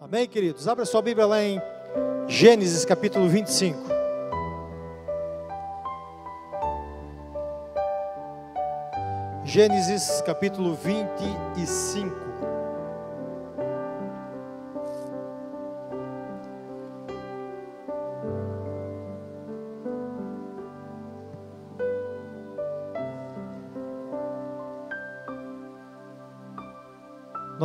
Amém, 0.00 0.26
queridos? 0.26 0.66
Abra 0.66 0.86
sua 0.86 1.02
Bíblia 1.02 1.26
lá 1.26 1.42
em 1.42 1.60
Gênesis 2.26 2.86
capítulo 2.86 3.28
25. 3.28 3.78
Gênesis 9.44 10.22
capítulo 10.22 10.74
25. 10.74 12.16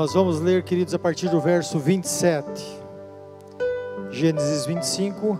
Nós 0.06 0.14
vamos 0.14 0.40
ler, 0.40 0.62
queridos, 0.62 0.94
a 0.94 1.00
partir 1.00 1.30
do 1.30 1.42
verso 1.42 1.80
27. 1.80 2.46
Gênesis 4.12 4.64
25, 4.68 5.40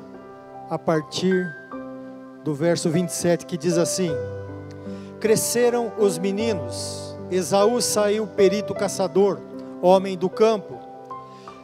a 0.68 0.80
partir 0.80 1.48
do 2.44 2.52
verso 2.56 2.90
27, 2.90 3.46
que 3.46 3.58
diz 3.58 3.78
assim: 3.78 4.10
Cresceram 5.20 5.94
os 6.00 6.18
meninos, 6.18 7.16
Esaú 7.30 7.80
saiu 7.80 8.26
perito 8.26 8.74
caçador, 8.74 9.40
homem 9.84 10.18
do 10.18 10.32
campo. 10.32 10.80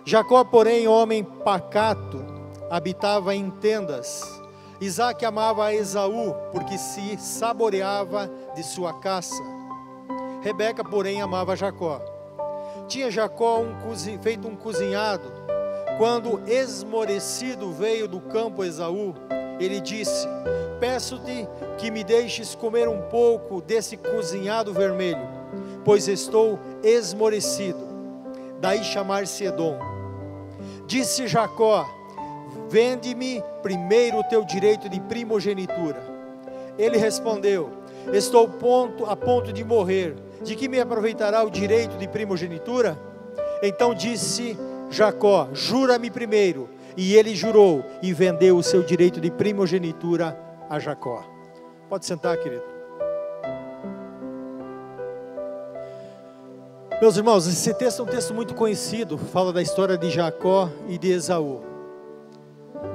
Jacó, 0.05 0.43
porém, 0.43 0.87
homem 0.87 1.23
pacato, 1.23 2.23
habitava 2.69 3.33
em 3.33 3.49
tendas. 3.49 4.21
Isaac 4.79 5.25
amava 5.25 5.73
Esaú, 5.73 6.35
porque 6.51 6.77
se 6.77 7.17
saboreava 7.17 8.29
de 8.53 8.61
sua 8.61 8.93
caça. 8.93 9.41
Rebeca, 10.43 10.83
porém, 10.83 11.19
amava 11.19 11.55
Jacó. 11.55 12.10
Tinha 12.91 13.09
Jacó 13.09 13.61
um, 13.61 13.73
feito 14.21 14.49
um 14.49 14.55
cozinhado. 14.57 15.31
Quando 15.97 16.41
esmorecido 16.45 17.71
veio 17.71 18.05
do 18.05 18.19
campo 18.19 18.65
Esaú, 18.65 19.15
ele 19.61 19.79
disse: 19.79 20.27
Peço-te 20.77 21.47
que 21.77 21.89
me 21.89 22.03
deixes 22.03 22.53
comer 22.53 22.89
um 22.89 23.03
pouco 23.03 23.61
desse 23.61 23.95
cozinhado 23.95 24.73
vermelho, 24.73 25.25
pois 25.85 26.09
estou 26.09 26.59
esmorecido. 26.83 27.79
Daí 28.59 28.83
chamar-se 28.83 29.45
Edom. 29.45 29.79
Disse 30.85 31.29
Jacó: 31.29 31.87
Vende-me 32.67 33.41
primeiro 33.63 34.19
o 34.19 34.23
teu 34.25 34.43
direito 34.43 34.89
de 34.89 34.99
primogenitura. 34.99 36.03
Ele 36.77 36.97
respondeu: 36.97 37.69
Estou 38.11 38.49
ponto, 38.49 39.05
a 39.05 39.15
ponto 39.15 39.53
de 39.53 39.63
morrer 39.63 40.13
de 40.43 40.55
que 40.55 40.67
me 40.67 40.79
aproveitará 40.79 41.43
o 41.43 41.49
direito 41.49 41.97
de 41.97 42.07
primogenitura? 42.07 42.97
Então 43.61 43.93
disse 43.93 44.57
Jacó: 44.89 45.49
Jura-me 45.53 46.09
primeiro. 46.09 46.69
E 46.97 47.15
ele 47.15 47.33
jurou 47.33 47.85
e 48.01 48.11
vendeu 48.11 48.57
o 48.57 48.63
seu 48.63 48.83
direito 48.83 49.21
de 49.21 49.31
primogenitura 49.31 50.37
a 50.69 50.77
Jacó. 50.77 51.23
Pode 51.89 52.05
sentar, 52.05 52.35
querido. 52.37 52.63
Meus 57.01 57.17
irmãos, 57.17 57.47
esse 57.47 57.73
texto 57.73 58.01
é 58.01 58.03
um 58.03 58.07
texto 58.07 58.33
muito 58.33 58.53
conhecido, 58.53 59.17
fala 59.17 59.51
da 59.51 59.61
história 59.61 59.97
de 59.97 60.11
Jacó 60.11 60.69
e 60.87 60.97
de 60.97 61.11
Esaú. 61.11 61.61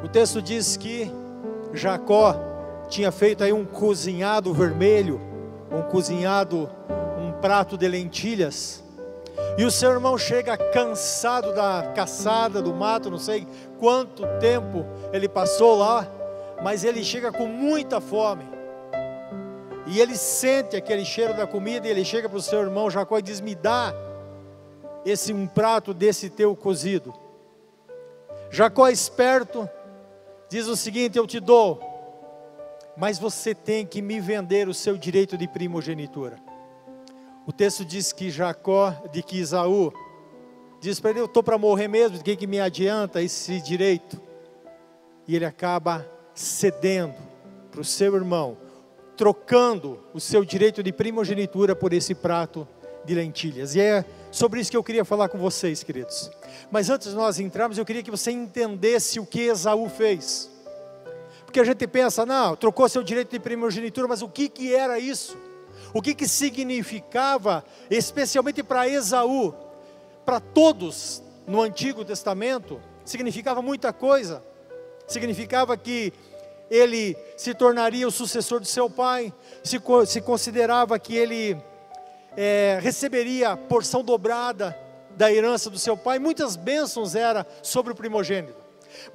O 0.04 0.08
texto 0.08 0.40
diz 0.40 0.76
que 0.76 1.10
Jacó 1.72 2.36
tinha 2.88 3.10
feito 3.10 3.42
aí 3.42 3.52
um 3.52 3.64
cozinhado 3.64 4.54
vermelho, 4.54 5.20
um 5.72 5.82
cozinhado 5.82 6.70
prato 7.46 7.78
de 7.78 7.86
lentilhas. 7.86 8.82
E 9.56 9.64
o 9.64 9.70
seu 9.70 9.92
irmão 9.92 10.18
chega 10.18 10.56
cansado 10.56 11.54
da 11.54 11.92
caçada, 11.94 12.60
do 12.60 12.74
mato, 12.74 13.08
não 13.08 13.20
sei 13.20 13.46
quanto 13.78 14.24
tempo 14.40 14.84
ele 15.12 15.28
passou 15.28 15.76
lá, 15.76 16.08
mas 16.60 16.82
ele 16.82 17.04
chega 17.04 17.30
com 17.30 17.46
muita 17.46 18.00
fome. 18.00 18.44
E 19.86 20.00
ele 20.00 20.16
sente 20.16 20.74
aquele 20.74 21.04
cheiro 21.04 21.36
da 21.36 21.46
comida 21.46 21.86
e 21.86 21.90
ele 21.92 22.04
chega 22.04 22.28
para 22.28 22.36
o 22.36 22.42
seu 22.42 22.62
irmão 22.62 22.90
Jacó 22.90 23.16
e 23.16 23.22
diz: 23.22 23.40
Me 23.40 23.54
dá 23.54 23.94
esse 25.04 25.32
um 25.32 25.46
prato 25.46 25.94
desse 25.94 26.28
teu 26.28 26.56
cozido. 26.56 27.14
Jacó 28.50 28.88
esperto 28.88 29.70
diz 30.48 30.66
o 30.66 30.74
seguinte: 30.74 31.16
Eu 31.16 31.28
te 31.28 31.38
dou, 31.38 31.78
mas 32.96 33.20
você 33.20 33.54
tem 33.54 33.86
que 33.86 34.02
me 34.02 34.18
vender 34.18 34.68
o 34.68 34.74
seu 34.74 34.98
direito 34.98 35.38
de 35.38 35.46
primogenitura. 35.46 36.44
O 37.46 37.52
texto 37.52 37.84
diz 37.84 38.12
que 38.12 38.28
Jacó, 38.28 38.90
de 39.12 39.22
que 39.22 39.38
Isaú, 39.38 39.92
diz 40.80 40.98
para 40.98 41.12
ele: 41.12 41.20
Eu 41.20 41.26
estou 41.26 41.44
para 41.44 41.56
morrer 41.56 41.86
mesmo, 41.86 42.18
de 42.18 42.24
que, 42.24 42.34
que 42.34 42.46
me 42.46 42.58
adianta 42.58 43.22
esse 43.22 43.60
direito? 43.60 44.20
E 45.28 45.36
ele 45.36 45.44
acaba 45.44 46.04
cedendo 46.34 47.14
para 47.70 47.80
o 47.80 47.84
seu 47.84 48.16
irmão, 48.16 48.58
trocando 49.16 50.00
o 50.12 50.18
seu 50.18 50.44
direito 50.44 50.82
de 50.82 50.92
primogenitura 50.92 51.76
por 51.76 51.92
esse 51.92 52.16
prato 52.16 52.66
de 53.04 53.14
lentilhas. 53.14 53.76
E 53.76 53.80
é 53.80 54.04
sobre 54.32 54.60
isso 54.60 54.70
que 54.70 54.76
eu 54.76 54.82
queria 54.82 55.04
falar 55.04 55.28
com 55.28 55.38
vocês, 55.38 55.84
queridos. 55.84 56.28
Mas 56.68 56.90
antes 56.90 57.10
de 57.10 57.14
nós 57.14 57.38
entrarmos, 57.38 57.78
eu 57.78 57.84
queria 57.84 58.02
que 58.02 58.10
você 58.10 58.32
entendesse 58.32 59.20
o 59.20 59.26
que 59.26 59.42
Esaú 59.42 59.88
fez. 59.88 60.50
Porque 61.44 61.60
a 61.60 61.64
gente 61.64 61.86
pensa, 61.86 62.26
não, 62.26 62.56
trocou 62.56 62.88
seu 62.88 63.04
direito 63.04 63.30
de 63.30 63.38
primogenitura, 63.38 64.08
mas 64.08 64.20
o 64.20 64.28
que, 64.28 64.48
que 64.48 64.74
era 64.74 64.98
isso? 64.98 65.38
O 65.96 66.02
que, 66.02 66.14
que 66.14 66.28
significava, 66.28 67.64
especialmente 67.90 68.62
para 68.62 68.86
Esaú, 68.86 69.54
para 70.26 70.40
todos 70.40 71.22
no 71.46 71.62
Antigo 71.62 72.04
Testamento, 72.04 72.82
significava 73.02 73.62
muita 73.62 73.94
coisa. 73.94 74.44
Significava 75.06 75.74
que 75.74 76.12
ele 76.70 77.16
se 77.36 77.54
tornaria 77.54 78.06
o 78.06 78.10
sucessor 78.10 78.60
de 78.60 78.68
seu 78.68 78.90
pai, 78.90 79.32
se, 79.64 79.80
se 80.06 80.20
considerava 80.20 80.98
que 80.98 81.16
ele 81.16 81.56
é, 82.36 82.78
receberia 82.82 83.56
porção 83.56 84.04
dobrada 84.04 84.78
da 85.16 85.32
herança 85.32 85.70
do 85.70 85.78
seu 85.78 85.96
pai, 85.96 86.18
muitas 86.18 86.56
bênçãos 86.56 87.14
era 87.14 87.46
sobre 87.62 87.92
o 87.92 87.96
primogênito. 87.96 88.58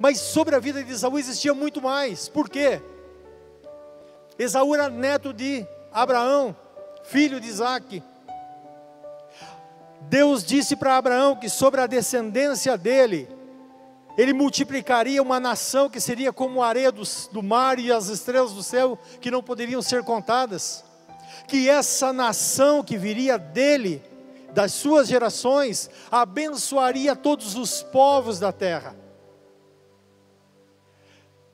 Mas 0.00 0.18
sobre 0.18 0.56
a 0.56 0.58
vida 0.58 0.82
de 0.82 0.90
Esaú 0.90 1.16
existia 1.16 1.54
muito 1.54 1.80
mais. 1.80 2.28
Por 2.28 2.48
quê? 2.48 2.82
Esaú 4.36 4.74
era 4.74 4.90
neto 4.90 5.32
de 5.32 5.64
Abraão, 5.92 6.56
filho 7.04 7.40
de 7.40 7.48
Isaac. 7.48 8.02
Deus 10.02 10.44
disse 10.44 10.76
para 10.76 10.96
Abraão 10.96 11.36
que 11.36 11.48
sobre 11.48 11.80
a 11.80 11.86
descendência 11.86 12.76
dele, 12.76 13.28
ele 14.16 14.32
multiplicaria 14.32 15.22
uma 15.22 15.40
nação 15.40 15.88
que 15.88 16.00
seria 16.00 16.32
como 16.32 16.62
a 16.62 16.68
areia 16.68 16.92
do, 16.92 17.02
do 17.32 17.42
mar 17.42 17.78
e 17.78 17.90
as 17.90 18.08
estrelas 18.08 18.52
do 18.52 18.62
céu, 18.62 18.98
que 19.20 19.30
não 19.30 19.42
poderiam 19.42 19.80
ser 19.80 20.02
contadas. 20.02 20.84
Que 21.48 21.68
essa 21.68 22.12
nação 22.12 22.82
que 22.82 22.98
viria 22.98 23.38
dele, 23.38 24.02
das 24.52 24.72
suas 24.72 25.08
gerações, 25.08 25.88
abençoaria 26.10 27.16
todos 27.16 27.54
os 27.56 27.82
povos 27.82 28.38
da 28.38 28.52
terra. 28.52 28.94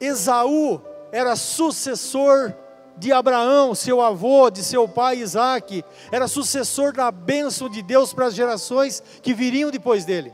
Esaú 0.01 0.81
era 1.13 1.37
sucessor 1.37 2.55
de 2.99 3.13
Abraão, 3.13 3.75
seu 3.75 4.01
avô, 4.01 4.51
de 4.51 4.63
seu 4.63 4.89
pai 4.89 5.19
Isaac, 5.19 5.85
era 6.11 6.27
sucessor 6.27 6.93
da 6.93 7.11
bênção 7.11 7.69
de 7.69 7.83
Deus 7.83 8.13
para 8.13 8.27
as 8.27 8.35
gerações 8.35 9.03
que 9.23 9.33
viriam 9.33 9.71
depois 9.71 10.05
dele. 10.05 10.33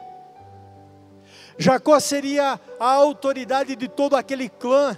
Jacó 1.58 2.00
seria 2.00 2.58
a 2.80 2.92
autoridade 2.92 3.76
de 3.76 3.86
todo 3.86 4.16
aquele 4.16 4.48
clã, 4.48 4.96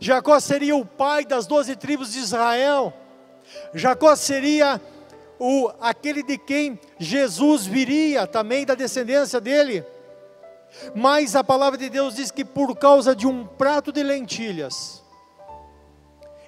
Jacó 0.00 0.38
seria 0.38 0.76
o 0.76 0.84
pai 0.84 1.24
das 1.24 1.46
doze 1.46 1.74
tribos 1.74 2.12
de 2.12 2.18
Israel, 2.18 2.92
Jacó 3.72 4.14
seria 4.14 4.80
o, 5.38 5.70
aquele 5.80 6.22
de 6.22 6.36
quem 6.36 6.78
Jesus 6.98 7.64
viria, 7.64 8.26
também 8.26 8.66
da 8.66 8.74
descendência 8.74 9.40
dele. 9.40 9.84
Mas 10.94 11.34
a 11.34 11.42
palavra 11.42 11.78
de 11.78 11.88
Deus 11.88 12.14
diz 12.14 12.30
que 12.30 12.44
por 12.44 12.76
causa 12.76 13.16
de 13.16 13.26
um 13.26 13.46
prato 13.46 13.90
de 13.90 14.02
lentilhas, 14.02 14.97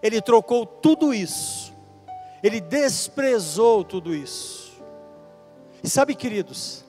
ele 0.03 0.21
trocou 0.21 0.65
tudo 0.65 1.13
isso, 1.13 1.73
ele 2.43 2.61
desprezou 2.61 3.85
tudo 3.85 4.15
isso. 4.15 4.71
E 5.83 5.89
sabe, 5.89 6.15
queridos, 6.15 6.85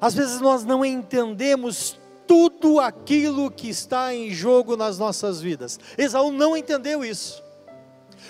às 0.00 0.14
vezes 0.14 0.40
nós 0.40 0.64
não 0.64 0.84
entendemos 0.84 1.98
tudo 2.26 2.80
aquilo 2.80 3.50
que 3.50 3.68
está 3.68 4.14
em 4.14 4.30
jogo 4.30 4.76
nas 4.76 4.98
nossas 4.98 5.40
vidas. 5.40 5.78
Esaú 5.96 6.32
não 6.32 6.56
entendeu 6.56 7.04
isso. 7.04 7.42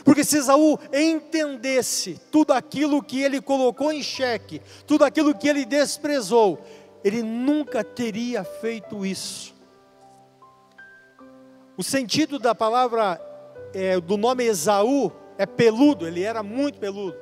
Porque 0.05 0.25
se 0.25 0.39
Esaú 0.39 0.79
entendesse 0.93 2.21
tudo 2.31 2.53
aquilo 2.53 3.03
que 3.03 3.23
ele 3.23 3.41
colocou 3.41 3.93
em 3.93 4.03
xeque, 4.03 4.61
tudo 4.87 5.05
aquilo 5.05 5.35
que 5.35 5.49
ele 5.49 5.65
desprezou, 5.65 6.59
ele 7.03 7.23
nunca 7.23 7.85
teria 7.85 8.43
feito 8.45 9.07
isso. 9.07 9.55
O 11.77 11.83
sentido 11.83 12.39
da 12.39 12.55
palavra 12.55 13.21
é, 13.75 14.01
do 14.01 14.17
nome 14.17 14.45
Esaú 14.45 15.13
é 15.37 15.45
peludo, 15.45 16.07
ele 16.07 16.23
era 16.23 16.43
muito 16.43 16.79
peludo. 16.79 17.17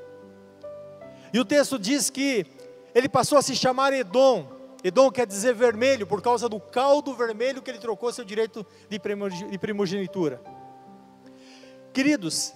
E 1.32 1.40
o 1.40 1.44
texto 1.44 1.78
diz 1.78 2.10
que 2.10 2.46
ele 2.94 3.08
passou 3.08 3.38
a 3.38 3.42
se 3.42 3.56
chamar 3.56 3.92
Edom, 3.92 4.46
Edom 4.84 5.10
quer 5.10 5.26
dizer 5.26 5.54
vermelho, 5.54 6.06
por 6.06 6.20
causa 6.20 6.48
do 6.48 6.60
caldo 6.60 7.14
vermelho 7.14 7.62
que 7.62 7.70
ele 7.70 7.78
trocou 7.78 8.12
seu 8.12 8.24
direito 8.24 8.66
de 8.88 9.58
primogenitura. 9.58 10.42
Queridos, 11.92 12.52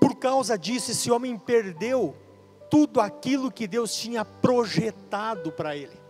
por 0.00 0.16
causa 0.16 0.58
disso, 0.58 0.90
esse 0.90 1.10
homem 1.10 1.38
perdeu 1.38 2.16
tudo 2.68 3.00
aquilo 3.00 3.52
que 3.52 3.68
Deus 3.68 3.94
tinha 3.94 4.24
projetado 4.24 5.52
para 5.52 5.76
ele. 5.76 6.03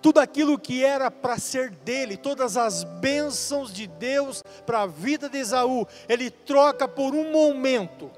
Tudo 0.00 0.18
aquilo 0.20 0.58
que 0.58 0.84
era 0.84 1.10
para 1.10 1.38
ser 1.38 1.70
dele, 1.70 2.16
todas 2.16 2.56
as 2.56 2.84
bênçãos 2.84 3.72
de 3.72 3.86
Deus 3.86 4.42
para 4.64 4.82
a 4.82 4.86
vida 4.86 5.28
de 5.28 5.38
Esaú, 5.38 5.86
ele 6.08 6.30
troca 6.30 6.86
por 6.86 7.14
um 7.14 7.32
momento, 7.32 8.10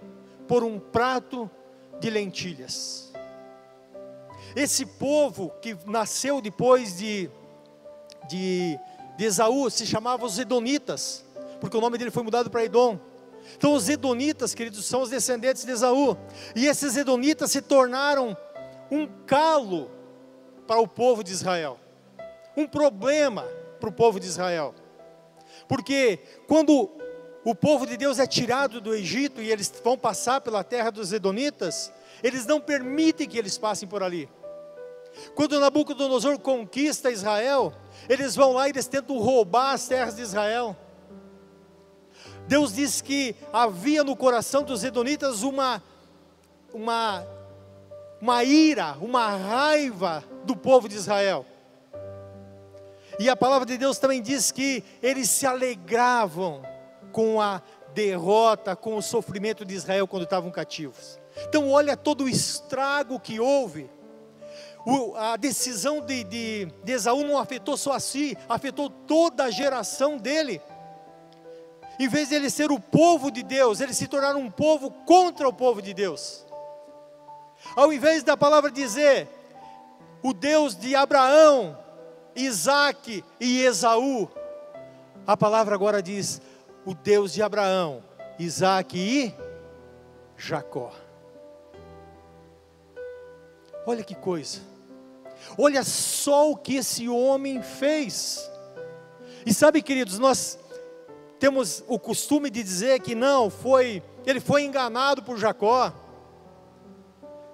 por 0.47 0.63
um 0.63 0.79
prato 0.79 1.51
de 1.99 2.11
lentilhas. 2.11 3.13
Esse 4.55 4.85
povo 4.85 5.51
que 5.63 5.77
nasceu 5.87 6.41
depois 6.41 6.99
de, 6.99 7.31
de, 8.29 8.79
de 9.17 9.25
Esaú 9.25 9.71
se 9.71 9.87
chamava 9.87 10.27
os 10.27 10.39
Edonitas, 10.39 11.25
porque 11.61 11.77
o 11.77 11.81
nome 11.81 11.97
dele 11.97 12.11
foi 12.11 12.23
mudado 12.23 12.51
para 12.51 12.65
Edom. 12.65 12.99
Então, 13.57 13.73
os 13.73 13.89
Edonitas, 13.89 14.55
queridos, 14.55 14.85
são 14.85 15.03
os 15.03 15.11
descendentes 15.11 15.65
de 15.65 15.71
Esaú, 15.71 16.17
e 16.55 16.67
esses 16.67 16.97
Edonitas 16.97 17.51
se 17.51 17.63
tornaram 17.63 18.37
um 18.91 19.07
calo 19.25 19.91
para 20.71 20.81
o 20.81 20.87
povo 20.87 21.25
de 21.25 21.33
Israel, 21.33 21.81
um 22.57 22.65
problema 22.65 23.43
para 23.81 23.89
o 23.89 23.93
povo 23.93 24.21
de 24.21 24.27
Israel, 24.29 24.73
porque 25.67 26.21
quando 26.47 26.89
o 27.45 27.57
povo 27.57 27.85
de 27.85 27.97
Deus 27.97 28.21
é 28.21 28.27
tirado 28.29 28.81
do 28.81 28.95
Egito 28.95 29.43
e 29.43 29.51
eles 29.51 29.73
vão 29.83 29.99
passar 29.99 30.41
pela 30.41 30.63
terra 30.63 30.91
dos 30.91 31.13
Edonitas, 31.13 31.93
eles 32.23 32.47
não 32.47 32.61
permitem 32.61 33.29
que 33.29 33.37
eles 33.37 33.59
passem 33.59 33.89
por 33.89 34.01
ali. 34.01 34.31
Quando 35.35 35.59
Nabucodonosor 35.59 36.39
conquista 36.39 37.11
Israel, 37.11 37.75
eles 38.09 38.37
vão 38.37 38.53
lá 38.53 38.69
e 38.69 38.71
eles 38.71 38.87
tentam 38.87 39.19
roubar 39.19 39.73
as 39.73 39.89
terras 39.89 40.15
de 40.15 40.23
Israel. 40.23 40.77
Deus 42.47 42.73
diz 42.73 43.01
que 43.01 43.35
havia 43.53 44.05
no 44.05 44.15
coração 44.15 44.63
dos 44.63 44.85
Edonitas 44.85 45.43
uma, 45.43 45.83
uma, 46.73 47.27
uma 48.21 48.45
ira, 48.45 48.97
uma 49.01 49.37
raiva 49.37 50.30
do 50.45 50.57
povo 50.57 50.89
de 50.89 50.97
Israel. 50.97 51.47
E 53.19 53.29
a 53.29 53.37
palavra 53.37 53.67
de 53.67 53.77
Deus 53.77 53.99
também 53.99 54.23
diz 54.23 54.51
que 54.51 54.83
eles 55.03 55.29
se 55.29 55.47
alegravam 55.47 56.63
com 57.13 57.41
a 57.41 57.61
derrota, 57.93 58.75
com 58.75 58.97
o 58.97 59.03
sofrimento 59.03 59.65
de 59.65 59.75
Israel 59.75 60.07
quando 60.07 60.23
estavam 60.23 60.51
cativos. 60.51 61.19
Então, 61.49 61.71
olha 61.71 61.97
todo 61.97 62.25
o 62.25 62.29
estrago 62.29 63.21
que 63.21 63.39
houve 63.39 63.91
o, 64.85 65.15
a 65.15 65.37
decisão 65.37 66.01
de, 66.01 66.25
de, 66.25 66.67
de 66.83 66.93
Esaú 66.93 67.25
não 67.25 67.39
afetou 67.39 67.77
só 67.77 67.93
a 67.93 68.01
si, 68.01 68.37
afetou 68.49 68.89
toda 68.89 69.45
a 69.45 69.51
geração 69.51 70.17
dele. 70.17 70.61
Em 71.99 72.09
vez 72.09 72.31
de 72.31 72.35
ele 72.35 72.49
ser 72.49 72.71
o 72.71 72.81
povo 72.81 73.31
de 73.31 73.43
Deus, 73.43 73.81
ele 73.81 73.93
se 73.93 74.09
tornar 74.09 74.35
um 74.37 74.51
povo 74.51 74.91
contra 75.05 75.47
o 75.47 75.53
povo 75.53 75.83
de 75.83 75.93
Deus. 75.93 76.47
Ao 77.77 77.93
invés 77.93 78.23
da 78.23 78.37
palavra 78.39 78.71
dizer, 78.71 79.29
o 80.23 80.33
Deus 80.33 80.77
de 80.77 80.95
Abraão, 80.95 81.79
Isaac 82.35 83.25
e 83.39 83.63
Esaú, 83.63 84.29
a 85.27 85.37
palavra 85.37 85.75
agora 85.75 86.03
diz, 86.03 86.41
o 86.85 86.95
Deus 86.95 87.33
de 87.33 87.43
Abraão, 87.43 88.03
Isaac 88.39 88.99
e 88.99 89.35
Jacó. 90.37 90.93
Olha 93.87 94.03
que 94.05 94.15
coisa. 94.15 94.61
Olha 95.57 95.83
só 95.83 96.51
o 96.51 96.57
que 96.57 96.77
esse 96.77 97.09
homem 97.09 97.63
fez. 97.63 98.51
E 99.45 99.55
sabe, 99.55 99.83
queridos, 99.83 100.19
nós 100.19 100.59
temos 101.39 101.83
o 101.89 101.99
costume 101.99 102.51
de 102.51 102.63
dizer 102.63 103.01
que 103.01 103.15
não, 103.15 103.49
foi, 103.49 104.03
ele 104.27 104.41
foi 104.41 104.63
enganado 104.63 105.23
por 105.23 105.39
Jacó. 105.39 105.93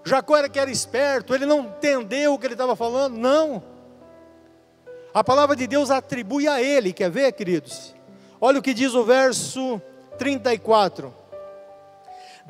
Jacó 0.07 0.37
era 0.37 0.49
que 0.49 0.59
era 0.59 0.71
esperto, 0.71 1.35
ele 1.35 1.45
não 1.45 1.61
entendeu 1.61 2.33
o 2.33 2.39
que 2.39 2.47
ele 2.47 2.55
estava 2.55 2.77
falando, 2.77 3.19
não. 3.19 3.61
A 5.13 5.25
palavra 5.25 5.57
de 5.57 5.67
Deus 5.67 5.91
atribui 5.91 6.47
a 6.47 6.63
ele, 6.63 6.93
quer 6.93 7.11
ver, 7.11 7.33
queridos? 7.33 7.93
Olha 8.41 8.61
o 8.61 8.63
que 8.63 8.73
diz 8.73 8.95
o 8.95 9.03
verso 9.03 9.83
34. 10.17 11.13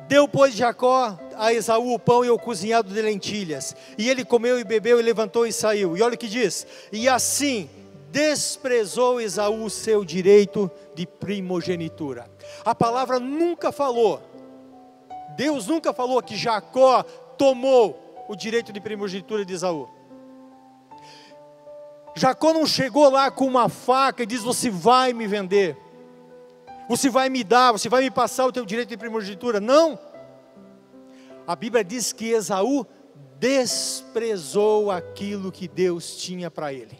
Deu, 0.07 0.27
pois, 0.27 0.53
Jacó 0.53 1.17
a 1.35 1.51
Esaú 1.51 1.95
o 1.95 1.99
pão 1.99 2.23
e 2.23 2.29
o 2.29 2.37
cozinhado 2.37 2.93
de 2.93 3.01
lentilhas. 3.01 3.75
E 3.97 4.07
ele 4.07 4.23
comeu 4.23 4.59
e 4.59 4.63
bebeu 4.63 4.99
e 4.99 5.03
levantou 5.03 5.47
e 5.47 5.51
saiu. 5.51 5.97
E 5.97 6.01
olha 6.03 6.13
o 6.13 6.17
que 6.17 6.27
diz: 6.27 6.67
E 6.91 7.09
assim 7.09 7.67
desprezou 8.11 9.19
Esaú 9.19 9.63
o 9.63 9.69
seu 9.69 10.05
direito 10.05 10.69
de 10.93 11.07
primogenitura. 11.07 12.29
A 12.63 12.75
palavra 12.75 13.19
nunca 13.19 13.71
falou, 13.71 14.21
Deus 15.35 15.67
nunca 15.67 15.91
falou 15.93 16.21
que 16.21 16.35
Jacó 16.35 17.03
tomou 17.37 18.25
o 18.27 18.35
direito 18.35 18.73
de 18.73 18.79
primogenitura 18.79 19.45
de 19.45 19.53
Esaú. 19.53 19.89
Jacó 22.15 22.51
não 22.53 22.65
chegou 22.65 23.09
lá 23.09 23.29
com 23.29 23.45
uma 23.45 23.69
faca 23.69 24.23
e 24.23 24.25
diz: 24.25 24.41
Você 24.41 24.69
vai 24.69 25.13
me 25.13 25.27
vender 25.27 25.77
você 26.87 27.09
vai 27.09 27.29
me 27.29 27.43
dar, 27.43 27.73
você 27.73 27.89
vai 27.89 28.03
me 28.03 28.11
passar 28.11 28.45
o 28.45 28.51
teu 28.51 28.65
direito 28.65 28.89
de 28.89 28.97
primogenitura. 28.97 29.59
Não. 29.59 29.99
A 31.45 31.55
Bíblia 31.55 31.83
diz 31.83 32.13
que 32.13 32.29
Esaú 32.29 32.85
desprezou 33.37 34.89
aquilo 34.89 35.51
que 35.51 35.67
Deus 35.67 36.15
tinha 36.15 36.49
para 36.49 36.71
ele. 36.73 36.97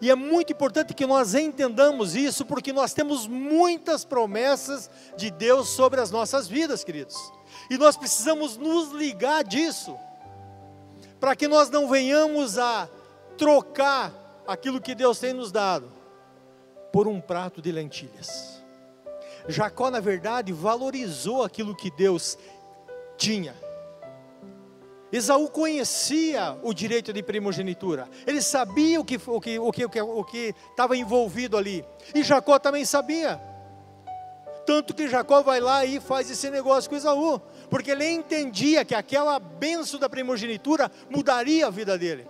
E 0.00 0.10
é 0.10 0.14
muito 0.14 0.52
importante 0.52 0.94
que 0.94 1.06
nós 1.06 1.34
entendamos 1.34 2.16
isso, 2.16 2.44
porque 2.44 2.72
nós 2.72 2.92
temos 2.92 3.26
muitas 3.28 4.04
promessas 4.04 4.90
de 5.16 5.30
Deus 5.30 5.68
sobre 5.68 6.00
as 6.00 6.10
nossas 6.10 6.48
vidas, 6.48 6.82
queridos. 6.82 7.32
E 7.70 7.78
nós 7.78 7.96
precisamos 7.96 8.56
nos 8.56 8.90
ligar 8.92 9.44
disso, 9.44 9.96
para 11.20 11.36
que 11.36 11.46
nós 11.46 11.70
não 11.70 11.88
venhamos 11.88 12.58
a 12.58 12.88
trocar 13.36 14.12
aquilo 14.46 14.80
que 14.80 14.94
Deus 14.94 15.18
tem 15.18 15.32
nos 15.32 15.50
dado 15.50 15.90
por 16.92 17.08
um 17.08 17.20
prato 17.20 17.62
de 17.62 17.72
lentilhas. 17.72 18.62
Jacó, 19.48 19.90
na 19.90 20.00
verdade, 20.00 20.52
valorizou 20.52 21.42
aquilo 21.42 21.74
que 21.74 21.90
Deus 21.90 22.38
tinha. 23.16 23.54
Esaú 25.12 25.48
conhecia 25.50 26.56
o 26.62 26.72
direito 26.72 27.12
de 27.12 27.22
primogenitura, 27.22 28.08
ele 28.26 28.40
sabia 28.40 28.98
o 28.98 29.04
que 29.04 29.20
o 29.26 29.40
que 29.40 29.58
o 29.58 29.70
que 29.70 30.00
o 30.00 30.24
que 30.24 30.54
estava 30.70 30.96
envolvido 30.96 31.58
ali, 31.58 31.84
e 32.14 32.22
Jacó 32.22 32.58
também 32.58 32.84
sabia. 32.86 33.38
Tanto 34.64 34.94
que 34.94 35.08
Jacó 35.08 35.42
vai 35.42 35.60
lá 35.60 35.84
e 35.84 36.00
faz 36.00 36.30
esse 36.30 36.48
negócio 36.48 36.88
com 36.88 36.96
Esaú, 36.96 37.42
porque 37.72 37.90
ele 37.92 38.06
entendia 38.06 38.84
que 38.84 38.94
aquela 38.94 39.38
benção 39.38 39.98
da 39.98 40.06
primogenitura 40.06 40.92
mudaria 41.08 41.66
a 41.66 41.70
vida 41.70 41.96
dele. 41.96 42.26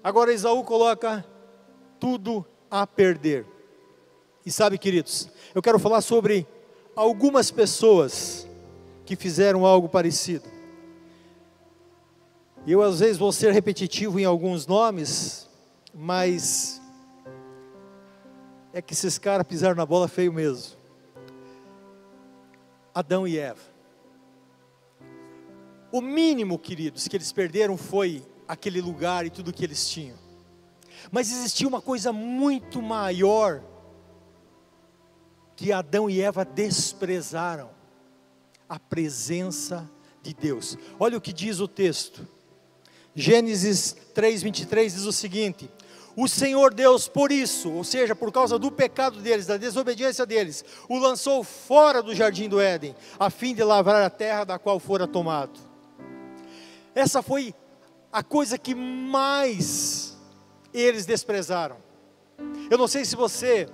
Agora 0.00 0.32
Esaú 0.32 0.62
coloca 0.62 1.26
tudo 1.98 2.46
a 2.70 2.86
perder. 2.86 3.44
E 4.46 4.50
sabe, 4.52 4.78
queridos, 4.78 5.28
eu 5.52 5.60
quero 5.60 5.76
falar 5.80 6.02
sobre 6.02 6.46
algumas 6.94 7.50
pessoas 7.50 8.46
que 9.04 9.16
fizeram 9.16 9.66
algo 9.66 9.88
parecido. 9.88 10.48
Eu 12.64 12.80
às 12.80 13.00
vezes 13.00 13.18
vou 13.18 13.32
ser 13.32 13.52
repetitivo 13.52 14.20
em 14.20 14.24
alguns 14.24 14.68
nomes, 14.68 15.50
mas 15.92 16.80
é 18.72 18.80
que 18.80 18.92
esses 18.92 19.18
caras 19.18 19.44
pisaram 19.44 19.74
na 19.74 19.84
bola 19.84 20.06
feio 20.06 20.32
mesmo. 20.32 20.77
Adão 22.98 23.28
e 23.28 23.38
Eva. 23.38 23.60
O 25.92 26.00
mínimo, 26.00 26.58
queridos, 26.58 27.06
que 27.06 27.16
eles 27.16 27.30
perderam 27.30 27.76
foi 27.76 28.26
aquele 28.48 28.80
lugar 28.80 29.24
e 29.24 29.30
tudo 29.30 29.52
que 29.52 29.62
eles 29.62 29.88
tinham. 29.88 30.18
Mas 31.08 31.30
existia 31.30 31.68
uma 31.68 31.80
coisa 31.80 32.12
muito 32.12 32.82
maior 32.82 33.62
que 35.54 35.70
Adão 35.70 36.10
e 36.10 36.20
Eva 36.20 36.44
desprezaram: 36.44 37.70
a 38.68 38.80
presença 38.80 39.88
de 40.20 40.34
Deus. 40.34 40.76
Olha 40.98 41.18
o 41.18 41.20
que 41.20 41.32
diz 41.32 41.60
o 41.60 41.68
texto. 41.68 42.26
Gênesis 43.14 43.94
3:23 44.12 44.86
diz 44.86 45.04
o 45.04 45.12
seguinte: 45.12 45.70
O 46.20 46.26
Senhor 46.26 46.74
Deus, 46.74 47.06
por 47.06 47.30
isso, 47.30 47.70
ou 47.70 47.84
seja, 47.84 48.12
por 48.12 48.32
causa 48.32 48.58
do 48.58 48.72
pecado 48.72 49.20
deles, 49.20 49.46
da 49.46 49.56
desobediência 49.56 50.26
deles, 50.26 50.64
o 50.88 50.98
lançou 50.98 51.44
fora 51.44 52.02
do 52.02 52.12
jardim 52.12 52.48
do 52.48 52.60
Éden, 52.60 52.92
a 53.20 53.30
fim 53.30 53.54
de 53.54 53.62
lavrar 53.62 54.04
a 54.04 54.10
terra 54.10 54.42
da 54.42 54.58
qual 54.58 54.80
fora 54.80 55.06
tomado. 55.06 55.60
Essa 56.92 57.22
foi 57.22 57.54
a 58.12 58.20
coisa 58.20 58.58
que 58.58 58.74
mais 58.74 60.18
eles 60.74 61.06
desprezaram. 61.06 61.76
Eu 62.68 62.76
não 62.76 62.88
sei 62.88 63.04
se 63.04 63.14
você 63.14 63.68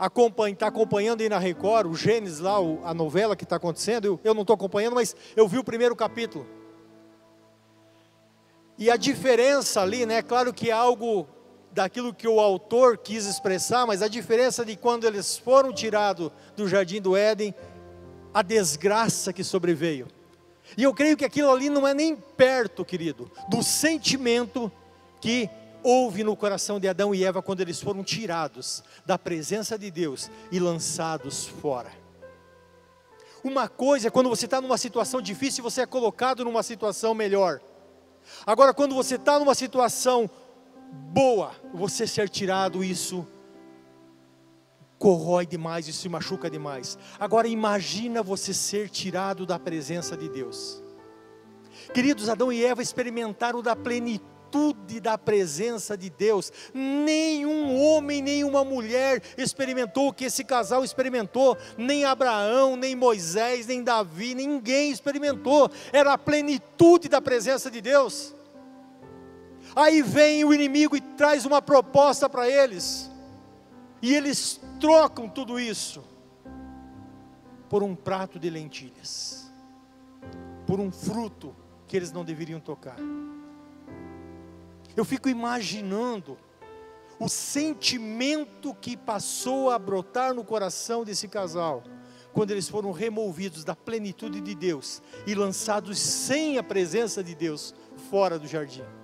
está 0.00 0.68
acompanhando 0.68 1.22
aí 1.22 1.28
na 1.28 1.38
Record, 1.38 1.90
o 1.90 1.96
Gênesis 1.96 2.38
lá, 2.38 2.58
a 2.84 2.94
novela 2.94 3.34
que 3.34 3.42
está 3.42 3.56
acontecendo, 3.56 4.04
eu, 4.04 4.20
eu 4.22 4.32
não 4.32 4.42
estou 4.42 4.54
acompanhando, 4.54 4.94
mas 4.94 5.16
eu 5.34 5.48
vi 5.48 5.58
o 5.58 5.64
primeiro 5.64 5.96
capítulo. 5.96 6.46
E 8.78 8.88
a 8.92 8.96
diferença 8.96 9.82
ali, 9.82 10.06
né? 10.06 10.22
Claro 10.22 10.54
que 10.54 10.70
é 10.70 10.72
algo 10.72 11.26
daquilo 11.72 12.14
que 12.14 12.26
o 12.26 12.40
autor 12.40 12.98
quis 12.98 13.26
expressar, 13.26 13.86
mas 13.86 14.02
a 14.02 14.08
diferença 14.08 14.64
de 14.64 14.76
quando 14.76 15.06
eles 15.06 15.36
foram 15.36 15.72
tirados 15.72 16.30
do 16.56 16.68
jardim 16.68 17.00
do 17.00 17.16
Éden, 17.16 17.54
a 18.32 18.42
desgraça 18.42 19.32
que 19.32 19.44
sobreveio. 19.44 20.08
E 20.76 20.82
eu 20.82 20.92
creio 20.92 21.16
que 21.16 21.24
aquilo 21.24 21.50
ali 21.50 21.70
não 21.70 21.86
é 21.86 21.94
nem 21.94 22.14
perto, 22.14 22.84
querido, 22.84 23.30
do 23.48 23.62
sentimento 23.62 24.70
que 25.20 25.48
houve 25.82 26.22
no 26.22 26.36
coração 26.36 26.78
de 26.78 26.88
Adão 26.88 27.14
e 27.14 27.24
Eva 27.24 27.42
quando 27.42 27.60
eles 27.60 27.80
foram 27.80 28.02
tirados 28.02 28.82
da 29.06 29.18
presença 29.18 29.78
de 29.78 29.90
Deus 29.90 30.30
e 30.50 30.58
lançados 30.58 31.46
fora. 31.46 31.90
Uma 33.42 33.68
coisa 33.68 34.08
é 34.08 34.10
quando 34.10 34.28
você 34.28 34.44
está 34.44 34.60
numa 34.60 34.76
situação 34.76 35.22
difícil, 35.22 35.62
você 35.62 35.82
é 35.82 35.86
colocado 35.86 36.44
numa 36.44 36.62
situação 36.62 37.14
melhor. 37.14 37.60
Agora, 38.44 38.74
quando 38.74 38.94
você 38.94 39.14
está 39.14 39.38
numa 39.38 39.54
situação 39.54 40.28
boa, 40.90 41.52
você 41.72 42.06
ser 42.06 42.28
tirado, 42.28 42.82
isso 42.82 43.26
corrói 44.98 45.46
demais, 45.46 45.86
isso 45.86 46.00
se 46.00 46.08
machuca 46.08 46.50
demais. 46.50 46.98
Agora, 47.18 47.46
imagina 47.46 48.22
você 48.22 48.52
ser 48.52 48.88
tirado 48.88 49.46
da 49.46 49.58
presença 49.58 50.16
de 50.16 50.28
Deus. 50.28 50.82
Queridos, 51.94 52.28
Adão 52.28 52.52
e 52.52 52.64
Eva 52.64 52.82
experimentaram 52.82 53.62
da 53.62 53.76
plenitude 53.76 54.28
da 55.00 55.18
presença 55.18 55.96
de 55.96 56.08
Deus. 56.08 56.50
Nenhum 56.72 57.78
homem, 57.78 58.22
nenhuma 58.22 58.64
mulher 58.64 59.22
experimentou 59.36 60.08
o 60.08 60.12
que 60.12 60.24
esse 60.24 60.42
casal 60.42 60.82
experimentou, 60.82 61.56
nem 61.76 62.04
Abraão, 62.04 62.74
nem 62.74 62.96
Moisés, 62.96 63.66
nem 63.66 63.82
Davi, 63.82 64.34
ninguém 64.34 64.90
experimentou. 64.90 65.70
Era 65.92 66.14
a 66.14 66.18
plenitude 66.18 67.08
da 67.08 67.20
presença 67.20 67.70
de 67.70 67.80
Deus. 67.80 68.34
Aí 69.78 70.02
vem 70.02 70.44
o 70.44 70.52
inimigo 70.52 70.96
e 70.96 71.00
traz 71.00 71.46
uma 71.46 71.62
proposta 71.62 72.28
para 72.28 72.50
eles, 72.50 73.08
e 74.02 74.12
eles 74.12 74.60
trocam 74.80 75.28
tudo 75.28 75.60
isso 75.60 76.02
por 77.68 77.84
um 77.84 77.94
prato 77.94 78.40
de 78.40 78.50
lentilhas, 78.50 79.52
por 80.66 80.80
um 80.80 80.90
fruto 80.90 81.54
que 81.86 81.96
eles 81.96 82.10
não 82.10 82.24
deveriam 82.24 82.58
tocar. 82.58 82.96
Eu 84.96 85.04
fico 85.04 85.28
imaginando 85.28 86.36
o 87.20 87.28
sentimento 87.28 88.74
que 88.80 88.96
passou 88.96 89.70
a 89.70 89.78
brotar 89.78 90.34
no 90.34 90.42
coração 90.42 91.04
desse 91.04 91.28
casal, 91.28 91.84
quando 92.32 92.50
eles 92.50 92.68
foram 92.68 92.90
removidos 92.90 93.62
da 93.62 93.76
plenitude 93.76 94.40
de 94.40 94.56
Deus 94.56 95.00
e 95.24 95.36
lançados 95.36 96.00
sem 96.00 96.58
a 96.58 96.64
presença 96.64 97.22
de 97.22 97.36
Deus 97.36 97.72
fora 98.10 98.40
do 98.40 98.48
jardim. 98.48 98.97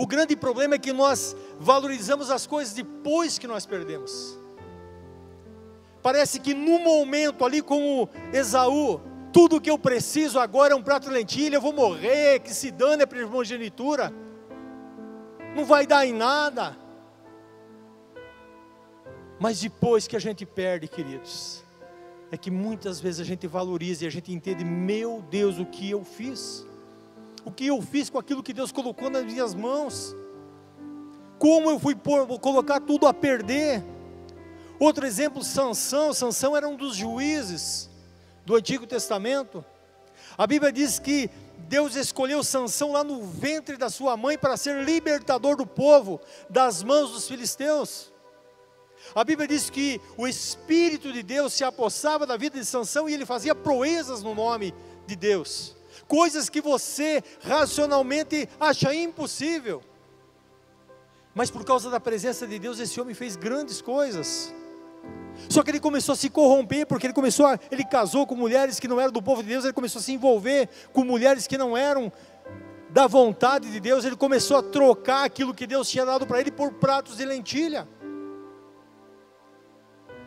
O 0.00 0.06
grande 0.06 0.34
problema 0.34 0.76
é 0.76 0.78
que 0.78 0.94
nós 0.94 1.36
valorizamos 1.58 2.30
as 2.30 2.46
coisas 2.46 2.72
depois 2.72 3.38
que 3.38 3.46
nós 3.46 3.66
perdemos. 3.66 4.38
Parece 6.02 6.40
que 6.40 6.54
no 6.54 6.78
momento 6.78 7.44
ali 7.44 7.60
como 7.60 8.08
Esaú, 8.32 8.98
tudo 9.30 9.60
que 9.60 9.70
eu 9.70 9.78
preciso 9.78 10.40
agora 10.40 10.72
é 10.72 10.74
um 10.74 10.82
prato 10.82 11.08
de 11.08 11.12
lentilha, 11.12 11.56
eu 11.56 11.60
vou 11.60 11.74
morrer, 11.74 12.40
que 12.40 12.54
se 12.54 12.70
dane 12.70 13.02
a 13.02 13.06
primogenitura. 13.06 14.10
Não 15.54 15.66
vai 15.66 15.86
dar 15.86 16.06
em 16.06 16.14
nada. 16.14 16.74
Mas 19.38 19.60
depois 19.60 20.08
que 20.08 20.16
a 20.16 20.20
gente 20.20 20.46
perde, 20.46 20.88
queridos, 20.88 21.62
é 22.32 22.38
que 22.38 22.50
muitas 22.50 23.00
vezes 23.00 23.20
a 23.20 23.24
gente 23.24 23.46
valoriza 23.46 24.04
e 24.04 24.06
a 24.06 24.10
gente 24.10 24.32
entende, 24.32 24.64
meu 24.64 25.22
Deus, 25.30 25.58
o 25.58 25.66
que 25.66 25.90
eu 25.90 26.02
fiz? 26.02 26.64
O 27.44 27.50
que 27.50 27.66
eu 27.66 27.80
fiz 27.80 28.10
com 28.10 28.18
aquilo 28.18 28.42
que 28.42 28.52
Deus 28.52 28.70
colocou 28.70 29.08
nas 29.08 29.24
minhas 29.24 29.54
mãos? 29.54 30.14
Como 31.38 31.70
eu 31.70 31.78
fui 31.78 31.94
por, 31.94 32.26
colocar 32.38 32.80
tudo 32.80 33.06
a 33.06 33.14
perder? 33.14 33.82
Outro 34.78 35.06
exemplo, 35.06 35.42
Sansão. 35.42 36.12
Sansão 36.12 36.56
era 36.56 36.68
um 36.68 36.76
dos 36.76 36.96
juízes 36.96 37.88
do 38.44 38.56
Antigo 38.56 38.86
Testamento. 38.86 39.64
A 40.36 40.46
Bíblia 40.46 40.72
diz 40.72 40.98
que 40.98 41.30
Deus 41.68 41.94
escolheu 41.96 42.42
Sansão 42.42 42.92
lá 42.92 43.04
no 43.04 43.22
ventre 43.22 43.76
da 43.76 43.88
sua 43.88 44.16
mãe 44.16 44.36
para 44.36 44.56
ser 44.56 44.84
libertador 44.84 45.56
do 45.56 45.66
povo 45.66 46.20
das 46.48 46.82
mãos 46.82 47.12
dos 47.12 47.28
filisteus. 47.28 48.12
A 49.14 49.24
Bíblia 49.24 49.48
diz 49.48 49.70
que 49.70 50.00
o 50.16 50.26
Espírito 50.26 51.12
de 51.12 51.22
Deus 51.22 51.52
se 51.52 51.64
apossava 51.64 52.26
da 52.26 52.36
vida 52.36 52.58
de 52.58 52.64
Sansão 52.64 53.08
e 53.08 53.14
ele 53.14 53.24
fazia 53.24 53.54
proezas 53.54 54.22
no 54.22 54.34
nome 54.34 54.74
de 55.06 55.16
Deus. 55.16 55.76
Coisas 56.10 56.48
que 56.48 56.60
você 56.60 57.22
racionalmente 57.40 58.48
acha 58.58 58.92
impossível. 58.92 59.80
Mas 61.32 61.52
por 61.52 61.64
causa 61.64 61.88
da 61.88 62.00
presença 62.00 62.48
de 62.48 62.58
Deus, 62.58 62.80
esse 62.80 63.00
homem 63.00 63.14
fez 63.14 63.36
grandes 63.36 63.80
coisas. 63.80 64.52
Só 65.48 65.62
que 65.62 65.70
ele 65.70 65.78
começou 65.78 66.14
a 66.14 66.16
se 66.16 66.28
corromper, 66.28 66.84
porque 66.84 67.06
ele 67.06 67.14
começou 67.14 67.46
a, 67.46 67.56
ele 67.70 67.84
casou 67.84 68.26
com 68.26 68.34
mulheres 68.34 68.80
que 68.80 68.88
não 68.88 69.00
eram 69.00 69.12
do 69.12 69.22
povo 69.22 69.40
de 69.40 69.50
Deus, 69.50 69.62
ele 69.62 69.72
começou 69.72 70.00
a 70.00 70.02
se 70.02 70.12
envolver 70.12 70.68
com 70.92 71.04
mulheres 71.04 71.46
que 71.46 71.56
não 71.56 71.76
eram 71.76 72.12
da 72.88 73.06
vontade 73.06 73.70
de 73.70 73.78
Deus, 73.78 74.04
ele 74.04 74.16
começou 74.16 74.56
a 74.56 74.64
trocar 74.64 75.24
aquilo 75.24 75.54
que 75.54 75.64
Deus 75.64 75.88
tinha 75.88 76.04
dado 76.04 76.26
para 76.26 76.40
ele 76.40 76.50
por 76.50 76.72
pratos 76.72 77.18
de 77.18 77.24
lentilha. 77.24 77.86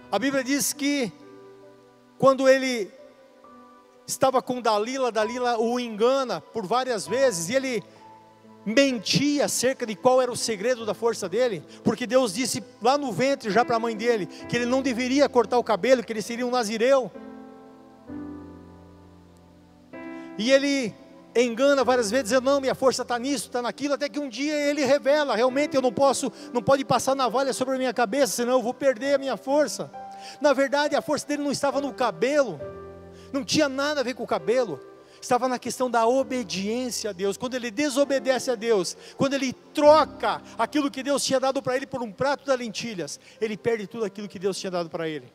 A 0.09 0.17
Bíblia 0.17 0.45
diz 0.45 0.71
que 0.71 1.11
quando 2.17 2.47
ele 2.47 2.89
estava 4.13 4.41
com 4.41 4.62
Dalila, 4.62 5.12
Dalila 5.12 5.60
o 5.60 5.79
engana 5.79 6.39
por 6.39 6.65
várias 6.65 7.08
vezes, 7.08 7.50
e 7.50 7.55
ele 7.55 7.84
mentia 8.65 9.46
acerca 9.46 9.86
de 9.86 9.96
qual 9.96 10.22
era 10.22 10.32
o 10.32 10.38
segredo 10.38 10.86
da 10.86 10.93
força 10.93 11.27
dele, 11.27 11.63
porque 11.84 12.08
Deus 12.08 12.34
disse 12.34 12.63
lá 12.82 12.98
no 12.98 13.12
ventre 13.12 13.51
já 13.51 13.65
para 13.65 13.75
a 13.75 13.79
mãe 13.79 13.96
dele 13.96 14.25
que 14.25 14.55
ele 14.55 14.65
não 14.65 14.82
deveria 14.82 15.27
cortar 15.27 15.58
o 15.58 15.63
cabelo, 15.63 16.03
que 16.03 16.13
ele 16.13 16.22
seria 16.22 16.48
um 16.48 16.51
nazireu. 16.51 17.12
E 20.38 20.50
ele 20.50 20.96
engana 21.36 21.84
várias 21.84 22.10
vezes, 22.10 22.25
dizendo: 22.25 22.46
"Não, 22.46 22.62
minha 22.62 22.74
força 22.74 23.01
está 23.01 23.20
nisso, 23.20 23.48
está 23.48 23.62
naquilo", 23.62 23.93
até 23.93 24.08
que 24.08 24.20
um 24.20 24.29
dia 24.29 24.55
ele 24.55 24.84
revela: 24.86 25.36
"Realmente 25.36 25.75
eu 25.75 25.82
não 25.82 25.91
posso, 25.91 26.32
não 26.53 26.62
pode 26.62 26.86
passar 26.86 27.15
navalha 27.15 27.53
sobre 27.53 27.75
a 27.75 27.77
minha 27.77 27.93
cabeça, 27.93 28.34
senão 28.34 28.53
eu 28.53 28.62
vou 28.62 28.74
perder 28.74 29.15
a 29.15 29.17
minha 29.17 29.38
força". 29.38 29.91
Na 30.39 30.53
verdade, 30.53 30.96
a 30.96 31.01
força 31.01 31.27
dele 31.27 31.43
não 31.43 31.51
estava 31.51 31.82
no 31.82 31.93
cabelo. 31.93 32.60
Não 33.33 33.43
tinha 33.43 33.67
nada 33.67 33.99
a 33.99 34.03
ver 34.03 34.13
com 34.13 34.23
o 34.23 34.27
cabelo 34.27 34.79
estava 35.23 35.47
na 35.47 35.57
questão 35.57 35.89
da 35.89 36.05
obediência 36.05 37.09
a 37.09 37.13
Deus. 37.13 37.37
Quando 37.37 37.55
ele 37.55 37.71
desobedece 37.71 38.51
a 38.51 38.55
Deus, 38.55 38.95
quando 39.17 39.33
ele 39.33 39.53
troca 39.73 40.41
aquilo 40.57 40.91
que 40.91 41.01
Deus 41.01 41.23
tinha 41.23 41.39
dado 41.39 41.61
para 41.61 41.75
ele 41.75 41.87
por 41.87 42.01
um 42.01 42.11
prato 42.11 42.43
de 42.45 42.55
lentilhas, 42.55 43.19
ele 43.39 43.57
perde 43.57 43.87
tudo 43.87 44.05
aquilo 44.05 44.27
que 44.27 44.37
Deus 44.37 44.59
tinha 44.59 44.71
dado 44.71 44.89
para 44.89 45.07
ele. 45.07 45.31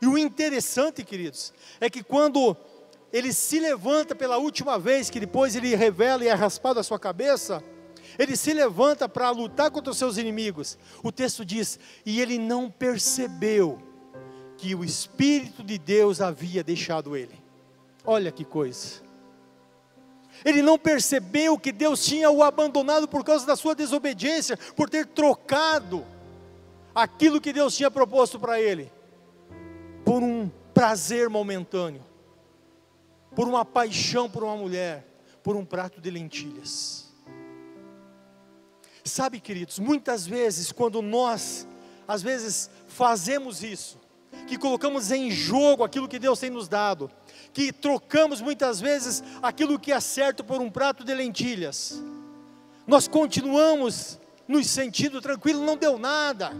E 0.00 0.06
o 0.06 0.18
interessante, 0.18 1.02
queridos, 1.02 1.52
é 1.80 1.88
que 1.88 2.02
quando 2.02 2.56
ele 3.12 3.32
se 3.32 3.58
levanta 3.58 4.14
pela 4.14 4.38
última 4.38 4.78
vez, 4.78 5.08
que 5.08 5.20
depois 5.20 5.54
ele 5.56 5.74
revela 5.74 6.24
e 6.24 6.28
é 6.28 6.34
raspado 6.34 6.80
a 6.80 6.82
sua 6.82 6.98
cabeça, 6.98 7.62
ele 8.18 8.36
se 8.36 8.52
levanta 8.52 9.08
para 9.08 9.30
lutar 9.30 9.70
contra 9.70 9.90
os 9.90 9.98
seus 9.98 10.18
inimigos. 10.18 10.78
O 11.02 11.10
texto 11.10 11.44
diz: 11.44 11.78
e 12.04 12.20
ele 12.20 12.38
não 12.38 12.70
percebeu 12.70 13.93
que 14.64 14.74
o 14.74 14.82
Espírito 14.82 15.62
de 15.62 15.76
Deus 15.76 16.22
havia 16.22 16.64
deixado 16.64 17.14
ele. 17.14 17.38
Olha 18.02 18.32
que 18.32 18.46
coisa. 18.46 19.02
Ele 20.42 20.62
não 20.62 20.78
percebeu 20.78 21.58
que 21.58 21.70
Deus 21.70 22.02
tinha 22.02 22.30
o 22.30 22.42
abandonado 22.42 23.06
por 23.06 23.22
causa 23.22 23.44
da 23.44 23.56
sua 23.56 23.74
desobediência, 23.74 24.56
por 24.74 24.88
ter 24.88 25.04
trocado 25.04 26.02
aquilo 26.94 27.42
que 27.42 27.52
Deus 27.52 27.76
tinha 27.76 27.90
proposto 27.90 28.40
para 28.40 28.58
ele, 28.58 28.90
por 30.02 30.22
um 30.22 30.50
prazer 30.72 31.28
momentâneo, 31.28 32.02
por 33.36 33.46
uma 33.46 33.66
paixão 33.66 34.30
por 34.30 34.44
uma 34.44 34.56
mulher, 34.56 35.06
por 35.42 35.56
um 35.56 35.64
prato 35.64 36.00
de 36.00 36.10
lentilhas. 36.10 37.12
Sabe, 39.04 39.40
queridos, 39.40 39.78
muitas 39.78 40.26
vezes 40.26 40.72
quando 40.72 41.02
nós, 41.02 41.68
às 42.08 42.22
vezes, 42.22 42.70
fazemos 42.88 43.62
isso, 43.62 44.02
que 44.46 44.58
colocamos 44.58 45.10
em 45.10 45.30
jogo 45.30 45.84
aquilo 45.84 46.08
que 46.08 46.18
Deus 46.18 46.38
tem 46.38 46.50
nos 46.50 46.68
dado, 46.68 47.10
que 47.52 47.72
trocamos 47.72 48.40
muitas 48.40 48.80
vezes 48.80 49.22
aquilo 49.42 49.78
que 49.78 49.92
é 49.92 50.00
certo 50.00 50.44
por 50.44 50.60
um 50.60 50.70
prato 50.70 51.04
de 51.04 51.14
lentilhas. 51.14 52.02
Nós 52.86 53.08
continuamos 53.08 54.18
nos 54.46 54.68
sentindo 54.68 55.20
tranquilos, 55.20 55.62
não 55.62 55.76
deu 55.76 55.98
nada. 55.98 56.52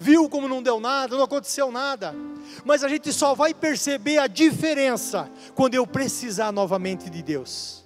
Viu 0.00 0.28
como 0.28 0.48
não 0.48 0.62
deu 0.62 0.78
nada, 0.78 1.16
não 1.16 1.24
aconteceu 1.24 1.72
nada. 1.72 2.14
Mas 2.64 2.84
a 2.84 2.88
gente 2.88 3.12
só 3.12 3.34
vai 3.34 3.52
perceber 3.52 4.18
a 4.18 4.26
diferença 4.26 5.28
quando 5.54 5.74
eu 5.74 5.86
precisar 5.86 6.52
novamente 6.52 7.10
de 7.10 7.22
Deus. 7.22 7.84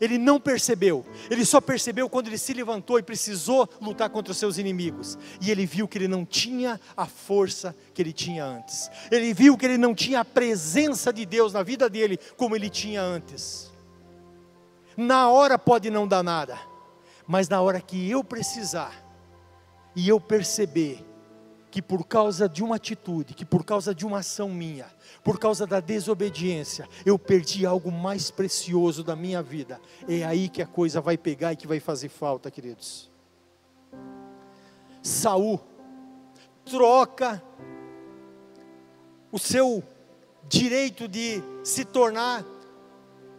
Ele 0.00 0.16
não 0.16 0.38
percebeu, 0.38 1.04
ele 1.28 1.44
só 1.44 1.60
percebeu 1.60 2.08
quando 2.08 2.28
ele 2.28 2.38
se 2.38 2.52
levantou 2.52 2.98
e 2.98 3.02
precisou 3.02 3.68
lutar 3.80 4.08
contra 4.08 4.30
os 4.30 4.38
seus 4.38 4.56
inimigos. 4.56 5.18
E 5.40 5.50
ele 5.50 5.66
viu 5.66 5.88
que 5.88 5.98
ele 5.98 6.06
não 6.06 6.24
tinha 6.24 6.80
a 6.96 7.06
força 7.06 7.74
que 7.92 8.00
ele 8.00 8.12
tinha 8.12 8.44
antes. 8.44 8.88
Ele 9.10 9.34
viu 9.34 9.56
que 9.56 9.66
ele 9.66 9.78
não 9.78 9.94
tinha 9.94 10.20
a 10.20 10.24
presença 10.24 11.12
de 11.12 11.26
Deus 11.26 11.52
na 11.52 11.62
vida 11.62 11.90
dele 11.90 12.18
como 12.36 12.54
ele 12.54 12.70
tinha 12.70 13.02
antes. 13.02 13.72
Na 14.96 15.28
hora 15.28 15.58
pode 15.58 15.90
não 15.90 16.06
dar 16.06 16.22
nada, 16.22 16.58
mas 17.26 17.48
na 17.48 17.60
hora 17.60 17.80
que 17.80 18.08
eu 18.08 18.22
precisar 18.22 18.92
e 19.96 20.08
eu 20.08 20.20
perceber 20.20 21.07
que 21.70 21.82
por 21.82 22.06
causa 22.06 22.48
de 22.48 22.62
uma 22.62 22.76
atitude, 22.76 23.34
que 23.34 23.44
por 23.44 23.64
causa 23.64 23.94
de 23.94 24.06
uma 24.06 24.18
ação 24.18 24.48
minha, 24.48 24.86
por 25.22 25.38
causa 25.38 25.66
da 25.66 25.80
desobediência, 25.80 26.88
eu 27.04 27.18
perdi 27.18 27.66
algo 27.66 27.90
mais 27.92 28.30
precioso 28.30 29.04
da 29.04 29.14
minha 29.14 29.42
vida, 29.42 29.80
é 30.08 30.24
aí 30.24 30.48
que 30.48 30.62
a 30.62 30.66
coisa 30.66 31.00
vai 31.00 31.18
pegar 31.18 31.52
e 31.52 31.56
que 31.56 31.66
vai 31.66 31.80
fazer 31.80 32.08
falta, 32.08 32.50
queridos. 32.50 33.10
Saul 35.02 35.60
troca 36.64 37.42
o 39.30 39.38
seu 39.38 39.82
direito 40.48 41.06
de 41.06 41.42
se 41.62 41.84
tornar 41.84 42.44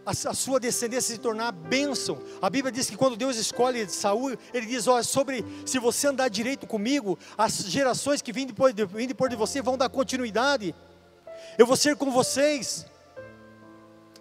a, 0.10 0.34
sua 0.34 0.60
descendência 0.60 1.14
se 1.16 1.20
tornar 1.20 1.52
bênção. 1.52 2.20
A 2.42 2.50
Bíblia 2.50 2.72
diz 2.72 2.90
que 2.90 2.98
quando 2.98 3.16
Deus 3.16 3.38
escolhe 3.38 3.88
Saul, 3.90 4.38
ele 4.54 4.66
diz: 4.66 4.88
olha, 4.88 5.04
sobre 5.04 5.46
se 5.66 5.80
você 5.80 6.08
andar 6.08 6.30
direito 6.30 6.66
comigo, 6.66 7.18
as 7.38 7.54
gerações 7.66 8.22
que 8.22 8.34
vêm 8.34 8.46
depois 8.46 8.74
de, 8.74 8.86
vêm 8.86 9.08
depois 9.08 9.30
de 9.30 9.36
você 9.36 9.62
vão 9.62 9.78
dar 9.78 9.90
continuidade. 9.90 10.76
Eu 11.58 11.66
vou 11.66 11.76
ser 11.76 11.96
com 11.96 12.12
vocês. 12.12 12.86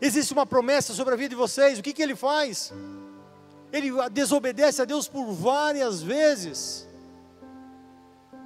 Existe 0.01 0.33
uma 0.33 0.47
promessa 0.47 0.93
sobre 0.93 1.15
a 1.15 1.17
vida 1.17 1.31
de 1.31 1.35
vocês. 1.35 1.79
O 1.79 1.83
que, 1.83 1.93
que 1.93 2.03
ele 2.03 2.15
faz? 2.15 2.73
Ele 3.73 3.91
desobedece 4.11 4.81
a 4.83 4.85
Deus 4.85 5.09
por 5.09 5.33
várias 5.33 6.01
vezes 6.01 6.89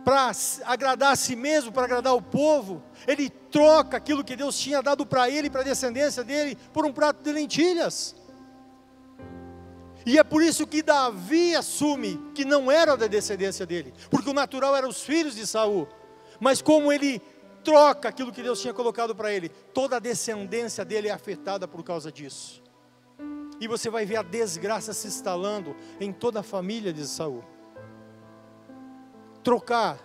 para 0.04 0.32
agradar 0.64 1.12
a 1.12 1.16
si 1.16 1.36
mesmo, 1.36 1.70
para 1.70 1.84
agradar 1.84 2.14
o 2.14 2.22
povo, 2.22 2.82
ele 3.06 3.32
troca 3.52 3.98
aquilo 3.98 4.24
que 4.24 4.34
Deus 4.34 4.58
tinha 4.58 4.82
dado 4.82 5.06
para 5.06 5.30
ele, 5.30 5.48
para 5.48 5.60
a 5.60 5.64
descendência 5.64 6.24
dele, 6.24 6.56
por 6.72 6.84
um 6.84 6.92
prato 6.92 7.22
de 7.22 7.30
lentilhas. 7.30 8.16
E 10.04 10.18
é 10.18 10.24
por 10.24 10.42
isso 10.42 10.66
que 10.66 10.82
Davi 10.82 11.54
assume 11.54 12.20
que 12.34 12.44
não 12.44 12.70
era 12.70 12.96
da 12.96 13.06
descendência 13.06 13.64
dele, 13.64 13.94
porque 14.10 14.30
o 14.30 14.32
natural 14.32 14.74
eram 14.74 14.88
os 14.88 15.02
filhos 15.02 15.36
de 15.36 15.46
Saul. 15.46 15.86
Mas 16.40 16.60
como 16.60 16.92
ele 16.92 17.20
troca 17.62 18.08
aquilo 18.08 18.32
que 18.32 18.42
Deus 18.42 18.60
tinha 18.60 18.74
colocado 18.74 19.14
para 19.14 19.32
ele, 19.32 19.48
toda 19.48 19.96
a 19.96 20.00
descendência 20.00 20.84
dele 20.84 21.06
é 21.06 21.12
afetada 21.12 21.68
por 21.68 21.84
causa 21.84 22.10
disso. 22.10 22.60
E 23.60 23.68
você 23.68 23.88
vai 23.88 24.04
ver 24.04 24.16
a 24.16 24.22
desgraça 24.22 24.92
se 24.92 25.06
instalando 25.06 25.76
em 26.00 26.12
toda 26.12 26.40
a 26.40 26.42
família 26.42 26.92
de 26.92 27.06
Saul 27.06 27.44
trocar 29.42 29.98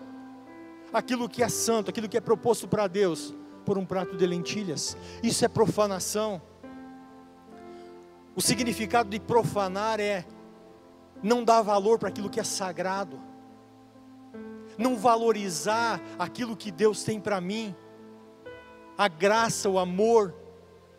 aquilo 0.91 1.27
que 1.27 1.43
é 1.43 1.49
santo, 1.49 1.89
aquilo 1.89 2.09
que 2.09 2.17
é 2.17 2.21
proposto 2.21 2.67
para 2.67 2.87
Deus, 2.87 3.33
por 3.65 3.77
um 3.77 3.85
prato 3.85 4.15
de 4.15 4.25
lentilhas. 4.25 4.97
Isso 5.21 5.43
é 5.43 5.47
profanação. 5.47 6.41
O 8.35 8.41
significado 8.41 9.09
de 9.09 9.19
profanar 9.19 9.99
é 9.99 10.25
não 11.21 11.43
dar 11.43 11.61
valor 11.61 11.97
para 11.97 12.09
aquilo 12.09 12.29
que 12.29 12.39
é 12.39 12.43
sagrado, 12.43 13.19
não 14.77 14.95
valorizar 14.95 15.99
aquilo 16.19 16.55
que 16.55 16.71
Deus 16.71 17.03
tem 17.03 17.19
para 17.19 17.41
mim, 17.41 17.75
a 18.97 19.07
graça, 19.07 19.69
o 19.69 19.79
amor, 19.79 20.33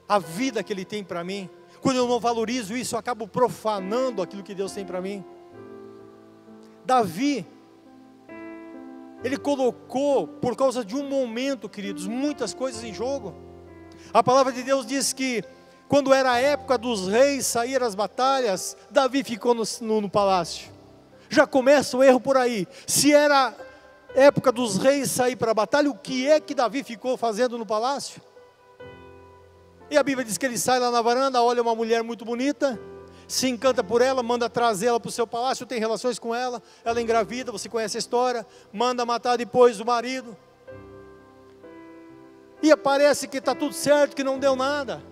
a 0.08 0.18
vida 0.18 0.62
que 0.62 0.72
Ele 0.72 0.84
tem 0.84 1.04
para 1.04 1.22
mim. 1.22 1.48
Quando 1.80 1.96
eu 1.96 2.08
não 2.08 2.18
valorizo 2.18 2.76
isso, 2.76 2.94
eu 2.94 2.98
acabo 2.98 3.26
profanando 3.28 4.20
aquilo 4.20 4.42
que 4.42 4.54
Deus 4.54 4.72
tem 4.72 4.84
para 4.84 5.00
mim. 5.00 5.24
Davi, 6.84 7.46
ele 9.22 9.36
colocou, 9.36 10.26
por 10.26 10.56
causa 10.56 10.84
de 10.84 10.94
um 10.94 11.08
momento, 11.08 11.68
queridos, 11.68 12.06
muitas 12.06 12.54
coisas 12.54 12.84
em 12.84 12.94
jogo. 12.94 13.34
A 14.12 14.22
palavra 14.22 14.52
de 14.52 14.62
Deus 14.62 14.86
diz 14.86 15.12
que, 15.12 15.42
quando 15.88 16.14
era 16.14 16.32
a 16.32 16.40
época 16.40 16.78
dos 16.78 17.08
reis 17.08 17.46
sair 17.46 17.82
às 17.82 17.94
batalhas, 17.94 18.76
Davi 18.90 19.24
ficou 19.24 19.54
no, 19.54 19.64
no, 19.80 20.00
no 20.02 20.10
palácio. 20.10 20.70
Já 21.28 21.46
começa 21.46 21.96
o 21.96 22.02
erro 22.02 22.20
por 22.20 22.36
aí. 22.36 22.66
Se 22.86 23.12
era 23.12 23.54
época 24.14 24.52
dos 24.52 24.78
reis 24.78 25.10
sair 25.10 25.36
para 25.36 25.50
a 25.50 25.54
batalha, 25.54 25.90
o 25.90 25.98
que 25.98 26.26
é 26.26 26.40
que 26.40 26.54
Davi 26.54 26.82
ficou 26.82 27.16
fazendo 27.16 27.58
no 27.58 27.66
palácio? 27.66 28.22
E 29.90 29.96
a 29.96 30.02
Bíblia 30.02 30.24
diz 30.24 30.38
que 30.38 30.46
ele 30.46 30.58
sai 30.58 30.78
lá 30.78 30.90
na 30.90 31.02
varanda, 31.02 31.42
olha 31.42 31.62
uma 31.62 31.74
mulher 31.74 32.02
muito 32.02 32.24
bonita, 32.24 32.78
se 33.28 33.46
encanta 33.46 33.84
por 33.84 34.00
ela, 34.00 34.22
manda 34.22 34.48
trazê-la 34.48 34.98
para 34.98 35.10
o 35.10 35.12
seu 35.12 35.26
palácio, 35.26 35.66
tem 35.66 35.78
relações 35.78 36.18
com 36.18 36.34
ela, 36.34 36.62
ela 36.82 37.00
engravida, 37.00 37.52
você 37.52 37.68
conhece 37.68 37.98
a 37.98 38.00
história, 38.00 38.46
manda 38.72 39.04
matar 39.04 39.36
depois 39.36 39.78
o 39.78 39.84
marido. 39.84 40.34
E 42.62 42.74
parece 42.74 43.28
que 43.28 43.36
está 43.36 43.54
tudo 43.54 43.74
certo, 43.74 44.16
que 44.16 44.24
não 44.24 44.38
deu 44.38 44.56
nada. 44.56 45.02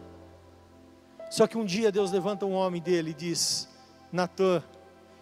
Só 1.31 1.47
que 1.47 1.59
um 1.59 1.65
dia 1.65 1.93
Deus 1.93 2.11
levanta 2.11 2.47
um 2.47 2.55
homem 2.55 2.81
dele 2.81 3.11
e 3.11 3.15
diz: 3.15 3.69
Natan, 4.11 4.63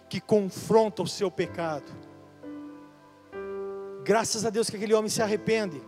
que 0.09 0.21
confronta 0.21 1.03
o 1.03 1.07
seu 1.07 1.29
pecado. 1.29 1.91
Graças 4.03 4.45
a 4.45 4.49
Deus 4.49 4.69
que 4.69 4.77
aquele 4.77 4.93
homem 4.93 5.09
se 5.09 5.21
arrepende. 5.21 5.81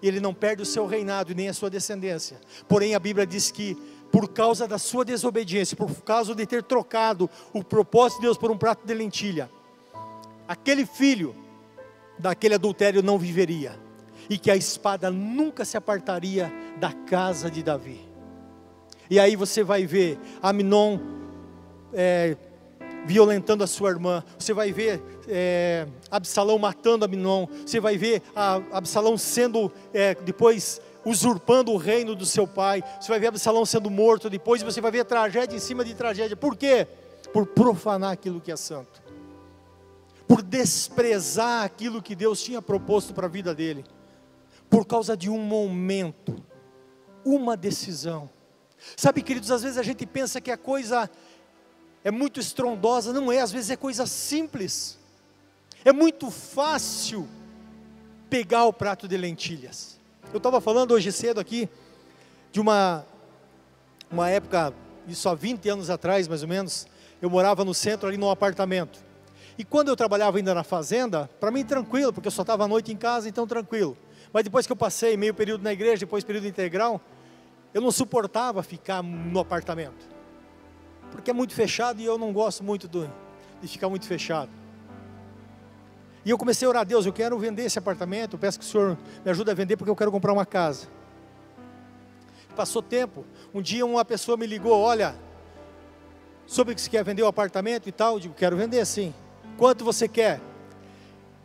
E 0.00 0.06
ele 0.06 0.20
não 0.20 0.32
perde 0.32 0.62
o 0.62 0.66
seu 0.66 0.86
reinado 0.86 1.34
nem 1.34 1.48
a 1.48 1.52
sua 1.52 1.68
descendência. 1.68 2.40
Porém, 2.68 2.94
a 2.94 3.00
Bíblia 3.00 3.26
diz 3.26 3.50
que 3.50 3.76
por 4.10 4.28
causa 4.28 4.66
da 4.66 4.78
sua 4.78 5.04
desobediência, 5.04 5.76
por 5.76 5.92
causa 6.02 6.34
de 6.34 6.46
ter 6.46 6.62
trocado 6.62 7.28
o 7.52 7.62
propósito 7.62 8.20
de 8.20 8.26
Deus 8.26 8.38
por 8.38 8.50
um 8.50 8.56
prato 8.56 8.86
de 8.86 8.94
lentilha, 8.94 9.50
aquele 10.46 10.86
filho 10.86 11.34
daquele 12.18 12.54
adultério 12.54 13.02
não 13.02 13.18
viveria, 13.18 13.78
e 14.28 14.38
que 14.38 14.50
a 14.50 14.56
espada 14.56 15.10
nunca 15.10 15.64
se 15.64 15.76
apartaria 15.76 16.52
da 16.78 16.92
casa 16.92 17.50
de 17.50 17.62
Davi. 17.62 18.06
E 19.10 19.18
aí 19.18 19.36
você 19.36 19.62
vai 19.62 19.86
ver 19.86 20.18
Aminon 20.42 20.98
é, 21.94 22.36
violentando 23.06 23.64
a 23.64 23.66
sua 23.66 23.90
irmã, 23.90 24.22
você 24.38 24.52
vai 24.52 24.70
ver 24.70 25.02
é, 25.26 25.86
Absalão 26.10 26.58
matando 26.58 27.04
Aminon, 27.04 27.46
você 27.64 27.80
vai 27.80 27.96
ver 27.96 28.22
a, 28.36 28.60
Absalão 28.72 29.16
sendo 29.16 29.72
é, 29.94 30.14
depois 30.14 30.80
usurpando 31.04 31.72
o 31.72 31.76
reino 31.76 32.14
do 32.14 32.26
seu 32.26 32.46
pai. 32.46 32.82
Você 33.00 33.08
vai 33.08 33.18
ver 33.18 33.28
Absalão 33.28 33.64
sendo 33.64 33.90
morto 33.90 34.28
depois, 34.28 34.62
você 34.62 34.80
vai 34.80 34.90
ver 34.90 35.04
tragédia 35.04 35.56
em 35.56 35.60
cima 35.60 35.84
de 35.84 35.94
tragédia. 35.94 36.36
Por 36.36 36.56
quê? 36.56 36.86
Por 37.32 37.46
profanar 37.46 38.12
aquilo 38.12 38.40
que 38.40 38.52
é 38.52 38.56
santo, 38.56 39.02
por 40.26 40.42
desprezar 40.42 41.64
aquilo 41.64 42.02
que 42.02 42.14
Deus 42.14 42.42
tinha 42.42 42.62
proposto 42.62 43.12
para 43.12 43.26
a 43.26 43.30
vida 43.30 43.54
dele, 43.54 43.84
por 44.70 44.86
causa 44.86 45.16
de 45.16 45.30
um 45.30 45.38
momento, 45.38 46.36
uma 47.24 47.56
decisão. 47.56 48.30
Sabe, 48.96 49.22
queridos, 49.22 49.50
às 49.50 49.62
vezes 49.62 49.78
a 49.78 49.82
gente 49.82 50.06
pensa 50.06 50.40
que 50.40 50.50
a 50.50 50.56
coisa 50.56 51.10
é 52.04 52.10
muito 52.10 52.38
estrondosa, 52.40 53.12
não 53.12 53.30
é, 53.30 53.40
às 53.40 53.50
vezes 53.50 53.70
é 53.70 53.76
coisa 53.76 54.06
simples. 54.06 54.98
É 55.84 55.92
muito 55.92 56.30
fácil 56.30 57.28
pegar 58.30 58.64
o 58.64 58.72
prato 58.72 59.08
de 59.08 59.16
lentilhas. 59.16 59.97
Eu 60.30 60.36
estava 60.36 60.60
falando 60.60 60.92
hoje 60.92 61.10
cedo 61.10 61.40
aqui 61.40 61.68
de 62.52 62.60
uma, 62.60 63.04
uma 64.10 64.28
época, 64.28 64.74
isso 65.06 65.26
há 65.26 65.34
20 65.34 65.66
anos 65.70 65.88
atrás 65.88 66.28
mais 66.28 66.42
ou 66.42 66.48
menos, 66.48 66.86
eu 67.20 67.30
morava 67.30 67.64
no 67.64 67.72
centro 67.72 68.08
ali 68.08 68.18
num 68.18 68.30
apartamento. 68.30 69.02
E 69.56 69.64
quando 69.64 69.88
eu 69.88 69.96
trabalhava 69.96 70.36
ainda 70.36 70.54
na 70.54 70.62
fazenda, 70.62 71.30
para 71.40 71.50
mim 71.50 71.64
tranquilo, 71.64 72.12
porque 72.12 72.28
eu 72.28 72.32
só 72.32 72.42
estava 72.42 72.64
à 72.64 72.68
noite 72.68 72.92
em 72.92 72.96
casa, 72.96 73.26
então 73.26 73.46
tranquilo. 73.46 73.96
Mas 74.30 74.44
depois 74.44 74.66
que 74.66 74.72
eu 74.72 74.76
passei 74.76 75.16
meio 75.16 75.32
período 75.32 75.62
na 75.62 75.72
igreja, 75.72 76.00
depois 76.00 76.22
período 76.22 76.46
integral, 76.46 77.00
eu 77.72 77.80
não 77.80 77.90
suportava 77.90 78.62
ficar 78.62 79.02
no 79.02 79.40
apartamento. 79.40 80.06
Porque 81.10 81.30
é 81.30 81.34
muito 81.34 81.54
fechado 81.54 82.00
e 82.02 82.04
eu 82.04 82.18
não 82.18 82.34
gosto 82.34 82.62
muito 82.62 82.86
do, 82.86 83.10
de 83.62 83.66
ficar 83.66 83.88
muito 83.88 84.06
fechado. 84.06 84.50
E 86.28 86.30
eu 86.30 86.36
comecei 86.36 86.66
a 86.66 86.68
orar 86.68 86.82
a 86.82 86.84
Deus, 86.84 87.06
eu 87.06 87.12
quero 87.14 87.38
vender 87.38 87.62
esse 87.62 87.78
apartamento, 87.78 88.36
peço 88.36 88.58
que 88.58 88.64
o 88.66 88.68
Senhor 88.68 88.98
me 89.24 89.30
ajude 89.30 89.50
a 89.50 89.54
vender 89.54 89.78
porque 89.78 89.90
eu 89.90 89.96
quero 89.96 90.12
comprar 90.12 90.30
uma 90.30 90.44
casa. 90.44 90.86
Passou 92.54 92.82
tempo, 92.82 93.24
um 93.54 93.62
dia 93.62 93.86
uma 93.86 94.04
pessoa 94.04 94.36
me 94.36 94.46
ligou, 94.46 94.78
olha, 94.78 95.14
sobre 96.46 96.74
que 96.74 96.82
você 96.82 96.90
quer 96.90 97.02
vender 97.02 97.22
o 97.22 97.26
apartamento 97.26 97.88
e 97.88 97.92
tal, 97.92 98.16
eu 98.16 98.20
digo, 98.20 98.34
quero 98.34 98.58
vender 98.58 98.84
sim. 98.84 99.14
Quanto 99.56 99.86
você 99.86 100.06
quer? 100.06 100.38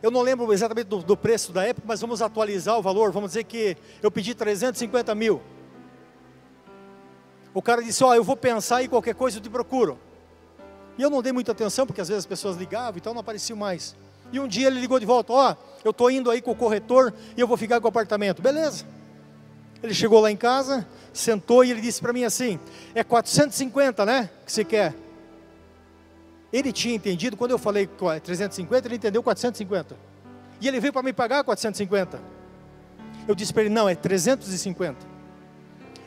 Eu 0.01 0.11
não 0.11 0.21
lembro 0.21 0.51
exatamente 0.51 0.87
do, 0.87 0.97
do 0.97 1.15
preço 1.15 1.53
da 1.53 1.63
época, 1.63 1.87
mas 1.87 2.01
vamos 2.01 2.21
atualizar 2.21 2.77
o 2.77 2.81
valor, 2.81 3.09
vamos 3.09 3.29
dizer 3.29 3.45
que 3.45 3.77
eu 4.01 4.11
pedi 4.11 4.35
350 4.35 5.15
mil. 5.15 5.41
O 7.53 7.61
cara 7.61 7.81
disse, 7.81 8.03
ó, 8.03 8.09
oh, 8.09 8.15
eu 8.15 8.23
vou 8.25 8.35
pensar 8.35 8.83
e 8.83 8.89
qualquer 8.89 9.15
coisa 9.15 9.37
eu 9.37 9.41
te 9.41 9.49
procuro. 9.49 9.97
E 10.97 11.01
eu 11.01 11.09
não 11.09 11.21
dei 11.21 11.31
muita 11.31 11.53
atenção, 11.53 11.87
porque 11.87 12.01
às 12.01 12.09
vezes 12.09 12.23
as 12.23 12.27
pessoas 12.27 12.57
ligavam 12.57 12.97
e 12.97 12.99
tal, 12.99 13.13
não 13.13 13.21
apareciam 13.21 13.55
mais. 13.55 13.95
E 14.33 14.39
um 14.39 14.47
dia 14.47 14.67
ele 14.67 14.81
ligou 14.81 14.99
de 14.99 15.05
volta: 15.05 15.31
Ó, 15.31 15.51
oh, 15.51 15.55
eu 15.85 15.91
estou 15.91 16.11
indo 16.11 16.29
aí 16.29 16.41
com 16.41 16.51
o 16.51 16.55
corretor 16.55 17.13
e 17.37 17.39
eu 17.39 17.47
vou 17.47 17.55
ficar 17.55 17.79
com 17.79 17.85
o 17.85 17.89
apartamento. 17.89 18.41
Beleza. 18.41 18.83
Ele 19.81 19.93
chegou 19.93 20.19
lá 20.19 20.31
em 20.31 20.35
casa, 20.35 20.87
sentou 21.13 21.63
e 21.63 21.69
ele 21.69 21.79
disse 21.79 22.01
para 22.01 22.11
mim 22.11 22.23
assim: 22.23 22.59
É 22.95 23.03
450, 23.03 24.05
né? 24.05 24.29
Que 24.45 24.51
você 24.51 24.65
quer? 24.65 24.95
Ele 26.51 26.73
tinha 26.73 26.95
entendido, 26.95 27.37
quando 27.37 27.51
eu 27.51 27.57
falei 27.59 27.87
350, 27.87 28.87
ele 28.87 28.95
entendeu 28.95 29.23
450. 29.23 29.95
E 30.59 30.67
ele 30.67 30.79
veio 30.79 30.91
para 30.91 31.03
me 31.03 31.13
pagar 31.13 31.43
450. 31.43 32.19
Eu 33.27 33.35
disse 33.35 33.53
para 33.53 33.61
ele: 33.61 33.73
Não, 33.73 33.87
é 33.87 33.93
350. 33.93 35.13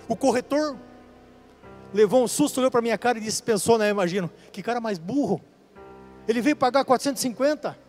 O 0.08 0.16
corretor 0.16 0.76
levou 1.94 2.22
um 2.22 2.28
susto, 2.28 2.58
olhou 2.58 2.70
para 2.70 2.82
minha 2.82 2.98
cara 2.98 3.18
e 3.18 3.20
disse, 3.20 3.42
pensou, 3.42 3.78
né? 3.78 3.88
Imagino, 3.88 4.30
que 4.52 4.62
cara 4.62 4.80
mais 4.80 4.98
burro. 4.98 5.40
Ele 6.28 6.40
veio 6.40 6.56
pagar 6.56 6.84
450. 6.84 7.85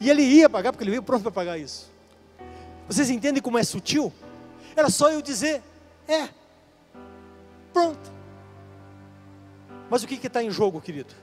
E 0.00 0.10
ele 0.10 0.22
ia 0.22 0.48
pagar, 0.48 0.72
porque 0.72 0.84
ele 0.84 0.90
veio 0.90 1.02
pronto 1.02 1.22
para 1.22 1.32
pagar 1.32 1.58
isso. 1.58 1.90
Vocês 2.88 3.10
entendem 3.10 3.42
como 3.42 3.58
é 3.58 3.64
sutil? 3.64 4.12
Era 4.74 4.90
só 4.90 5.10
eu 5.10 5.22
dizer, 5.22 5.62
é, 6.06 6.28
pronto. 7.72 8.12
Mas 9.88 10.02
o 10.02 10.06
que 10.06 10.14
está 10.26 10.42
em 10.42 10.50
jogo, 10.50 10.80
querido? 10.80 11.14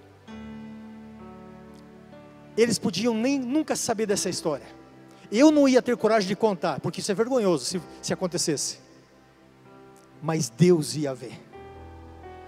Eles 2.55 2.77
podiam 2.79 3.13
nem 3.13 3.39
nunca 3.39 3.75
saber 3.75 4.05
dessa 4.05 4.29
história. 4.29 4.65
Eu 5.31 5.51
não 5.51 5.67
ia 5.67 5.81
ter 5.81 5.97
coragem 5.97 6.27
de 6.27 6.35
contar, 6.35 6.79
porque 6.79 6.99
isso 6.99 7.11
é 7.11 7.15
vergonhoso 7.15 7.65
se, 7.65 7.81
se 8.01 8.13
acontecesse. 8.13 8.79
Mas 10.21 10.49
Deus 10.49 10.95
ia 10.95 11.13
ver. 11.13 11.39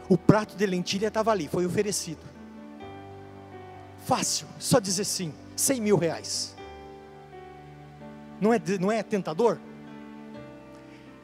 O 0.07 0.17
prato 0.17 0.55
de 0.55 0.65
lentilha 0.65 1.07
estava 1.07 1.31
ali, 1.31 1.47
foi 1.47 1.65
oferecido. 1.65 2.21
Fácil, 4.05 4.47
só 4.59 4.79
dizer 4.79 5.03
sim, 5.03 5.33
100 5.55 5.81
mil 5.81 5.97
reais. 5.97 6.55
Não 8.39 8.53
é, 8.53 8.59
não 8.79 8.91
é 8.91 9.01
tentador? 9.01 9.59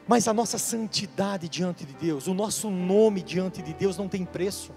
Mas 0.06 0.26
a 0.26 0.32
nossa 0.32 0.58
santidade 0.58 1.48
diante 1.48 1.84
de 1.84 1.94
Deus, 1.94 2.26
o 2.26 2.34
nosso 2.34 2.70
nome 2.70 3.22
diante 3.22 3.62
de 3.62 3.72
Deus 3.72 3.96
não 3.96 4.08
tem 4.08 4.24
preço. 4.24 4.72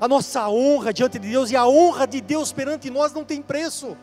A 0.00 0.08
nossa 0.08 0.48
honra 0.48 0.92
diante 0.92 1.18
de 1.18 1.28
Deus 1.28 1.50
e 1.50 1.56
a 1.56 1.66
honra 1.66 2.06
de 2.06 2.20
Deus 2.20 2.52
perante 2.52 2.90
nós 2.90 3.12
não 3.12 3.24
tem 3.24 3.40
preço. 3.40 3.96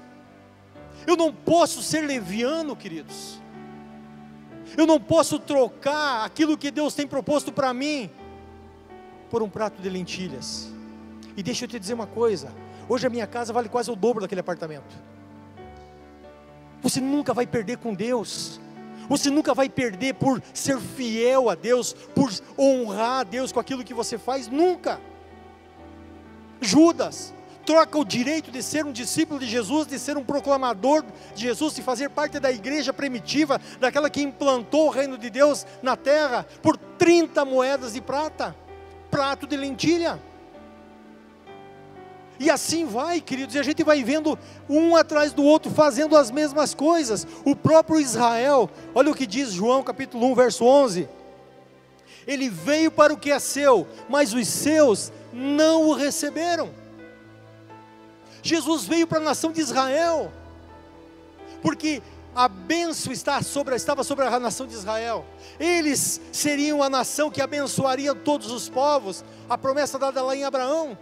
Eu 1.06 1.18
não 1.18 1.34
posso 1.34 1.82
ser 1.82 2.02
leviano, 2.02 2.76
queridos. 2.76 3.42
Eu 4.78 4.86
não 4.86 5.00
posso 5.00 5.40
trocar 5.40 6.24
aquilo 6.24 6.58
que 6.58 6.72
Deus 6.72 6.94
tem 6.94 7.08
proposto 7.08 7.52
para 7.52 7.74
mim 7.74 8.10
por 9.30 9.42
um 9.42 9.50
prato 9.50 9.82
de 9.82 9.90
lentilhas. 9.90 10.72
E 11.36 11.44
deixa 11.44 11.66
eu 11.66 11.70
te 11.70 11.80
dizer 11.80 11.94
uma 11.94 12.08
coisa: 12.08 12.54
hoje 12.92 13.08
a 13.08 13.10
minha 13.10 13.26
casa 13.26 13.54
vale 13.54 13.70
quase 13.70 13.90
o 13.90 13.96
dobro 13.96 14.22
daquele 14.22 14.42
apartamento. 14.42 14.96
Você 16.82 17.00
nunca 17.00 17.34
vai 17.34 17.48
perder 17.48 17.78
com 17.78 17.94
Deus. 17.94 18.60
Você 19.08 19.30
nunca 19.30 19.54
vai 19.54 19.70
perder 19.70 20.16
por 20.16 20.42
ser 20.54 20.78
fiel 20.78 21.50
a 21.50 21.56
Deus, 21.56 21.94
por 21.94 22.30
honrar 22.58 23.22
a 23.22 23.24
Deus 23.24 23.52
com 23.52 23.60
aquilo 23.60 23.84
que 23.84 23.94
você 23.94 24.18
faz, 24.18 24.48
nunca. 24.48 25.00
Judas 26.60 27.34
troca 27.66 27.98
o 27.98 28.04
direito 28.04 28.52
de 28.52 28.62
ser 28.62 28.86
um 28.86 28.92
discípulo 28.92 29.40
de 29.40 29.46
Jesus, 29.46 29.88
de 29.88 29.98
ser 29.98 30.18
um 30.18 30.24
proclamador 30.24 31.06
de 31.34 31.44
Jesus, 31.44 31.76
de 31.76 31.82
fazer 31.82 32.10
parte 32.10 32.40
da 32.40 32.52
igreja 32.52 32.92
primitiva, 32.92 33.62
daquela 33.80 34.10
que 34.10 34.22
implantou 34.22 34.88
o 34.88 34.90
reino 34.90 35.18
de 35.18 35.30
Deus 35.30 35.66
na 35.82 35.96
terra, 35.96 36.46
por 36.62 36.76
30 36.76 37.46
moedas 37.46 37.94
de 37.94 38.02
prata, 38.02 38.54
prato 39.10 39.48
de 39.48 39.56
lentilha. 39.56 40.20
E 42.42 42.50
assim 42.50 42.88
vai, 42.88 43.22
queridos, 43.22 43.54
e 43.54 43.60
a 43.60 43.64
gente 43.64 43.84
vai 43.84 44.04
vendo 44.04 44.38
um 44.68 44.96
atrás 44.96 45.32
do 45.32 45.44
outro 45.44 45.72
fazendo 45.72 46.18
as 46.18 46.32
mesmas 46.32 46.74
coisas. 46.74 47.28
O 47.46 47.56
próprio 47.56 48.00
Israel, 48.00 48.68
olha 48.96 49.12
o 49.12 49.16
que 49.16 49.28
diz 49.28 49.52
João 49.52 49.84
capítulo 49.84 50.26
1, 50.32 50.34
verso 50.34 50.66
11. 50.66 51.08
Ele 52.26 52.50
veio 52.50 52.90
para 52.90 53.14
o 53.14 53.18
que 53.18 53.32
é 53.32 53.38
seu, 53.38 53.88
mas 54.10 54.34
os 54.34 54.48
seus 54.48 55.14
não 55.32 55.90
o 55.90 55.94
receberam. 55.94 56.72
Jesus 58.42 58.86
veio 58.86 59.06
para 59.06 59.20
a 59.20 59.24
nação 59.24 59.52
de 59.52 59.62
Israel, 59.62 60.34
porque 61.62 62.02
a 62.36 62.48
bênção 62.48 63.14
está 63.14 63.40
sobre, 63.44 63.76
estava 63.76 64.04
sobre 64.04 64.26
a 64.26 64.40
nação 64.40 64.66
de 64.66 64.74
Israel. 64.74 65.28
Eles 65.60 66.20
seriam 66.32 66.82
a 66.82 66.90
nação 66.90 67.30
que 67.30 67.40
abençoaria 67.40 68.16
todos 68.16 68.50
os 68.50 68.68
povos, 68.68 69.24
a 69.48 69.60
promessa 69.60 70.00
dada 70.00 70.24
lá 70.24 70.36
em 70.36 70.44
Abraão. 70.44 70.98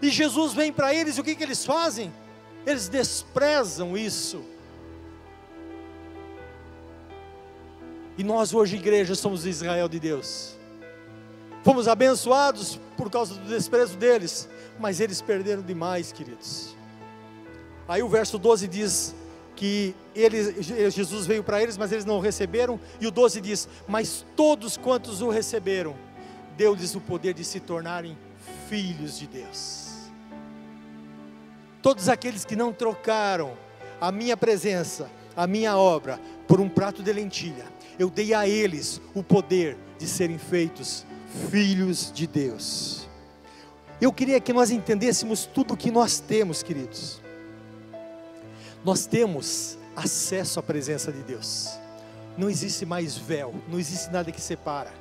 E 0.00 0.10
Jesus 0.10 0.52
vem 0.52 0.72
para 0.72 0.94
eles, 0.94 1.16
e 1.16 1.20
o 1.20 1.24
que, 1.24 1.34
que 1.34 1.42
eles 1.42 1.64
fazem? 1.64 2.12
Eles 2.66 2.88
desprezam 2.88 3.96
isso. 3.96 4.42
E 8.18 8.24
nós 8.24 8.54
hoje, 8.54 8.76
igreja, 8.76 9.14
somos 9.14 9.44
Israel 9.44 9.88
de 9.88 10.00
Deus. 10.00 10.56
Fomos 11.62 11.86
abençoados 11.88 12.80
por 12.96 13.10
causa 13.10 13.34
do 13.34 13.48
desprezo 13.48 13.96
deles, 13.96 14.48
mas 14.78 15.00
eles 15.00 15.20
perderam 15.20 15.62
demais, 15.62 16.12
queridos. 16.12 16.74
Aí 17.88 18.02
o 18.02 18.08
verso 18.08 18.38
12 18.38 18.68
diz 18.68 19.14
que 19.54 19.94
ele, 20.14 20.62
Jesus 20.90 21.26
veio 21.26 21.42
para 21.42 21.62
eles, 21.62 21.76
mas 21.76 21.92
eles 21.92 22.04
não 22.04 22.18
o 22.18 22.20
receberam, 22.20 22.78
e 23.00 23.06
o 23.06 23.10
12 23.10 23.40
diz: 23.40 23.68
Mas 23.86 24.24
todos 24.34 24.76
quantos 24.76 25.20
o 25.22 25.28
receberam, 25.28 25.96
deu-lhes 26.56 26.94
o 26.94 27.00
poder 27.00 27.34
de 27.34 27.44
se 27.44 27.60
tornarem 27.60 28.16
filhos 28.68 29.18
de 29.18 29.26
Deus. 29.26 29.85
Todos 31.86 32.08
aqueles 32.08 32.44
que 32.44 32.56
não 32.56 32.72
trocaram 32.72 33.56
a 34.00 34.10
minha 34.10 34.36
presença, 34.36 35.08
a 35.36 35.46
minha 35.46 35.76
obra, 35.78 36.20
por 36.48 36.60
um 36.60 36.68
prato 36.68 37.00
de 37.00 37.12
lentilha, 37.12 37.64
eu 37.96 38.10
dei 38.10 38.34
a 38.34 38.48
eles 38.48 39.00
o 39.14 39.22
poder 39.22 39.78
de 39.96 40.04
serem 40.04 40.36
feitos 40.36 41.06
filhos 41.48 42.10
de 42.12 42.26
Deus. 42.26 43.08
Eu 44.00 44.12
queria 44.12 44.40
que 44.40 44.52
nós 44.52 44.72
entendêssemos 44.72 45.46
tudo 45.46 45.74
o 45.74 45.76
que 45.76 45.92
nós 45.92 46.18
temos, 46.18 46.60
queridos. 46.60 47.22
Nós 48.84 49.06
temos 49.06 49.78
acesso 49.94 50.58
à 50.58 50.64
presença 50.64 51.12
de 51.12 51.22
Deus. 51.22 51.68
Não 52.36 52.50
existe 52.50 52.84
mais 52.84 53.16
véu, 53.16 53.54
não 53.68 53.78
existe 53.78 54.10
nada 54.10 54.32
que 54.32 54.40
separa. 54.40 54.92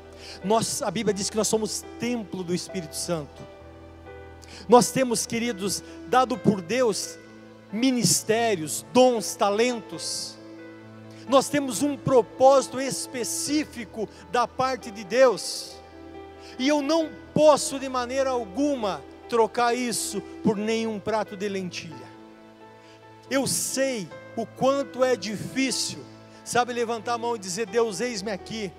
Nós, 0.44 0.84
a 0.84 0.92
Bíblia 0.92 1.16
diz 1.16 1.32
que 1.32 1.36
nós 1.36 1.48
somos 1.48 1.84
templo 2.00 2.44
do 2.44 2.54
Espírito 2.54 2.96
Santo. 2.96 3.55
Nós 4.68 4.92
temos, 4.92 5.26
queridos, 5.26 5.84
dado 6.08 6.38
por 6.38 6.62
Deus 6.62 7.18
ministérios, 7.72 8.86
dons, 8.94 9.36
talentos. 9.36 10.38
Nós 11.28 11.50
temos 11.50 11.82
um 11.82 11.98
propósito 11.98 12.80
específico 12.80 14.08
da 14.32 14.48
parte 14.48 14.92
de 14.92 15.04
Deus 15.04 15.76
e 16.58 16.68
eu 16.68 16.82
não 16.82 17.10
posso 17.34 17.80
de 17.80 17.90
maneira 17.90 18.30
alguma 18.30 19.02
trocar 19.28 19.76
isso 19.76 20.22
por 20.44 20.56
nenhum 20.56 21.00
prato 21.00 21.36
de 21.36 21.50
lentilha. 21.50 22.16
Eu 23.30 23.48
sei 23.48 24.08
o 24.36 24.46
quanto 24.46 25.04
é 25.04 25.16
difícil, 25.16 26.00
sabe, 26.44 26.74
levantar 26.74 27.14
a 27.14 27.18
mão 27.18 27.36
e 27.36 27.40
dizer: 27.40 27.66
Deus, 27.66 28.00
eis-me 28.00 28.32
aqui. 28.32 28.72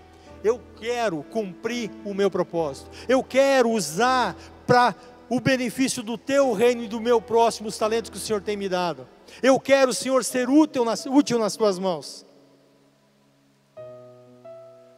Eu 0.45 0.61
quero 0.79 1.23
cumprir 1.25 1.91
o 2.05 2.15
meu 2.15 2.31
propósito. 2.31 2.89
Eu 3.09 3.23
quero 3.25 3.71
usar 3.71 4.37
para 4.67 4.95
o 5.29 5.41
benefício 5.41 6.03
do 6.03 6.17
teu 6.17 6.53
reino 6.53 6.85
e 6.85 6.89
do 6.89 7.01
meu 7.01 7.21
próximo 7.21 7.69
os 7.69 7.77
talentos 7.77 8.11
que 8.11 8.17
o 8.17 8.21
Senhor 8.21 8.41
tem 8.41 8.57
me 8.57 8.69
dado. 8.69 9.09
Eu 9.43 9.59
quero, 9.59 9.93
Senhor, 9.93 10.25
ser 10.25 10.49
útil 10.49 10.85
nas, 10.85 11.07
útil 11.07 11.39
nas 11.39 11.57
tuas 11.57 11.79
mãos. 11.79 12.25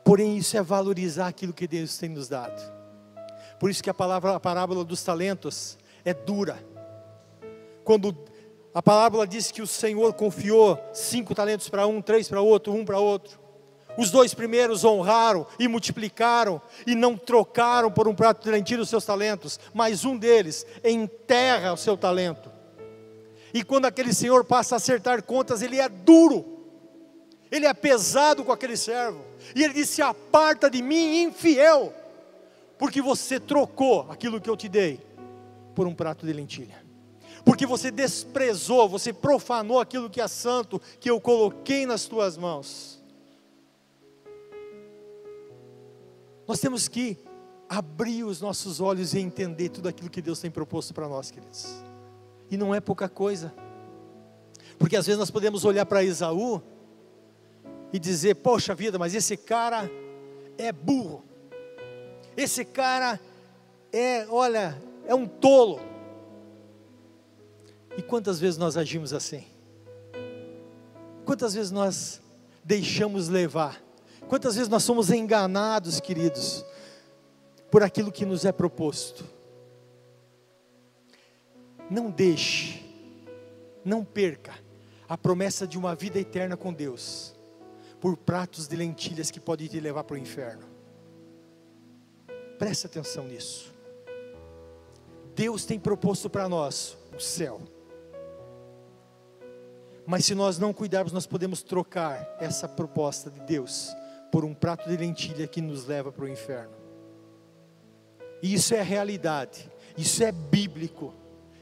Porém, 0.05 0.37
isso 0.37 0.57
é 0.57 0.63
valorizar 0.63 1.29
aquilo 1.29 1.53
que 1.53 1.67
Deus 1.67 1.97
tem 1.99 2.09
nos 2.09 2.29
dado. 2.29 2.61
Por 3.59 3.71
isso 3.71 3.83
que 3.83 3.91
a 3.91 3.95
palavra, 3.95 4.37
a 4.37 4.41
parábola 4.41 4.85
dos 4.85 5.03
talentos 5.03 5.79
é 6.05 6.15
dura. 6.15 6.65
Quando 7.85 8.17
a 8.75 8.83
parábola 8.83 9.27
diz 9.27 9.51
que 9.51 9.63
o 9.63 9.67
Senhor 9.67 10.13
confiou 10.15 10.79
cinco 10.93 11.35
talentos 11.35 11.69
para 11.69 11.87
um, 11.87 12.01
três 12.01 12.29
para 12.29 12.41
outro, 12.41 12.73
um 12.73 12.85
para 12.85 12.99
outro. 12.99 13.39
Os 13.99 14.11
dois 14.11 14.33
primeiros 14.33 14.85
honraram 14.85 15.47
e 15.59 15.69
multiplicaram 15.69 16.63
e 16.87 16.95
não 16.95 17.17
trocaram 17.17 17.91
por 17.91 18.09
um 18.09 18.15
prato 18.15 18.43
de 18.43 18.51
lentilha 18.51 18.81
os 18.81 18.89
seus 18.89 19.05
talentos, 19.05 19.61
mas 19.75 20.07
um 20.07 20.17
deles 20.17 20.65
enterra 20.83 21.75
o 21.75 21.77
seu 21.77 21.97
talento. 21.97 22.51
E 23.53 23.63
quando 23.63 23.85
aquele 23.85 24.15
senhor 24.15 24.45
passa 24.45 24.77
a 24.77 24.79
acertar 24.79 25.23
contas, 25.23 25.61
ele 25.61 25.79
é 25.79 25.89
duro 25.89 26.59
ele 27.51 27.67
é 27.67 27.75
pesado 27.75 28.45
com 28.45 28.53
aquele 28.53 28.77
servo. 28.77 29.25
E 29.55 29.63
ele 29.63 29.75
disse: 29.75 30.03
Aparta 30.03 30.71
de 30.71 30.83
mim, 30.83 31.23
infiel, 31.23 31.93
porque 32.79 33.01
você 33.01 33.41
trocou 33.41 34.07
aquilo 34.11 34.41
que 34.41 34.51
eu 34.51 34.57
te 34.57 34.69
dei 34.69 35.01
por 35.75 35.87
um 35.87 35.95
prato 35.95 36.27
de 36.27 36.33
lentilha. 36.33 36.87
Porque 37.45 37.65
você 37.65 37.91
desprezou, 37.91 38.89
você 38.89 39.13
profanou 39.13 39.81
aquilo 39.81 40.11
que 40.11 40.21
é 40.21 40.29
santo, 40.29 40.81
que 41.01 41.11
eu 41.11 41.21
coloquei 41.21 41.87
nas 41.87 42.05
tuas 42.05 42.37
mãos. 42.37 42.98
Nós 46.49 46.59
temos 46.59 46.89
que 46.89 47.19
abrir 47.69 48.25
os 48.25 48.41
nossos 48.41 48.81
olhos 48.81 49.13
e 49.13 49.19
entender 49.19 49.69
tudo 49.69 49.87
aquilo 49.87 50.09
que 50.09 50.23
Deus 50.23 50.41
tem 50.41 50.51
proposto 50.51 50.95
para 50.95 51.07
nós, 51.07 51.31
queridos. 51.31 51.67
E 52.51 52.57
não 52.57 52.75
é 52.75 52.81
pouca 52.81 53.07
coisa. 53.07 53.53
Porque 54.79 54.97
às 54.97 55.05
vezes 55.05 55.19
nós 55.19 55.31
podemos 55.31 55.67
olhar 55.67 55.85
para 55.85 56.03
Esaú 56.03 56.63
e 57.93 57.99
dizer: 57.99 58.37
Poxa 58.37 58.75
vida, 58.75 58.99
mas 58.99 59.15
esse 59.15 59.37
cara 59.37 59.91
é 60.57 60.73
burro, 60.73 61.23
esse 62.35 62.65
cara 62.65 63.21
é, 63.93 64.27
olha, 64.31 64.81
é 65.07 65.15
um 65.15 65.27
tolo. 65.27 65.81
E 67.95 68.01
quantas 68.01 68.41
vezes 68.41 68.57
nós 68.57 68.75
agimos 68.79 69.13
assim? 69.13 69.45
Quantas 71.27 71.53
vezes 71.53 71.71
nós 71.71 72.23
deixamos 72.65 73.29
levar 73.29 73.88
Quantas 74.29 74.57
vezes 74.57 74.69
nós 74.69 74.85
somos 74.85 75.11
enganados, 75.11 76.01
queridos, 76.01 76.65
por 77.71 77.83
aquilo 77.83 78.13
que 78.13 78.27
nos 78.27 78.45
é 78.45 78.53
proposto? 78.53 79.25
Não 81.91 82.11
deixe, 82.11 82.85
não 83.83 84.05
perca 84.05 84.53
a 85.09 85.17
promessa 85.17 85.67
de 85.67 85.79
uma 85.79 85.95
vida 85.95 86.19
eterna 86.19 86.59
com 86.59 86.75
Deus, 86.75 87.35
por 87.99 88.19
pratos 88.19 88.69
de 88.69 88.77
lentilhas 88.77 89.31
que 89.31 89.41
podem 89.41 89.67
te 89.67 89.81
levar 89.81 90.05
para 90.05 90.15
o 90.15 90.19
inferno. 90.19 90.67
Preste 92.59 92.85
atenção 92.85 93.25
nisso. 93.25 93.75
Deus 95.35 95.65
tem 95.65 95.81
proposto 95.81 96.29
para 96.29 96.49
nós 96.49 96.99
o 97.17 97.21
céu. 97.21 97.63
Mas 100.05 100.27
se 100.27 100.35
nós 100.35 100.59
não 100.59 100.75
cuidarmos, 100.75 101.13
nós 101.13 101.27
podemos 101.27 101.63
trocar 101.63 102.37
essa 102.39 102.69
proposta 102.69 103.31
de 103.31 103.41
Deus 103.41 103.95
por 104.31 104.45
um 104.45 104.55
prato 104.55 104.89
de 104.89 104.97
lentilha 104.97 105.47
que 105.47 105.61
nos 105.61 105.87
leva 105.87 106.13
para 106.13 106.25
o 106.25 106.29
inferno. 106.29 106.73
E 108.43 108.55
isso 108.55 108.75
é 108.75 108.83
realidade, 108.83 109.71
isso 109.97 110.23
é 110.23 110.31
bíblico, 110.31 111.13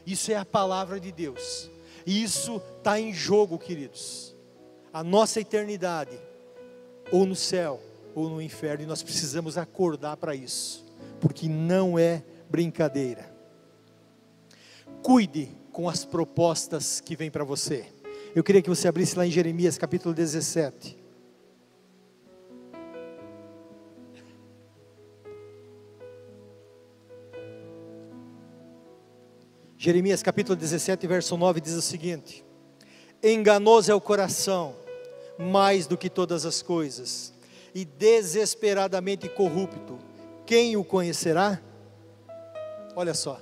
isso 0.05 0.31
é 0.31 0.37
a 0.37 0.45
palavra 0.45 1.01
de 1.01 1.11
Deus, 1.11 1.71
e 2.05 2.23
isso 2.23 2.61
está 2.79 3.01
em 3.01 3.13
jogo, 3.13 3.59
queridos. 3.59 4.35
A 4.93 5.03
nossa 5.03 5.41
eternidade, 5.41 6.19
ou 7.11 7.25
no 7.25 7.35
céu, 7.35 7.81
ou 8.15 8.29
no 8.29 8.43
inferno, 8.43 8.85
e 8.85 8.87
nós 8.87 9.03
precisamos 9.03 9.57
acordar 9.57 10.17
para 10.17 10.35
isso, 10.35 10.85
porque 11.21 11.49
não 11.49 11.99
é 11.99 12.23
brincadeira. 12.49 13.35
Cuide 15.03 15.51
com 15.73 15.89
as 15.89 16.05
propostas 16.05 17.01
que 17.01 17.17
vêm 17.17 17.31
para 17.31 17.45
você. 17.45 17.87
Eu 18.35 18.43
queria 18.45 18.63
que 18.63 18.69
você 18.69 18.89
abrisse 18.89 19.17
lá 19.17 19.27
em 19.27 19.31
Jeremias 19.31 19.79
capítulo 19.79 20.15
17. 20.15 21.06
Jeremias 29.87 30.21
capítulo 30.21 30.57
17, 30.57 31.07
verso 31.07 31.37
9 31.37 31.61
diz 31.61 31.75
o 31.75 31.81
seguinte: 31.81 32.45
Enganoso 33.23 33.93
é 33.93 33.95
o 33.95 34.01
coração, 34.01 34.75
mais 35.39 35.87
do 35.87 35.97
que 35.97 36.11
todas 36.11 36.45
as 36.45 36.61
coisas, 36.61 37.33
e 37.73 37.85
desesperadamente 37.85 39.29
corrupto, 39.29 39.97
quem 40.45 40.77
o 40.77 40.83
conhecerá? 40.83 41.63
Olha 42.97 43.15
só, 43.15 43.41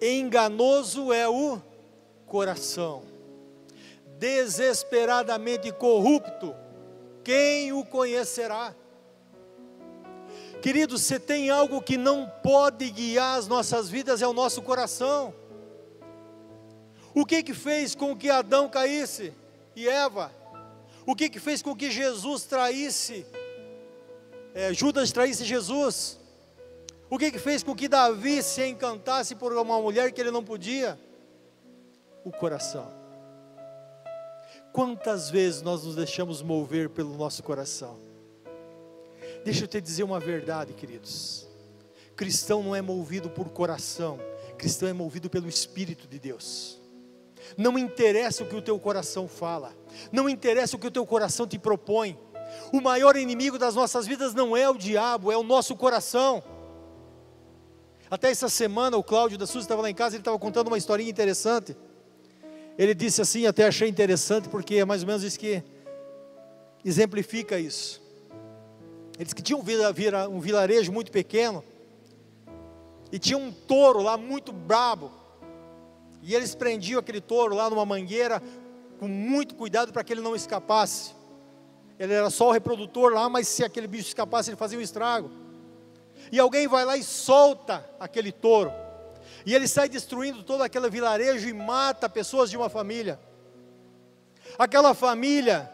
enganoso 0.00 1.12
é 1.12 1.28
o 1.28 1.60
coração, 2.24 3.02
desesperadamente 4.18 5.70
corrupto, 5.70 6.54
quem 7.22 7.74
o 7.74 7.84
conhecerá? 7.84 8.74
Queridos, 10.60 11.02
se 11.02 11.20
tem 11.20 11.50
algo 11.50 11.80
que 11.80 11.96
não 11.96 12.28
pode 12.42 12.90
guiar 12.90 13.38
as 13.38 13.46
nossas 13.46 13.88
vidas 13.88 14.20
é 14.20 14.26
o 14.26 14.32
nosso 14.32 14.60
coração. 14.60 15.32
O 17.14 17.24
que 17.24 17.42
que 17.42 17.54
fez 17.54 17.94
com 17.94 18.16
que 18.16 18.28
Adão 18.28 18.68
caísse 18.68 19.32
e 19.76 19.88
Eva? 19.88 20.32
O 21.06 21.14
que 21.14 21.30
que 21.30 21.38
fez 21.38 21.62
com 21.62 21.74
que 21.74 21.90
Jesus 21.90 22.44
traísse, 22.44 23.24
é, 24.54 24.74
Judas 24.74 25.12
traísse 25.12 25.44
Jesus? 25.44 26.18
O 27.08 27.18
que 27.18 27.30
que 27.30 27.38
fez 27.38 27.62
com 27.62 27.74
que 27.74 27.88
Davi 27.88 28.42
se 28.42 28.66
encantasse 28.66 29.34
por 29.34 29.52
uma 29.52 29.80
mulher 29.80 30.12
que 30.12 30.20
ele 30.20 30.30
não 30.30 30.44
podia? 30.44 30.98
O 32.24 32.30
coração. 32.30 32.92
Quantas 34.72 35.30
vezes 35.30 35.62
nós 35.62 35.84
nos 35.84 35.94
deixamos 35.96 36.42
mover 36.42 36.90
pelo 36.90 37.16
nosso 37.16 37.42
coração? 37.42 38.07
Deixa 39.44 39.64
eu 39.64 39.68
te 39.68 39.80
dizer 39.80 40.02
uma 40.02 40.20
verdade, 40.20 40.72
queridos. 40.72 41.46
Cristão 42.16 42.62
não 42.62 42.74
é 42.74 42.82
movido 42.82 43.30
por 43.30 43.48
coração, 43.50 44.18
cristão 44.56 44.88
é 44.88 44.92
movido 44.92 45.30
pelo 45.30 45.48
Espírito 45.48 46.08
de 46.08 46.18
Deus. 46.18 46.80
Não 47.56 47.78
interessa 47.78 48.42
o 48.42 48.46
que 48.46 48.56
o 48.56 48.62
teu 48.62 48.78
coração 48.78 49.28
fala, 49.28 49.72
não 50.10 50.28
interessa 50.28 50.76
o 50.76 50.78
que 50.78 50.86
o 50.86 50.90
teu 50.90 51.06
coração 51.06 51.46
te 51.46 51.58
propõe. 51.58 52.18
O 52.72 52.80
maior 52.80 53.16
inimigo 53.16 53.58
das 53.58 53.74
nossas 53.74 54.06
vidas 54.06 54.34
não 54.34 54.56
é 54.56 54.68
o 54.68 54.76
diabo, 54.76 55.30
é 55.30 55.36
o 55.36 55.42
nosso 55.42 55.76
coração. 55.76 56.42
Até 58.10 58.30
essa 58.30 58.48
semana 58.48 58.96
o 58.96 59.04
Cláudio 59.04 59.38
da 59.38 59.46
Suzy 59.46 59.64
estava 59.64 59.82
lá 59.82 59.90
em 59.90 59.94
casa, 59.94 60.16
ele 60.16 60.22
estava 60.22 60.38
contando 60.38 60.68
uma 60.68 60.78
historinha 60.78 61.10
interessante. 61.10 61.76
Ele 62.76 62.94
disse 62.94 63.20
assim, 63.20 63.46
até 63.46 63.66
achei 63.66 63.88
interessante, 63.88 64.48
porque 64.48 64.76
é 64.76 64.84
mais 64.84 65.02
ou 65.02 65.06
menos 65.06 65.22
isso 65.22 65.38
que 65.38 65.62
exemplifica 66.84 67.58
isso. 67.58 68.07
Eles 69.18 69.32
que 69.32 69.42
tinham 69.42 69.60
um 69.60 70.40
vilarejo 70.40 70.92
muito 70.92 71.10
pequeno. 71.10 71.64
E 73.10 73.18
tinha 73.18 73.36
um 73.36 73.50
touro 73.50 74.00
lá 74.00 74.16
muito 74.16 74.52
brabo. 74.52 75.10
E 76.22 76.34
eles 76.34 76.54
prendiam 76.54 77.00
aquele 77.00 77.20
touro 77.20 77.54
lá 77.54 77.68
numa 77.68 77.84
mangueira 77.84 78.42
com 78.98 79.08
muito 79.08 79.54
cuidado 79.54 79.92
para 79.92 80.04
que 80.04 80.12
ele 80.12 80.20
não 80.20 80.36
escapasse. 80.36 81.12
Ele 81.98 82.12
era 82.12 82.30
só 82.30 82.48
o 82.48 82.52
reprodutor 82.52 83.12
lá, 83.12 83.28
mas 83.28 83.48
se 83.48 83.64
aquele 83.64 83.88
bicho 83.88 84.08
escapasse, 84.08 84.50
ele 84.50 84.56
fazia 84.56 84.78
um 84.78 84.82
estrago. 84.82 85.30
E 86.30 86.38
alguém 86.38 86.68
vai 86.68 86.84
lá 86.84 86.96
e 86.96 87.02
solta 87.02 87.84
aquele 87.98 88.30
touro. 88.30 88.72
E 89.44 89.54
ele 89.54 89.66
sai 89.66 89.88
destruindo 89.88 90.42
todo 90.42 90.62
aquele 90.62 90.88
vilarejo 90.90 91.48
e 91.48 91.52
mata 91.52 92.08
pessoas 92.08 92.50
de 92.50 92.56
uma 92.56 92.68
família. 92.68 93.18
Aquela 94.58 94.94
família 94.94 95.70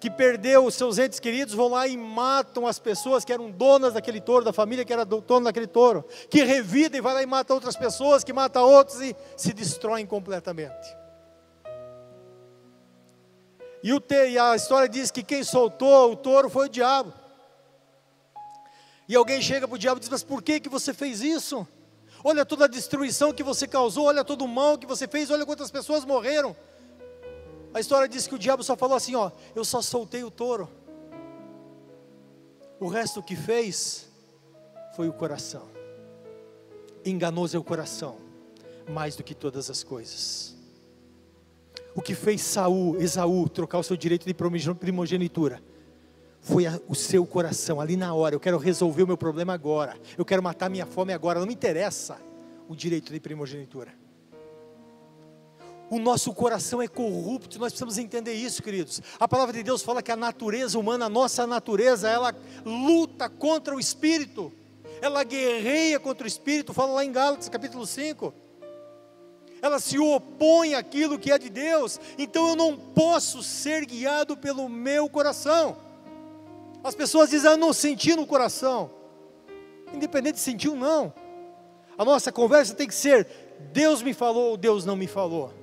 que 0.00 0.10
perdeu 0.10 0.64
os 0.64 0.74
seus 0.74 0.98
entes 0.98 1.18
queridos, 1.18 1.54
vão 1.54 1.68
lá 1.68 1.86
e 1.86 1.96
matam 1.96 2.66
as 2.66 2.78
pessoas 2.78 3.24
que 3.24 3.32
eram 3.32 3.50
donas 3.50 3.94
daquele 3.94 4.20
touro, 4.20 4.44
da 4.44 4.52
família 4.52 4.84
que 4.84 4.92
era 4.92 5.04
dona 5.04 5.46
daquele 5.46 5.66
touro, 5.66 6.04
que 6.30 6.42
revida 6.42 6.96
e 6.96 7.00
vai 7.00 7.14
lá 7.14 7.22
e 7.22 7.26
mata 7.26 7.52
outras 7.52 7.76
pessoas, 7.76 8.22
que 8.22 8.32
mata 8.32 8.60
outros 8.60 9.00
e 9.00 9.16
se 9.36 9.52
destroem 9.52 10.06
completamente. 10.06 10.96
E, 13.82 13.92
o 13.92 14.02
e 14.28 14.38
a 14.38 14.56
história 14.56 14.88
diz 14.88 15.10
que 15.10 15.22
quem 15.22 15.42
soltou 15.44 16.12
o 16.12 16.16
touro 16.16 16.50
foi 16.50 16.66
o 16.66 16.70
diabo. 16.70 17.12
E 19.08 19.16
alguém 19.16 19.40
chega 19.40 19.66
para 19.66 19.74
o 19.74 19.78
diabo 19.78 19.98
e 19.98 20.00
diz: 20.00 20.08
Mas 20.08 20.22
por 20.22 20.42
que, 20.42 20.60
que 20.60 20.68
você 20.68 20.92
fez 20.92 21.20
isso? 21.20 21.66
Olha 22.22 22.44
toda 22.44 22.64
a 22.64 22.68
destruição 22.68 23.32
que 23.32 23.42
você 23.42 23.66
causou, 23.66 24.06
olha 24.06 24.24
todo 24.24 24.44
o 24.44 24.48
mal 24.48 24.76
que 24.76 24.86
você 24.86 25.06
fez, 25.06 25.30
olha 25.30 25.46
quantas 25.46 25.70
pessoas 25.70 26.04
morreram. 26.04 26.56
A 27.78 27.80
história 27.80 28.08
diz 28.08 28.26
que 28.26 28.34
o 28.34 28.38
diabo 28.40 28.64
só 28.64 28.76
falou 28.76 28.96
assim: 28.96 29.14
ó, 29.14 29.30
eu 29.54 29.64
só 29.64 29.80
soltei 29.80 30.24
o 30.24 30.32
touro. 30.32 30.68
O 32.80 32.88
resto 32.88 33.22
que 33.22 33.36
fez 33.36 34.08
foi 34.96 35.08
o 35.08 35.12
coração. 35.12 35.62
Enganoso 37.04 37.56
é 37.56 37.60
o 37.60 37.62
coração, 37.62 38.16
mais 38.90 39.14
do 39.14 39.22
que 39.22 39.32
todas 39.32 39.70
as 39.70 39.84
coisas. 39.84 40.56
O 41.94 42.02
que 42.02 42.16
fez 42.16 42.40
Saul, 42.40 43.00
Esaú, 43.00 43.48
trocar 43.48 43.78
o 43.78 43.84
seu 43.84 43.96
direito 43.96 44.26
de 44.26 44.34
primogenitura, 44.34 45.62
foi 46.40 46.64
o 46.88 46.96
seu 46.96 47.24
coração, 47.24 47.80
ali 47.80 47.96
na 47.96 48.12
hora. 48.12 48.34
Eu 48.34 48.40
quero 48.40 48.58
resolver 48.58 49.04
o 49.04 49.06
meu 49.06 49.16
problema 49.16 49.54
agora. 49.54 49.96
Eu 50.16 50.24
quero 50.24 50.42
matar 50.42 50.68
minha 50.68 50.84
fome 50.84 51.12
agora. 51.12 51.38
Não 51.38 51.46
me 51.46 51.54
interessa 51.54 52.18
o 52.68 52.74
direito 52.74 53.12
de 53.12 53.20
primogenitura 53.20 54.07
o 55.90 55.98
nosso 55.98 56.32
coração 56.34 56.82
é 56.82 56.88
corrupto, 56.88 57.58
nós 57.58 57.72
precisamos 57.72 57.96
entender 57.96 58.34
isso, 58.34 58.62
queridos. 58.62 59.00
A 59.18 59.26
palavra 59.26 59.54
de 59.54 59.62
Deus 59.62 59.82
fala 59.82 60.02
que 60.02 60.12
a 60.12 60.16
natureza 60.16 60.78
humana, 60.78 61.06
a 61.06 61.08
nossa 61.08 61.46
natureza, 61.46 62.08
ela 62.08 62.34
luta 62.64 63.28
contra 63.28 63.74
o 63.74 63.80
espírito, 63.80 64.52
ela 65.00 65.24
guerreia 65.24 65.98
contra 65.98 66.24
o 66.24 66.28
espírito, 66.28 66.74
fala 66.74 66.92
lá 66.92 67.04
em 67.04 67.12
Gálatas 67.12 67.48
capítulo 67.48 67.86
5. 67.86 68.34
Ela 69.62 69.80
se 69.80 69.98
opõe 69.98 70.74
àquilo 70.74 71.18
que 71.18 71.32
é 71.32 71.38
de 71.38 71.48
Deus, 71.48 71.98
então 72.16 72.48
eu 72.48 72.56
não 72.56 72.76
posso 72.76 73.42
ser 73.42 73.84
guiado 73.86 74.36
pelo 74.36 74.68
meu 74.68 75.08
coração. 75.08 75.76
As 76.84 76.94
pessoas 76.94 77.30
dizem, 77.30 77.50
ah, 77.50 77.52
eu 77.54 77.56
não 77.56 77.72
senti 77.72 78.14
no 78.14 78.26
coração, 78.26 78.90
independente 79.92 80.34
de 80.34 80.40
sentir 80.40 80.68
ou 80.68 80.76
não, 80.76 81.12
a 81.96 82.04
nossa 82.04 82.30
conversa 82.30 82.74
tem 82.74 82.86
que 82.86 82.94
ser: 82.94 83.26
Deus 83.72 84.00
me 84.02 84.14
falou 84.14 84.50
ou 84.50 84.56
Deus 84.56 84.84
não 84.84 84.94
me 84.94 85.08
falou. 85.08 85.57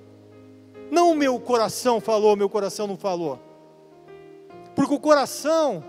Não 0.91 1.11
o 1.11 1.15
meu 1.15 1.39
coração 1.39 1.99
falou, 1.99 2.35
meu 2.35 2.49
coração 2.49 2.87
não 2.87 2.97
falou. 2.97 3.39
Porque 4.75 4.93
o 4.93 4.99
coração, 4.99 5.83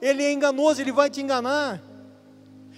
ele 0.00 0.22
é 0.22 0.32
enganoso, 0.32 0.80
ele 0.80 0.92
vai 0.92 1.10
te 1.10 1.20
enganar. 1.20 1.82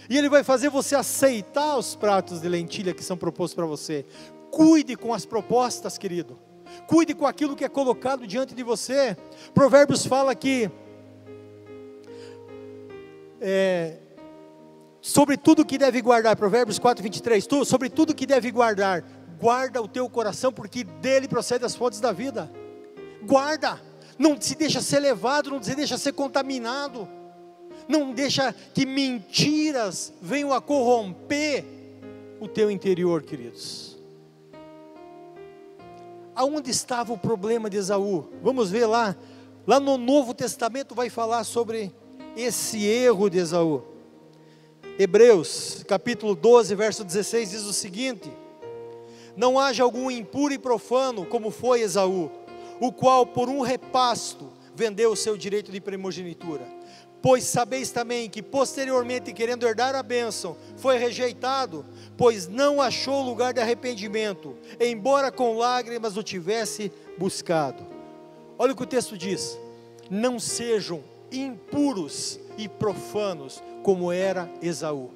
E 0.09 0.19
ele 0.19 0.29
vai 0.29 0.43
fazer 0.43 0.69
você 0.69 0.95
aceitar 0.95 1.77
os 1.77 1.95
pratos 1.95 2.41
de 2.41 2.49
lentilha 2.49 2.93
que 2.93 3.03
são 3.03 3.17
propostos 3.17 3.55
para 3.55 3.67
você. 3.67 4.05
Cuide 4.51 4.97
com 4.97 5.15
as 5.15 5.25
propostas, 5.25 5.97
querido. 5.97 6.39
Cuide 6.87 7.15
com 7.15 7.27
aquilo 7.27 7.57
que 7.57 7.65
é 7.65 7.69
colocado 7.69 8.27
diante 8.27 8.55
de 8.55 8.63
você. 8.63 9.17
Provérbios 9.55 10.05
fala 10.05 10.35
que 10.35 10.71
é, 13.41 13.99
sobre 15.01 15.37
tudo 15.37 15.65
que 15.65 15.77
deve 15.77 16.01
guardar, 16.01 16.35
Provérbios 16.35 16.79
4, 16.79 17.03
23, 17.03 17.47
tu, 17.47 17.65
sobre 17.65 17.91
tudo 17.91 18.15
que 18.15 18.27
deve 18.27 18.51
guardar, 18.51 19.05
guarda 19.45 19.83
o 19.83 19.87
teu 19.87 20.09
coração, 20.09 20.51
porque 20.51 20.85
dele 20.85 21.29
procede 21.29 21.67
as 21.67 21.77
fontes 21.77 22.01
da 22.01 22.13
vida. 22.13 22.51
Guarda, 23.23 23.79
não 24.19 24.41
se 24.41 24.55
deixa 24.55 24.81
ser 24.81 25.01
levado, 25.01 25.51
não 25.51 25.63
se 25.63 25.75
deixa 25.75 25.99
ser 25.99 26.15
contaminado, 26.15 27.07
não 27.87 28.15
deixa 28.15 28.55
que 28.73 28.87
mentiras 28.87 30.15
venham 30.23 30.51
a 30.51 30.63
corromper 30.63 31.63
o 32.41 32.49
teu 32.49 32.71
interior, 32.71 33.23
queridos. 33.23 33.99
Aonde 36.35 36.71
estava 36.71 37.13
o 37.13 37.19
problema 37.19 37.69
de 37.69 37.77
Esaú? 37.77 38.27
Vamos 38.43 38.71
ver 38.71 38.87
lá, 38.87 39.15
lá 39.67 39.79
no 39.79 39.99
Novo 39.99 40.33
Testamento 40.33 40.95
vai 40.95 41.11
falar 41.11 41.45
sobre 41.45 41.95
esse 42.35 42.83
erro 42.87 43.29
de 43.29 43.37
Esaú. 43.37 43.83
Hebreus, 44.99 45.85
capítulo 45.87 46.35
12, 46.35 46.75
verso 46.75 47.05
16 47.05 47.51
diz 47.51 47.65
o 47.65 47.75
seguinte: 47.75 48.33
Não 49.37 49.59
haja 49.59 49.83
algum 49.83 50.11
impuro 50.11 50.55
e 50.55 50.59
profano 50.59 51.27
como 51.27 51.51
foi 51.51 51.81
Esaú 51.81 52.31
o 52.81 52.93
qual 52.93 53.27
por 53.27 53.49
um 53.49 53.61
repasto 53.61 54.53
vendeu 54.75 55.13
o 55.13 55.17
seu 55.17 55.37
direito 55.37 55.71
de 55.71 55.81
primogenitura. 55.81 56.67
Pois 57.23 57.45
sabeis 57.45 57.91
também 57.91 58.29
que 58.29 58.43
posteriormente, 58.43 59.33
querendo 59.33 59.67
herdar 59.67 59.95
a 59.95 60.03
bênção, 60.03 60.57
foi 60.77 60.99
rejeitado, 60.99 61.87
pois 62.19 62.47
não 62.47 62.83
achou 62.83 63.23
lugar 63.23 63.55
de 63.55 63.61
arrependimento, 63.61 64.55
embora 64.79 65.33
com 65.33 65.57
lágrimas 65.57 66.17
o 66.19 66.23
tivesse 66.23 66.93
buscado. 67.17 67.87
Olha 68.59 68.73
o 68.73 68.77
que 68.77 68.83
o 68.83 68.87
texto 68.87 69.17
diz: 69.17 69.59
não 70.11 70.39
sejam 70.39 71.03
impuros 71.33 72.39
e 72.59 72.69
profanos, 72.69 73.63
como 73.83 74.13
era 74.13 74.51
Esaú. 74.61 75.11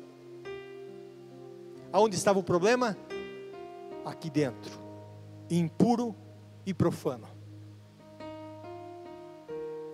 Aonde 1.92 2.16
estava 2.16 2.38
o 2.38 2.42
problema? 2.42 2.96
Aqui 4.08 4.30
dentro, 4.30 4.72
impuro 5.50 6.16
e 6.64 6.72
profano. 6.72 7.28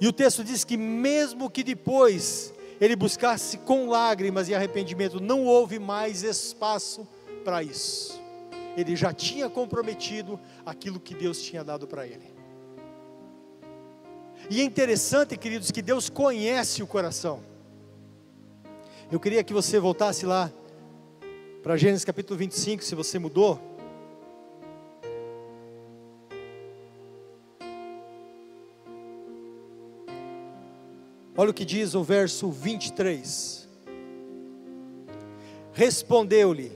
E 0.01 0.07
o 0.07 0.13
texto 0.13 0.45
diz 0.45 0.63
que, 0.63 0.77
mesmo 0.77 1.51
que 1.51 1.65
depois 1.65 2.55
ele 2.81 2.95
buscasse 2.95 3.59
com 3.59 3.89
lágrimas 3.89 4.49
e 4.49 4.55
arrependimento, 4.55 5.19
não 5.19 5.45
houve 5.45 5.81
mais 5.81 6.23
espaço 6.23 7.09
para 7.45 7.61
isso. 7.61 8.23
Ele 8.77 8.95
já 8.95 9.13
tinha 9.13 9.51
comprometido 9.51 10.39
aquilo 10.65 11.01
que 11.01 11.13
Deus 11.13 11.43
tinha 11.43 11.65
dado 11.65 11.89
para 11.89 12.07
ele. 12.07 12.33
E 14.49 14.61
é 14.61 14.65
interessante, 14.65 15.37
queridos, 15.37 15.73
que 15.73 15.83
Deus 15.83 16.09
conhece 16.09 16.85
o 16.85 16.87
coração. 16.87 17.41
Eu 19.11 19.19
queria 19.19 19.43
que 19.43 19.53
você 19.53 19.81
voltasse 19.81 20.25
lá 20.25 20.53
para 21.65 21.77
Gênesis 21.77 22.05
capítulo 22.05 22.39
25, 22.39 22.85
se 22.85 22.95
você 22.95 23.19
mudou. 23.19 23.74
Olha 31.37 31.51
o 31.51 31.55
que 31.55 31.65
diz 31.65 31.95
o 31.95 32.05
verso 32.05 32.49
23. 32.49 33.69
Respondeu-lhe: 35.73 36.71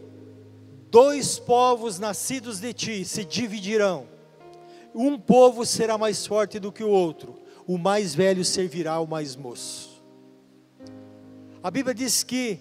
Dois 0.90 1.38
povos 1.38 2.00
nascidos 2.00 2.58
de 2.58 2.72
ti 2.72 3.04
se 3.04 3.24
dividirão. 3.24 4.08
Um 4.92 5.16
povo 5.16 5.64
será 5.64 5.96
mais 5.96 6.26
forte 6.26 6.58
do 6.58 6.72
que 6.72 6.82
o 6.82 6.90
outro, 6.90 7.38
o 7.68 7.78
mais 7.78 8.16
velho 8.16 8.44
servirá 8.44 8.94
ao 8.94 9.06
mais 9.06 9.36
moço. 9.36 10.02
A 11.62 11.70
Bíblia 11.70 11.94
diz 11.94 12.24
que 12.24 12.58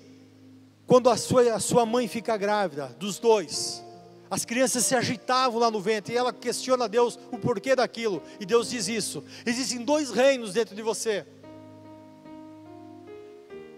quando 0.86 1.10
a 1.10 1.18
sua, 1.18 1.56
a 1.56 1.60
sua 1.60 1.84
mãe 1.84 2.08
fica 2.08 2.38
grávida, 2.38 2.96
dos 3.00 3.18
dois, 3.18 3.84
as 4.30 4.46
crianças 4.46 4.86
se 4.86 4.94
agitavam 4.94 5.60
lá 5.60 5.72
no 5.72 5.82
ventre, 5.82 6.14
e 6.14 6.18
ela 6.18 6.32
questiona 6.32 6.86
a 6.86 6.88
Deus 6.88 7.18
o 7.32 7.40
porquê 7.40 7.76
daquilo, 7.76 8.22
e 8.40 8.46
Deus 8.46 8.70
diz 8.70 8.88
isso: 8.88 9.24
existem 9.48 9.84
dois 9.84 10.12
reinos 10.12 10.54
dentro 10.54 10.76
de 10.76 10.84
você 10.84 11.26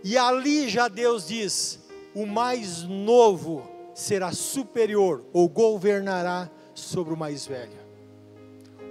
e 0.04 0.18
ali 0.18 0.70
já 0.70 0.88
Deus 0.88 1.28
diz: 1.28 1.80
o 2.14 2.26
mais 2.26 2.84
novo 2.84 3.70
será 3.94 4.32
superior 4.32 5.24
ou 5.34 5.48
governará 5.48 6.50
sobre 6.74 7.14
o 7.14 7.18
mais 7.18 7.46
velho. 7.46 7.80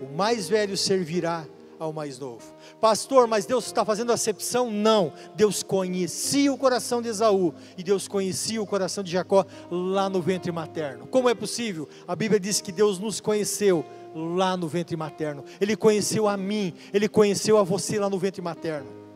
O 0.02 0.16
mais 0.16 0.48
velho 0.48 0.76
servirá 0.76 1.46
ao 1.78 1.92
mais 1.92 2.18
novo. 2.18 2.42
Pastor, 2.80 3.26
mas 3.26 3.46
Deus 3.46 3.66
está 3.66 3.84
fazendo 3.84 4.12
acepção? 4.12 4.70
Não. 4.70 5.12
Deus 5.34 5.62
conhecia 5.62 6.52
o 6.52 6.58
coração 6.58 7.00
de 7.00 7.08
Esaú 7.08 7.54
e 7.76 7.82
Deus 7.82 8.08
conhecia 8.08 8.60
o 8.60 8.66
coração 8.66 9.02
de 9.02 9.10
Jacó 9.10 9.44
lá 9.70 10.08
no 10.08 10.20
ventre 10.20 10.50
materno. 10.52 11.06
Como 11.06 11.28
é 11.28 11.34
possível? 11.34 11.88
A 12.06 12.14
Bíblia 12.14 12.40
diz 12.40 12.60
que 12.60 12.72
Deus 12.72 12.98
nos 12.98 13.20
conheceu 13.20 13.84
lá 14.14 14.56
no 14.56 14.68
ventre 14.68 14.96
materno. 14.96 15.44
Ele 15.60 15.76
conheceu 15.76 16.28
a 16.28 16.36
mim, 16.36 16.74
ele 16.92 17.08
conheceu 17.08 17.58
a 17.58 17.62
você 17.62 17.98
lá 17.98 18.10
no 18.10 18.18
ventre 18.18 18.42
materno. 18.42 19.07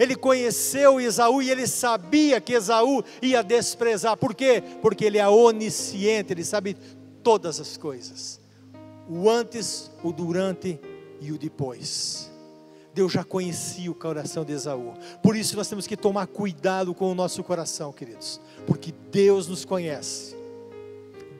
Ele 0.00 0.16
conheceu 0.16 0.98
Esaú 0.98 1.42
e 1.42 1.50
ele 1.50 1.66
sabia 1.66 2.40
que 2.40 2.54
Esaú 2.54 3.04
ia 3.20 3.42
desprezar. 3.42 4.16
Por 4.16 4.34
quê? 4.34 4.62
Porque 4.80 5.04
ele 5.04 5.18
é 5.18 5.28
onisciente, 5.28 6.32
ele 6.32 6.42
sabe 6.42 6.74
todas 7.22 7.60
as 7.60 7.76
coisas. 7.76 8.40
O 9.06 9.28
antes, 9.28 9.90
o 10.02 10.10
durante 10.10 10.80
e 11.20 11.30
o 11.30 11.36
depois. 11.36 12.30
Deus 12.94 13.12
já 13.12 13.22
conhecia 13.22 13.90
o 13.90 13.94
coração 13.94 14.42
de 14.42 14.54
Esaú. 14.54 14.94
Por 15.22 15.36
isso 15.36 15.54
nós 15.54 15.68
temos 15.68 15.86
que 15.86 15.98
tomar 15.98 16.26
cuidado 16.28 16.94
com 16.94 17.12
o 17.12 17.14
nosso 17.14 17.44
coração, 17.44 17.92
queridos, 17.92 18.40
porque 18.66 18.94
Deus 19.12 19.48
nos 19.48 19.66
conhece. 19.66 20.34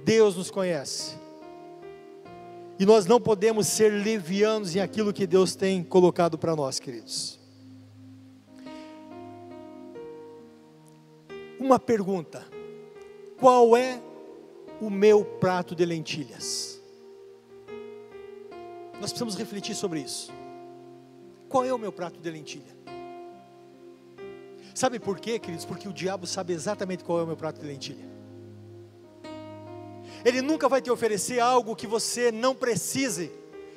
Deus 0.05 0.37
nos 0.37 0.51
conhece. 0.51 1.14
E 2.79 2.85
nós 2.85 3.07
não 3.07 3.18
podemos 3.18 3.66
ser 3.68 3.90
levianos 3.90 4.77
em 4.77 4.81
aquilo 4.81 5.14
que 5.14 5.27
Deus 5.27 5.55
tem 5.55 5.83
colocado 5.83 6.37
para 6.37 6.55
nós, 6.55 6.79
queridos. 6.79 7.39
Uma 11.61 11.79
pergunta: 11.79 12.44
qual 13.38 13.77
é 13.77 14.01
o 14.81 14.88
meu 14.88 15.25
prato 15.25 15.77
de 15.77 15.85
lentilhas? 15.85 16.81
Nós 18.94 19.11
precisamos 19.11 19.37
refletir 19.37 19.75
sobre 19.75 20.01
isso. 20.01 20.33
Qual 21.49 21.64
é 21.64 21.73
o 21.73 21.79
meu 21.79 21.92
prato 21.92 22.18
de 22.18 22.31
lentilha? 22.31 22.77
Sabe 24.75 24.99
por 24.99 25.18
quê, 25.18 25.38
queridos? 25.38 25.64
Porque 25.64 25.88
o 25.88 25.92
diabo 25.92 26.27
sabe 26.27 26.53
exatamente 26.53 27.05
qual 27.05 27.20
é 27.20 27.23
o 27.23 27.27
meu 27.27 27.37
prato 27.37 27.61
de 27.61 27.66
lentilha. 27.66 28.09
Ele 30.25 30.42
nunca 30.42 30.68
vai 30.68 30.81
te 30.81 30.90
oferecer 30.90 31.40
algo 31.40 31.75
que 31.75 31.87
você 31.87 32.31
não 32.31 32.55
precise, 32.55 33.33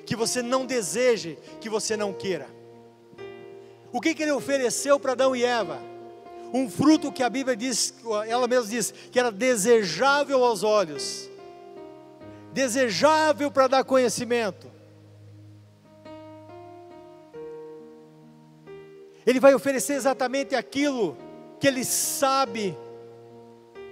que 0.05 0.15
você 0.15 0.41
não 0.41 0.65
deseje, 0.65 1.37
que 1.59 1.69
você 1.69 1.95
não 1.95 2.13
queira. 2.13 2.47
O 3.91 4.01
que, 4.01 4.13
que 4.13 4.23
ele 4.23 4.31
ofereceu 4.31 4.99
para 4.99 5.13
Adão 5.13 5.35
e 5.35 5.43
Eva? 5.43 5.92
Um 6.53 6.69
fruto 6.69 7.11
que 7.11 7.23
a 7.23 7.29
Bíblia 7.29 7.57
diz, 7.57 7.95
ela 8.27 8.47
mesma 8.47 8.67
diz, 8.67 8.93
que 9.11 9.17
era 9.17 9.31
desejável 9.31 10.43
aos 10.43 10.61
olhos, 10.61 11.27
desejável 12.53 13.49
para 13.49 13.67
dar 13.67 13.83
conhecimento. 13.83 14.71
Ele 19.25 19.39
vai 19.39 19.55
oferecer 19.55 19.93
exatamente 19.93 20.53
aquilo 20.53 21.17
que 21.59 21.67
ele 21.67 21.83
sabe 21.83 22.77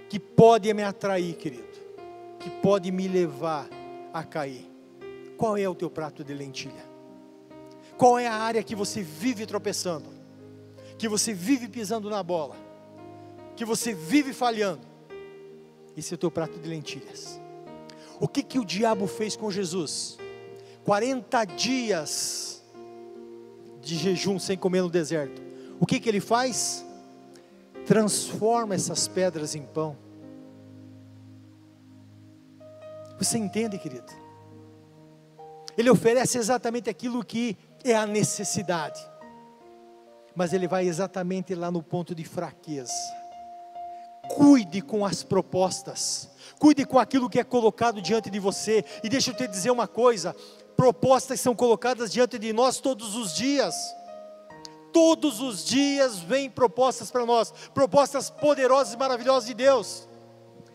que 0.08 0.20
pode 0.20 0.72
me 0.72 0.84
atrair, 0.84 1.34
querido, 1.34 1.64
que 2.38 2.48
pode 2.48 2.92
me 2.92 3.08
levar 3.08 3.66
a 4.12 4.22
cair. 4.22 4.70
Qual 5.36 5.56
é 5.56 5.68
o 5.68 5.74
teu 5.74 5.90
prato 5.90 6.22
de 6.22 6.32
lentilha? 6.32 6.84
Qual 7.96 8.18
é 8.18 8.28
a 8.28 8.34
área 8.34 8.62
que 8.62 8.76
você 8.76 9.02
vive 9.02 9.46
tropeçando? 9.46 10.21
Que 11.02 11.08
você 11.08 11.34
vive 11.34 11.66
pisando 11.66 12.08
na 12.08 12.22
bola, 12.22 12.54
que 13.56 13.64
você 13.64 13.92
vive 13.92 14.32
falhando, 14.32 14.86
esse 15.96 16.14
é 16.14 16.16
o 16.16 16.18
teu 16.18 16.30
prato 16.30 16.60
de 16.60 16.68
lentilhas. 16.68 17.40
O 18.20 18.28
que 18.28 18.40
que 18.40 18.56
o 18.56 18.64
diabo 18.64 19.08
fez 19.08 19.34
com 19.34 19.50
Jesus? 19.50 20.16
40 20.84 21.44
dias 21.56 22.62
de 23.80 23.96
jejum 23.96 24.38
sem 24.38 24.56
comer 24.56 24.82
no 24.82 24.88
deserto. 24.88 25.42
O 25.80 25.86
que 25.86 25.98
que 25.98 26.08
ele 26.08 26.20
faz? 26.20 26.86
Transforma 27.84 28.76
essas 28.76 29.08
pedras 29.08 29.56
em 29.56 29.62
pão. 29.62 29.98
Você 33.18 33.38
entende, 33.38 33.76
querido? 33.76 34.12
Ele 35.76 35.90
oferece 35.90 36.38
exatamente 36.38 36.88
aquilo 36.88 37.24
que 37.24 37.56
é 37.82 37.96
a 37.96 38.06
necessidade 38.06 39.10
mas 40.34 40.52
ele 40.52 40.66
vai 40.66 40.86
exatamente 40.86 41.54
lá 41.54 41.70
no 41.70 41.82
ponto 41.82 42.14
de 42.14 42.24
fraqueza. 42.24 42.92
Cuide 44.34 44.80
com 44.80 45.04
as 45.04 45.22
propostas, 45.22 46.30
cuide 46.58 46.86
com 46.86 46.98
aquilo 46.98 47.28
que 47.28 47.40
é 47.40 47.44
colocado 47.44 48.00
diante 48.00 48.30
de 48.30 48.38
você, 48.38 48.84
e 49.02 49.08
deixa 49.08 49.30
eu 49.30 49.34
te 49.34 49.46
dizer 49.46 49.70
uma 49.70 49.88
coisa: 49.88 50.34
propostas 50.76 51.40
são 51.40 51.54
colocadas 51.54 52.12
diante 52.12 52.38
de 52.38 52.52
nós 52.52 52.78
todos 52.78 53.16
os 53.16 53.34
dias. 53.34 53.74
Todos 54.92 55.40
os 55.40 55.64
dias 55.64 56.18
vêm 56.18 56.50
propostas 56.50 57.10
para 57.10 57.24
nós, 57.24 57.50
propostas 57.72 58.28
poderosas 58.28 58.92
e 58.92 58.98
maravilhosas 58.98 59.48
de 59.48 59.54
Deus. 59.54 60.06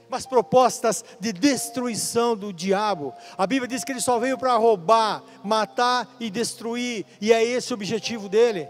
mas 0.10 0.26
propostas 0.26 1.04
de 1.20 1.34
destruição 1.34 2.36
do 2.36 2.54
diabo. 2.54 3.14
A 3.38 3.46
Bíblia 3.46 3.68
diz 3.68 3.84
que 3.84 3.92
ele 3.92 4.02
só 4.02 4.20
veio 4.20 4.38
para 4.38 4.56
roubar, 4.56 5.24
matar 5.44 6.08
e 6.20 6.30
destruir, 6.30 7.06
e 7.20 7.34
é 7.34 7.44
esse 7.44 7.74
o 7.74 7.76
objetivo 7.76 8.30
dele. 8.30 8.70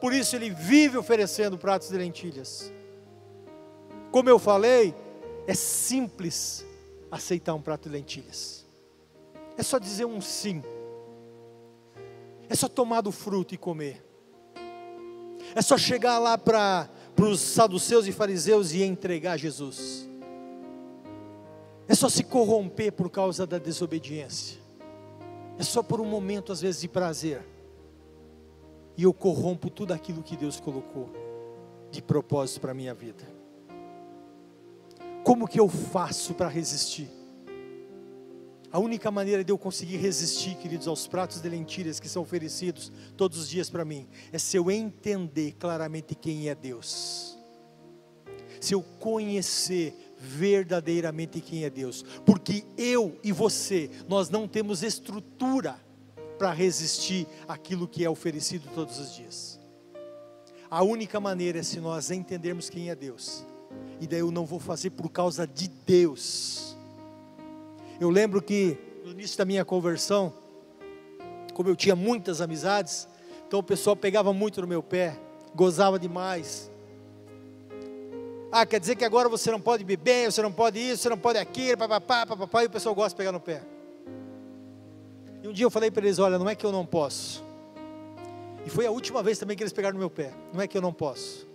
Por 0.00 0.12
isso 0.12 0.36
ele 0.36 0.50
vive 0.50 0.98
oferecendo 0.98 1.56
pratos 1.56 1.88
de 1.88 1.96
lentilhas. 1.96 2.72
Como 4.10 4.28
eu 4.28 4.38
falei, 4.38 4.94
é 5.46 5.54
simples 5.54 6.64
aceitar 7.10 7.54
um 7.54 7.60
prato 7.60 7.88
de 7.88 7.94
lentilhas. 7.94 8.66
É 9.56 9.62
só 9.62 9.78
dizer 9.78 10.04
um 10.04 10.20
sim. 10.20 10.62
É 12.48 12.54
só 12.54 12.68
tomar 12.68 13.00
do 13.00 13.10
fruto 13.10 13.54
e 13.54 13.58
comer. 13.58 14.04
É 15.54 15.62
só 15.62 15.78
chegar 15.78 16.18
lá 16.18 16.36
para 16.36 16.88
os 17.18 17.40
saduceus 17.40 18.06
e 18.06 18.12
fariseus 18.12 18.72
e 18.72 18.82
entregar 18.82 19.36
Jesus. 19.36 20.08
É 21.88 21.94
só 21.94 22.08
se 22.08 22.24
corromper 22.24 22.92
por 22.92 23.08
causa 23.08 23.46
da 23.46 23.58
desobediência. 23.58 24.58
É 25.58 25.62
só 25.62 25.82
por 25.82 26.00
um 26.00 26.04
momento, 26.04 26.52
às 26.52 26.60
vezes, 26.60 26.80
de 26.80 26.88
prazer. 26.88 27.42
E 28.96 29.02
eu 29.02 29.12
corrompo 29.12 29.68
tudo 29.68 29.92
aquilo 29.92 30.22
que 30.22 30.36
Deus 30.36 30.58
colocou 30.58 31.10
de 31.90 32.02
propósito 32.02 32.60
para 32.60 32.72
a 32.72 32.74
minha 32.74 32.94
vida. 32.94 33.24
Como 35.22 35.46
que 35.46 35.58
eu 35.58 35.68
faço 35.68 36.34
para 36.34 36.48
resistir? 36.48 37.08
A 38.70 38.78
única 38.78 39.10
maneira 39.10 39.42
de 39.42 39.52
eu 39.52 39.58
conseguir 39.58 39.96
resistir, 39.96 40.56
queridos, 40.56 40.86
aos 40.86 41.06
pratos 41.06 41.40
de 41.40 41.48
lentilhas 41.48 41.98
que 41.98 42.08
são 42.08 42.22
oferecidos 42.22 42.92
todos 43.16 43.38
os 43.38 43.48
dias 43.48 43.70
para 43.70 43.84
mim, 43.84 44.06
é 44.32 44.38
se 44.38 44.56
eu 44.56 44.70
entender 44.70 45.52
claramente 45.58 46.14
quem 46.14 46.48
é 46.48 46.54
Deus. 46.54 47.38
Se 48.60 48.74
eu 48.74 48.82
conhecer 48.98 50.14
verdadeiramente 50.18 51.40
quem 51.40 51.64
é 51.64 51.70
Deus, 51.70 52.04
porque 52.24 52.64
eu 52.76 53.18
e 53.22 53.32
você, 53.32 53.90
nós 54.08 54.30
não 54.30 54.48
temos 54.48 54.82
estrutura 54.82 55.78
para 56.38 56.52
resistir 56.52 57.26
aquilo 57.48 57.88
que 57.88 58.04
é 58.04 58.10
oferecido 58.10 58.68
todos 58.74 58.98
os 58.98 59.14
dias. 59.14 59.58
A 60.70 60.82
única 60.82 61.20
maneira 61.20 61.60
é 61.60 61.62
se 61.62 61.80
nós 61.80 62.10
entendermos 62.10 62.68
quem 62.68 62.90
é 62.90 62.94
Deus, 62.94 63.44
e 64.00 64.06
daí 64.06 64.20
eu 64.20 64.30
não 64.30 64.44
vou 64.44 64.58
fazer 64.58 64.90
por 64.90 65.10
causa 65.10 65.46
de 65.46 65.68
Deus. 65.68 66.76
Eu 68.00 68.10
lembro 68.10 68.42
que 68.42 68.76
no 69.04 69.12
início 69.12 69.38
da 69.38 69.44
minha 69.44 69.64
conversão, 69.64 70.32
como 71.54 71.68
eu 71.68 71.76
tinha 71.76 71.96
muitas 71.96 72.40
amizades, 72.40 73.08
então 73.46 73.60
o 73.60 73.62
pessoal 73.62 73.96
pegava 73.96 74.32
muito 74.32 74.60
no 74.60 74.66
meu 74.66 74.82
pé, 74.82 75.18
gozava 75.54 75.98
demais, 75.98 76.70
ah, 78.50 78.64
quer 78.64 78.80
dizer 78.80 78.96
que 78.96 79.04
agora 79.04 79.28
você 79.28 79.50
não 79.50 79.60
pode 79.60 79.84
beber, 79.84 80.30
você 80.30 80.40
não 80.40 80.52
pode 80.52 80.78
isso, 80.78 81.02
você 81.02 81.08
não 81.08 81.18
pode 81.18 81.38
aquilo, 81.38 81.76
papapá, 81.76 82.24
papapá, 82.24 82.62
e 82.62 82.66
o 82.66 82.70
pessoal 82.70 82.94
gosta 82.94 83.10
de 83.10 83.16
pegar 83.16 83.32
no 83.32 83.40
pé. 83.40 83.62
E 85.46 85.48
um 85.48 85.52
dia 85.52 85.64
eu 85.64 85.70
falei 85.70 85.92
para 85.92 86.04
eles: 86.04 86.18
olha, 86.18 86.40
não 86.40 86.48
é 86.48 86.56
que 86.56 86.66
eu 86.66 86.72
não 86.72 86.84
posso. 86.84 87.44
E 88.64 88.68
foi 88.68 88.84
a 88.84 88.90
última 88.90 89.22
vez 89.22 89.38
também 89.38 89.56
que 89.56 89.62
eles 89.62 89.72
pegaram 89.72 89.94
no 89.94 90.00
meu 90.00 90.10
pé. 90.10 90.32
Não 90.52 90.60
é 90.60 90.66
que 90.66 90.76
eu 90.76 90.82
não 90.82 90.92
posso, 90.92 91.46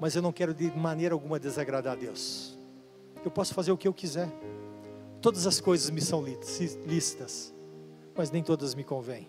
mas 0.00 0.16
eu 0.16 0.22
não 0.22 0.32
quero 0.32 0.54
de 0.54 0.70
maneira 0.74 1.14
alguma 1.14 1.38
desagradar 1.38 1.92
a 1.92 1.96
Deus. 1.96 2.58
Eu 3.22 3.30
posso 3.30 3.52
fazer 3.52 3.70
o 3.70 3.76
que 3.76 3.86
eu 3.86 3.92
quiser. 3.92 4.30
Todas 5.20 5.46
as 5.46 5.60
coisas 5.60 5.90
me 5.90 6.00
são 6.00 6.24
listas, 6.86 7.52
mas 8.16 8.30
nem 8.30 8.42
todas 8.42 8.74
me 8.74 8.82
convêm. 8.82 9.28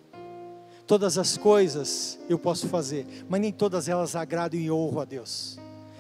Todas 0.88 1.18
as 1.18 1.38
coisas 1.38 2.18
eu 2.30 2.40
posso 2.40 2.70
fazer, 2.70 3.06
mas 3.28 3.42
nem 3.42 3.52
todas 3.52 3.90
elas 3.90 4.16
agradam 4.16 4.58
e 4.58 4.72
honram 4.72 5.02
a 5.02 5.06
Deus 5.06 5.60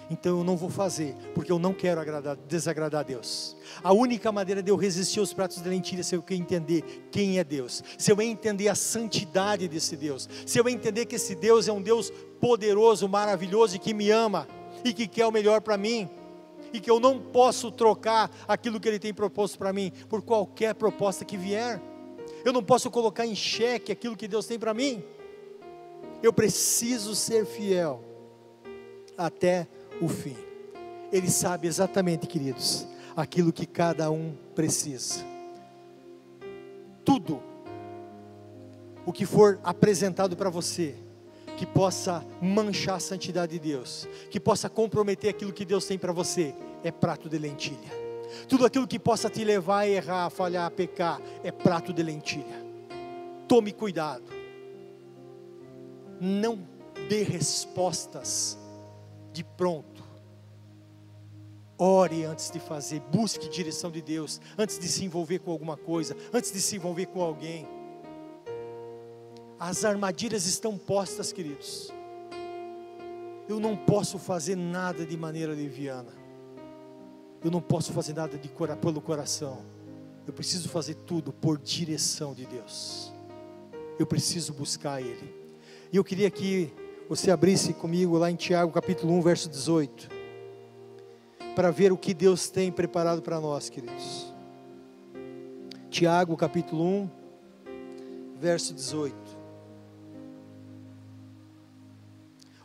então 0.09 0.39
eu 0.39 0.43
não 0.43 0.57
vou 0.57 0.69
fazer, 0.69 1.15
porque 1.35 1.51
eu 1.51 1.59
não 1.59 1.73
quero 1.73 2.01
agradar, 2.01 2.35
desagradar 2.35 3.01
a 3.01 3.03
Deus. 3.03 3.55
A 3.83 3.93
única 3.93 4.31
maneira 4.31 4.63
de 4.63 4.71
eu 4.71 4.75
resistir 4.75 5.19
aos 5.19 5.33
pratos 5.33 5.61
de 5.61 5.69
lentilha 5.69 6.01
é 6.01 6.03
se 6.03 6.15
eu 6.15 6.23
entender 6.31 7.07
quem 7.11 7.37
é 7.37 7.43
Deus, 7.43 7.83
se 7.97 8.11
eu 8.11 8.19
entender 8.21 8.69
a 8.69 8.75
santidade 8.75 9.67
desse 9.67 9.95
Deus, 9.95 10.27
se 10.45 10.57
eu 10.57 10.67
entender 10.67 11.05
que 11.05 11.15
esse 11.15 11.35
Deus 11.35 11.67
é 11.67 11.73
um 11.73 11.81
Deus 11.81 12.11
poderoso, 12.39 13.07
maravilhoso 13.07 13.75
e 13.75 13.79
que 13.79 13.93
me 13.93 14.09
ama 14.09 14.47
e 14.83 14.93
que 14.93 15.07
quer 15.07 15.25
o 15.27 15.31
melhor 15.31 15.61
para 15.61 15.77
mim. 15.77 16.09
E 16.71 16.79
que 16.79 16.89
eu 16.89 16.99
não 16.99 17.19
posso 17.19 17.71
trocar 17.71 18.29
aquilo 18.47 18.79
que 18.79 18.87
Ele 18.87 18.99
tem 18.99 19.11
proposto 19.11 19.57
para 19.57 19.73
mim 19.73 19.91
por 20.07 20.21
qualquer 20.21 20.75
proposta 20.75 21.25
que 21.25 21.35
vier. 21.35 21.81
Eu 22.45 22.53
não 22.53 22.63
posso 22.63 22.91
colocar 22.91 23.25
em 23.25 23.35
xeque 23.35 23.91
aquilo 23.91 24.15
que 24.15 24.27
Deus 24.27 24.45
tem 24.45 24.59
para 24.59 24.73
mim. 24.73 25.03
Eu 26.21 26.31
preciso 26.31 27.15
ser 27.15 27.45
fiel 27.45 28.03
até 29.17 29.67
o 30.01 30.07
fim. 30.07 30.35
Ele 31.11 31.29
sabe 31.29 31.67
exatamente, 31.67 32.27
queridos, 32.27 32.87
aquilo 33.15 33.51
que 33.51 33.65
cada 33.65 34.11
um 34.11 34.35
precisa. 34.53 35.25
Tudo 37.03 37.41
o 39.05 39.11
que 39.11 39.25
for 39.25 39.59
apresentado 39.63 40.37
para 40.37 40.49
você, 40.49 40.95
que 41.57 41.65
possa 41.65 42.23
manchar 42.41 42.97
a 42.97 42.99
santidade 42.99 43.53
de 43.53 43.59
Deus, 43.59 44.07
que 44.29 44.39
possa 44.39 44.69
comprometer 44.69 45.31
aquilo 45.31 45.51
que 45.51 45.65
Deus 45.65 45.85
tem 45.85 45.97
para 45.97 46.13
você, 46.13 46.53
é 46.83 46.91
prato 46.91 47.27
de 47.27 47.37
lentilha. 47.37 47.99
Tudo 48.47 48.65
aquilo 48.65 48.87
que 48.87 48.99
possa 48.99 49.29
te 49.29 49.43
levar 49.43 49.79
a 49.79 49.87
errar, 49.87 50.25
a 50.25 50.29
falhar, 50.29 50.65
a 50.67 50.71
pecar, 50.71 51.19
é 51.43 51.51
prato 51.51 51.91
de 51.91 52.03
lentilha. 52.03 52.63
Tome 53.47 53.73
cuidado. 53.73 54.31
Não 56.21 56.59
dê 57.09 57.23
respostas 57.23 58.58
de 59.31 59.43
pronto. 59.43 60.03
Ore 61.77 62.25
antes 62.25 62.51
de 62.51 62.59
fazer, 62.59 62.99
busque 63.11 63.47
direção 63.47 63.89
de 63.89 64.01
Deus, 64.01 64.41
antes 64.57 64.77
de 64.77 64.87
se 64.87 65.05
envolver 65.05 65.39
com 65.39 65.51
alguma 65.51 65.77
coisa, 65.77 66.15
antes 66.33 66.51
de 66.51 66.59
se 66.59 66.75
envolver 66.75 67.05
com 67.05 67.21
alguém. 67.21 67.65
As 69.57 69.85
armadilhas 69.85 70.45
estão 70.45 70.77
postas, 70.77 71.31
queridos. 71.31 71.91
Eu 73.47 73.59
não 73.59 73.75
posso 73.75 74.19
fazer 74.19 74.55
nada 74.55 75.05
de 75.05 75.17
maneira 75.17 75.53
leviana. 75.53 76.13
Eu 77.43 77.49
não 77.49 77.61
posso 77.61 77.93
fazer 77.93 78.13
nada 78.13 78.37
de 78.37 78.49
cora, 78.49 78.75
pelo 78.75 79.01
coração. 79.01 79.65
Eu 80.27 80.33
preciso 80.33 80.69
fazer 80.69 80.95
tudo 80.95 81.31
por 81.31 81.57
direção 81.57 82.33
de 82.33 82.45
Deus. 82.45 83.11
Eu 83.97 84.05
preciso 84.05 84.53
buscar 84.53 85.01
Ele. 85.01 85.33
E 85.91 85.97
eu 85.97 86.03
queria 86.03 86.29
que 86.29 86.71
você 87.09 87.31
abrisse 87.31 87.73
comigo 87.73 88.19
lá 88.19 88.29
em 88.29 88.35
Tiago 88.35 88.71
capítulo 88.71 89.13
1, 89.13 89.21
verso 89.23 89.49
18, 89.49 90.07
para 91.55 91.71
ver 91.71 91.91
o 91.91 91.97
que 91.97 92.13
Deus 92.13 92.51
tem 92.51 92.71
preparado 92.71 93.19
para 93.19 93.39
nós, 93.39 93.67
queridos. 93.67 94.31
Tiago 95.89 96.37
capítulo 96.37 96.83
1, 96.85 97.09
verso 98.39 98.75
18. 98.75 99.15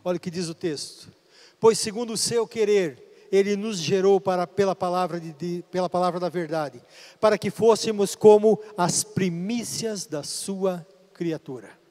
Olha 0.03 0.17
o 0.17 0.19
que 0.19 0.29
diz 0.29 0.47
o 0.47 0.53
texto. 0.53 1.11
Pois 1.59 1.79
segundo 1.79 2.13
o 2.13 2.17
seu 2.17 2.47
querer, 2.47 3.27
ele 3.31 3.55
nos 3.55 3.79
gerou 3.79 4.21
para 4.21 4.45
pela 4.45 4.75
palavra 4.75 5.19
de, 5.19 5.33
de, 5.33 5.63
pela 5.71 5.89
palavra 5.89 6.19
da 6.19 6.29
verdade, 6.29 6.79
para 7.19 7.35
que 7.35 7.49
fôssemos 7.49 8.13
como 8.13 8.61
as 8.77 9.03
primícias 9.03 10.05
da 10.05 10.21
sua 10.21 10.85
criatura. 11.15 11.84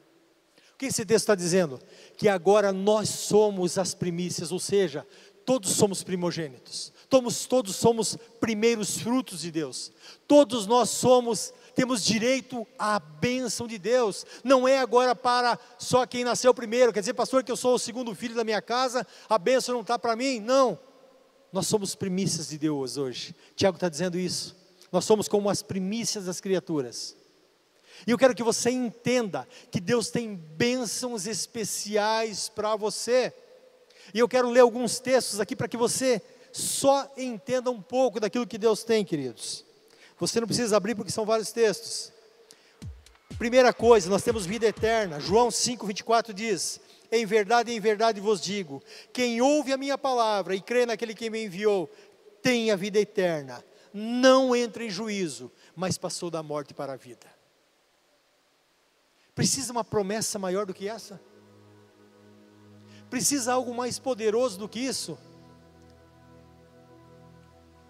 O 0.75 0.77
que 0.77 0.87
esse 0.87 1.05
texto 1.05 1.23
está 1.23 1.35
dizendo? 1.35 1.79
Que 2.17 2.27
agora 2.27 2.73
nós 2.73 3.07
somos 3.07 3.77
as 3.77 3.95
primícias, 3.95 4.51
ou 4.51 4.59
seja, 4.59 5.07
todos 5.45 5.71
somos 5.71 6.03
primogênitos, 6.03 6.91
todos, 7.09 7.45
todos 7.45 7.77
somos 7.77 8.17
primeiros 8.41 8.97
frutos 8.97 9.39
de 9.39 9.51
Deus, 9.51 9.89
todos 10.27 10.67
nós 10.67 10.89
somos, 10.89 11.53
temos 11.73 12.03
direito 12.03 12.67
à 12.77 12.99
bênção 12.99 13.67
de 13.67 13.77
Deus, 13.77 14.25
não 14.43 14.67
é 14.67 14.77
agora 14.77 15.15
para 15.15 15.57
só 15.79 16.05
quem 16.05 16.25
nasceu 16.25 16.53
primeiro, 16.53 16.91
quer 16.91 16.99
dizer, 16.99 17.13
pastor, 17.13 17.41
que 17.41 17.51
eu 17.51 17.55
sou 17.55 17.75
o 17.75 17.79
segundo 17.79 18.13
filho 18.13 18.35
da 18.35 18.43
minha 18.43 18.61
casa, 18.61 19.07
a 19.29 19.37
bênção 19.37 19.75
não 19.75 19.81
está 19.81 19.97
para 19.97 20.13
mim, 20.13 20.41
não, 20.41 20.77
nós 21.53 21.67
somos 21.67 21.95
primícias 21.95 22.49
de 22.49 22.57
Deus 22.57 22.97
hoje, 22.97 23.33
Tiago 23.55 23.77
está 23.77 23.87
dizendo 23.87 24.19
isso, 24.19 24.57
nós 24.91 25.05
somos 25.05 25.29
como 25.29 25.49
as 25.49 25.61
primícias 25.63 26.25
das 26.25 26.41
criaturas, 26.41 27.15
e 28.05 28.11
eu 28.11 28.17
quero 28.17 28.35
que 28.35 28.43
você 28.43 28.69
entenda 28.69 29.47
que 29.71 29.79
Deus 29.79 30.09
tem 30.09 30.35
bênçãos 30.35 31.25
especiais 31.25 32.49
para 32.49 32.75
você. 32.75 33.33
E 34.13 34.19
eu 34.19 34.27
quero 34.27 34.49
ler 34.49 34.61
alguns 34.61 34.99
textos 34.99 35.39
aqui 35.39 35.55
para 35.55 35.67
que 35.67 35.77
você 35.77 36.21
só 36.51 37.11
entenda 37.17 37.71
um 37.71 37.81
pouco 37.81 38.19
daquilo 38.19 38.47
que 38.47 38.57
Deus 38.57 38.83
tem, 38.83 39.03
queridos. 39.03 39.65
Você 40.19 40.39
não 40.39 40.47
precisa 40.47 40.77
abrir 40.77 40.95
porque 40.95 41.11
são 41.11 41.25
vários 41.25 41.51
textos. 41.51 42.13
Primeira 43.37 43.73
coisa, 43.73 44.09
nós 44.09 44.23
temos 44.23 44.45
vida 44.45 44.65
eterna. 44.65 45.19
João 45.19 45.49
5:24 45.49 46.33
diz: 46.33 46.79
Em 47.11 47.25
verdade, 47.25 47.71
em 47.73 47.79
verdade 47.79 48.21
vos 48.21 48.39
digo, 48.39 48.81
quem 49.11 49.41
ouve 49.41 49.73
a 49.73 49.77
minha 49.77 49.97
palavra 49.97 50.55
e 50.55 50.61
crê 50.61 50.85
naquele 50.85 51.13
que 51.13 51.29
me 51.29 51.43
enviou, 51.43 51.89
tem 52.41 52.71
a 52.71 52.75
vida 52.75 52.99
eterna. 52.99 53.63
Não 53.93 54.55
entra 54.55 54.83
em 54.83 54.89
juízo, 54.89 55.51
mas 55.75 55.97
passou 55.97 56.29
da 56.29 56.43
morte 56.43 56.73
para 56.73 56.93
a 56.93 56.97
vida. 56.97 57.34
Precisa 59.35 59.71
uma 59.71 59.83
promessa 59.83 60.39
maior 60.39 60.65
do 60.65 60.73
que 60.73 60.87
essa? 60.87 61.21
Precisa 63.09 63.53
algo 63.53 63.75
mais 63.75 63.99
poderoso 63.99 64.57
do 64.57 64.67
que 64.67 64.79
isso? 64.79 65.17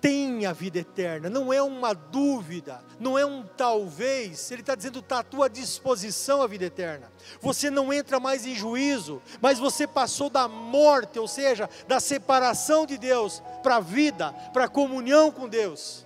tem 0.06 0.46
a 0.46 0.54
vida 0.54 0.78
eterna, 0.78 1.32
não 1.32 1.52
é 1.52 1.64
uma 1.64 1.91
dúvida, 1.91 2.80
não 3.00 3.18
é 3.18 3.26
um 3.26 3.43
talvez, 3.43 4.52
ele 4.52 4.62
está 4.62 4.76
dizendo 4.76 5.00
está 5.00 5.18
à 5.18 5.24
tua 5.24 5.50
disposição 5.50 6.43
a 6.43 6.48
vida 6.48 6.66
eterna. 6.66 7.12
Você 7.41 7.72
não 7.72 7.91
entra 7.91 8.20
mais 8.20 8.46
em 8.46 8.54
juízo, 8.54 9.20
mas 9.41 9.58
você 9.58 9.88
passou 9.88 10.30
da 10.30 10.48
morte, 10.48 11.18
ou 11.18 11.28
seja, 11.28 11.68
da 11.88 12.00
separação 12.00 12.86
de 12.86 13.00
Deus, 13.00 13.41
para 13.64 13.78
a 13.78 13.80
vida, 13.80 14.32
para 14.54 14.66
a 14.66 14.70
comunhão 14.70 15.32
com 15.32 15.50
Deus. 15.50 16.06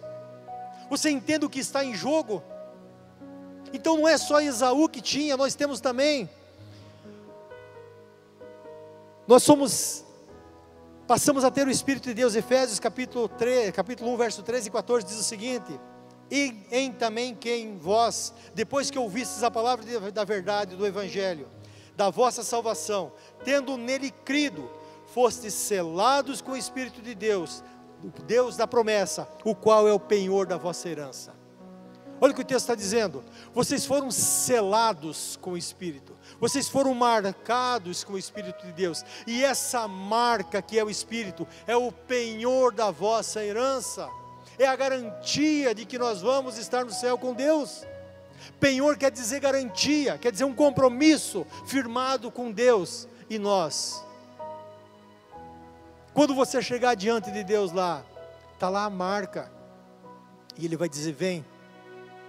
Você 0.90 1.10
entende 1.10 1.44
o 1.44 1.50
que 1.50 1.60
está 1.60 1.84
em 1.84 1.94
jogo? 1.94 2.42
Então 3.74 3.97
não 3.97 4.07
é 4.07 4.17
só 4.17 4.41
Esaú 4.41 4.89
que 4.89 5.01
tinha, 5.01 5.38
nós 5.38 5.55
temos 5.55 5.80
também. 5.80 6.30
Nós 9.28 9.43
somos 9.43 10.03
passamos 11.09 11.43
a 11.43 11.49
ter 11.49 11.67
o 11.67 11.72
Espírito 11.72 12.09
de 12.09 12.13
Deus. 12.13 12.36
Efésios 12.36 12.80
capítulo, 12.80 13.28
3, 13.28 13.72
capítulo 13.72 14.13
1, 14.13 14.17
verso 14.17 14.43
13 14.43 14.67
e 14.67 14.72
14 14.72 15.05
diz 15.05 15.20
o 15.20 15.24
seguinte: 15.24 15.80
E 16.30 16.55
em 16.72 16.91
também 16.91 17.34
quem 17.34 17.78
vós, 17.78 18.34
depois 18.53 18.91
que 18.91 18.99
ouvistes 18.99 19.41
a 19.41 19.49
palavra 19.49 20.11
da 20.11 20.24
verdade 20.24 20.76
do 20.76 20.86
Evangelho, 20.86 21.47
da 21.95 22.09
vossa 22.09 22.43
salvação, 22.43 23.11
tendo 23.43 23.76
nele 23.76 24.11
crido, 24.11 24.70
fostes 25.07 25.53
selados 25.55 26.41
com 26.41 26.51
o 26.51 26.57
Espírito 26.57 27.01
de 27.01 27.15
Deus, 27.15 27.63
Deus 28.26 28.55
da 28.55 28.67
promessa, 28.67 29.28
o 29.43 29.55
qual 29.55 29.88
é 29.88 29.93
o 29.93 29.99
penhor 29.99 30.45
da 30.45 30.57
vossa 30.57 30.88
herança. 30.88 31.39
Olha 32.22 32.32
o 32.32 32.36
que 32.36 32.41
o 32.41 32.45
texto 32.45 32.65
está 32.65 32.76
dizendo: 32.76 33.24
vocês 33.53 33.86
foram 33.86 34.11
selados 34.11 35.38
com 35.41 35.51
o 35.51 35.57
Espírito, 35.57 36.13
vocês 36.39 36.67
foram 36.67 36.93
marcados 36.93 38.03
com 38.03 38.13
o 38.13 38.17
Espírito 38.17 38.65
de 38.65 38.74
Deus, 38.74 39.03
e 39.26 39.43
essa 39.43 39.88
marca 39.88 40.61
que 40.61 40.78
é 40.78 40.84
o 40.84 40.89
Espírito 40.89 41.47
é 41.65 41.76
o 41.76 41.91
penhor 41.91 42.74
da 42.74 42.91
vossa 42.91 43.43
herança, 43.43 44.09
é 44.57 44.67
a 44.67 44.76
garantia 44.76 45.74
de 45.74 45.86
que 45.86 45.97
nós 45.97 46.22
vamos 46.22 46.57
estar 46.57 46.84
no 46.84 46.91
céu 46.91 47.17
com 47.17 47.34
Deus. 47.34 47.86
Penhor 48.59 48.97
quer 48.97 49.11
dizer 49.11 49.39
garantia, 49.39 50.17
quer 50.17 50.32
dizer 50.32 50.45
um 50.45 50.53
compromisso 50.53 51.45
firmado 51.65 52.32
com 52.32 52.51
Deus 52.51 53.07
e 53.30 53.38
nós. 53.38 54.03
Quando 56.13 56.36
você 56.36 56.61
chegar 56.61 56.95
diante 56.95 57.32
de 57.32 57.43
Deus 57.43 57.72
lá, 57.72 58.03
está 58.53 58.67
lá 58.67 58.86
a 58.86 58.89
marca, 58.89 59.49
e 60.57 60.65
Ele 60.65 60.76
vai 60.76 60.89
dizer: 60.89 61.13
Vem 61.13 61.45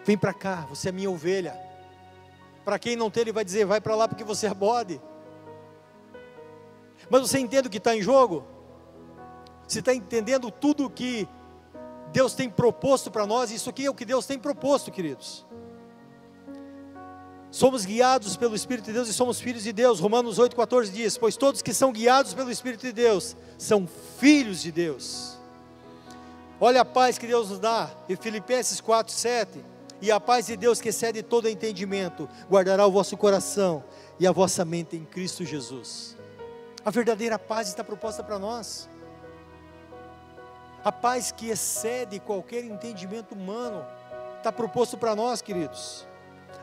Vem 0.05 0.17
para 0.17 0.33
cá, 0.33 0.67
você 0.69 0.89
é 0.89 0.93
minha 0.93 1.11
ovelha. 1.11 1.59
Para 2.65 2.79
quem 2.79 2.97
não 2.97 3.11
tem, 3.11 3.23
ele 3.23 3.33
vai 3.33 3.45
dizer: 3.45 3.65
vai 3.65 3.81
para 3.81 3.95
lá 3.95 4.09
porque 4.09 4.25
você 4.25 4.47
é 4.47 4.55
bode. 4.55 5.01
Mas 7.09 7.23
você 7.23 7.39
entende 7.39 7.69
o 7.69 7.71
que 7.71 7.79
está 7.79 7.97
em 7.97 8.03
jogo? 8.03 8.45
Você 9.67 9.81
está 9.81 9.95
entendendo 9.95 10.51
tudo 10.51 10.87
o 10.87 10.91
que 10.91 11.29
Deus 12.13 12.35
tem 12.35 12.51
proposto 12.51 13.11
para 13.11 13.27
nós? 13.27 13.51
Isso 13.51 13.71
aqui 13.71 13.87
é 13.87 13.91
o 13.91 13.95
que 13.95 14.05
Deus 14.05 14.27
tem 14.27 14.39
proposto, 14.39 14.91
queridos. 14.91 15.47
Somos 17.51 17.85
guiados 17.85 18.37
pelo 18.37 18.55
Espírito 18.55 18.87
de 18.87 18.93
Deus 18.93 19.09
e 19.09 19.13
somos 19.13 19.41
filhos 19.41 19.65
de 19.65 19.73
Deus. 19.73 19.99
Romanos 19.99 20.39
8,14 20.39 20.91
diz: 20.91 21.19
Pois 21.19 21.37
todos 21.37 21.63
que 21.63 21.75
são 21.75 21.93
guiados 21.93 22.33
pelo 22.33 22.51
Espírito 22.51 22.83
de 22.83 22.93
Deus 22.93 23.37
são 23.59 23.89
filhos 24.19 24.63
de 24.63 24.71
Deus. 24.71 25.37
Olha 26.61 26.83
a 26.83 26.85
paz 26.85 27.19
que 27.19 27.27
Deus 27.27 27.51
nos 27.51 27.59
dá. 27.59 27.91
E 28.09 28.15
Filipenses 28.15 28.81
4,7 28.81 29.61
e 30.01 30.11
a 30.11 30.19
paz 30.19 30.47
de 30.47 30.57
Deus 30.57 30.81
que 30.81 30.89
excede 30.89 31.23
todo 31.23 31.49
entendimento, 31.49 32.29
guardará 32.49 32.87
o 32.87 32.93
vosso 32.93 33.17
coração 33.17 33.85
e 34.19 34.27
a 34.27 34.33
vossa 34.33 34.65
mente 34.65 34.97
em 34.97 35.05
Cristo 35.05 35.45
Jesus. 35.45 36.17
A 36.85 36.91
verdadeira 36.91 37.39
paz 37.39 37.69
está 37.69 37.85
proposta 37.85 38.23
para 38.23 38.39
nós. 38.39 38.89
A 40.83 40.91
paz 40.91 41.31
que 41.31 41.51
excede 41.51 42.19
qualquer 42.19 42.65
entendimento 42.65 43.35
humano 43.35 43.85
está 44.39 44.51
proposto 44.51 44.97
para 44.97 45.15
nós, 45.15 45.43
queridos. 45.43 46.07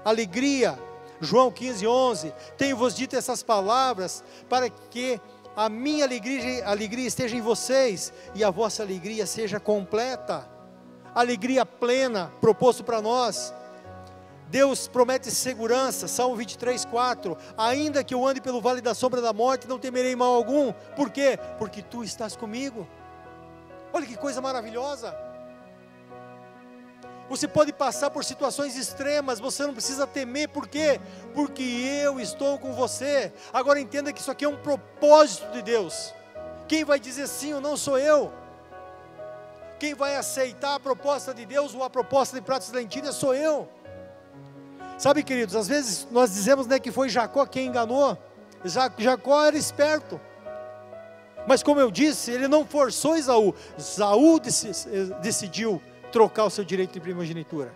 Alegria, 0.03 0.77
João 1.21 1.51
15, 1.51 1.85
11. 1.85 2.33
Tenho-vos 2.57 2.95
dito 2.95 3.15
essas 3.15 3.43
palavras 3.43 4.23
para 4.49 4.69
que 4.69 5.21
a 5.55 5.69
minha 5.69 6.03
alegria, 6.05 6.67
alegria 6.67 7.07
esteja 7.07 7.35
em 7.35 7.41
vocês 7.41 8.11
e 8.33 8.43
a 8.43 8.49
vossa 8.49 8.81
alegria 8.81 9.27
seja 9.27 9.59
completa 9.59 10.57
alegria 11.20 11.65
plena 11.65 12.32
proposto 12.39 12.84
para 12.84 13.01
nós. 13.01 13.53
Deus 14.49 14.88
promete 14.88 15.30
segurança, 15.30 16.07
Salmo 16.07 16.36
23, 16.36 16.86
4. 16.86 17.38
Ainda 17.57 18.03
que 18.03 18.13
eu 18.13 18.26
ande 18.26 18.39
pelo 18.39 18.61
vale 18.61 18.82
da 18.82 18.93
sombra 18.93 19.20
da 19.20 19.34
morte, 19.34 19.68
não 19.68 19.80
temerei 19.80 20.15
mal 20.15 20.34
algum. 20.34 20.72
Por 20.95 21.09
quê? 21.09 21.38
Porque 21.57 21.82
tu 21.82 22.03
estás 22.03 22.36
comigo. 22.36 22.88
Olha 23.91 24.05
que 24.05 24.15
coisa 24.15 24.39
maravilhosa. 24.39 25.15
Você 27.30 27.45
pode 27.45 27.74
passar 27.74 28.09
por 28.09 28.24
situações 28.24 28.78
extremas, 28.78 29.39
você 29.39 29.65
não 29.65 29.74
precisa 29.74 30.07
temer, 30.07 30.47
por 30.47 30.65
quê? 30.65 31.01
Porque 31.34 31.61
eu 31.61 32.22
estou 32.22 32.57
com 32.57 32.72
você. 32.74 33.34
Agora 33.51 33.82
entenda 33.82 34.13
que 34.13 34.22
isso 34.22 34.32
aqui 34.32 34.45
é 34.45 34.49
um 34.49 34.55
propósito 34.55 35.51
de 35.51 35.61
Deus. 35.61 36.13
Quem 36.70 36.86
vai 36.86 36.99
dizer 36.99 37.28
sim 37.28 37.53
ou 37.53 37.59
não 37.59 37.76
sou 37.76 37.99
eu. 37.99 38.32
Quem 39.80 39.93
vai 39.93 40.15
aceitar 40.15 40.75
a 40.75 40.80
proposta 40.80 41.34
de 41.34 41.45
Deus 41.45 41.75
ou 41.75 41.84
a 41.84 41.89
proposta 41.89 42.36
de 42.36 42.41
pratos 42.41 42.69
de 42.69 42.75
lentilha 42.75 43.11
sou 43.11 43.34
eu. 43.36 43.69
Sabe, 44.97 45.21
queridos, 45.21 45.55
às 45.55 45.67
vezes 45.67 46.07
nós 46.09 46.34
dizemos 46.34 46.65
né, 46.65 46.80
que 46.80 46.91
foi 46.91 47.09
Jacó 47.09 47.45
quem 47.45 47.67
enganou. 47.67 48.17
Jacó 48.97 49.45
era 49.45 49.57
esperto. 49.57 50.19
Mas 51.47 51.61
como 51.61 51.80
eu 51.80 51.91
disse, 51.91 52.32
ele 52.32 52.47
não 52.47 52.65
forçou 52.65 53.15
Esaú. 53.15 53.53
Esaú 53.78 54.39
decidiu 55.21 55.82
trocar 56.11 56.45
o 56.45 56.49
seu 56.49 56.63
direito 56.63 56.93
de 56.93 56.99
primogenitura. 56.99 57.73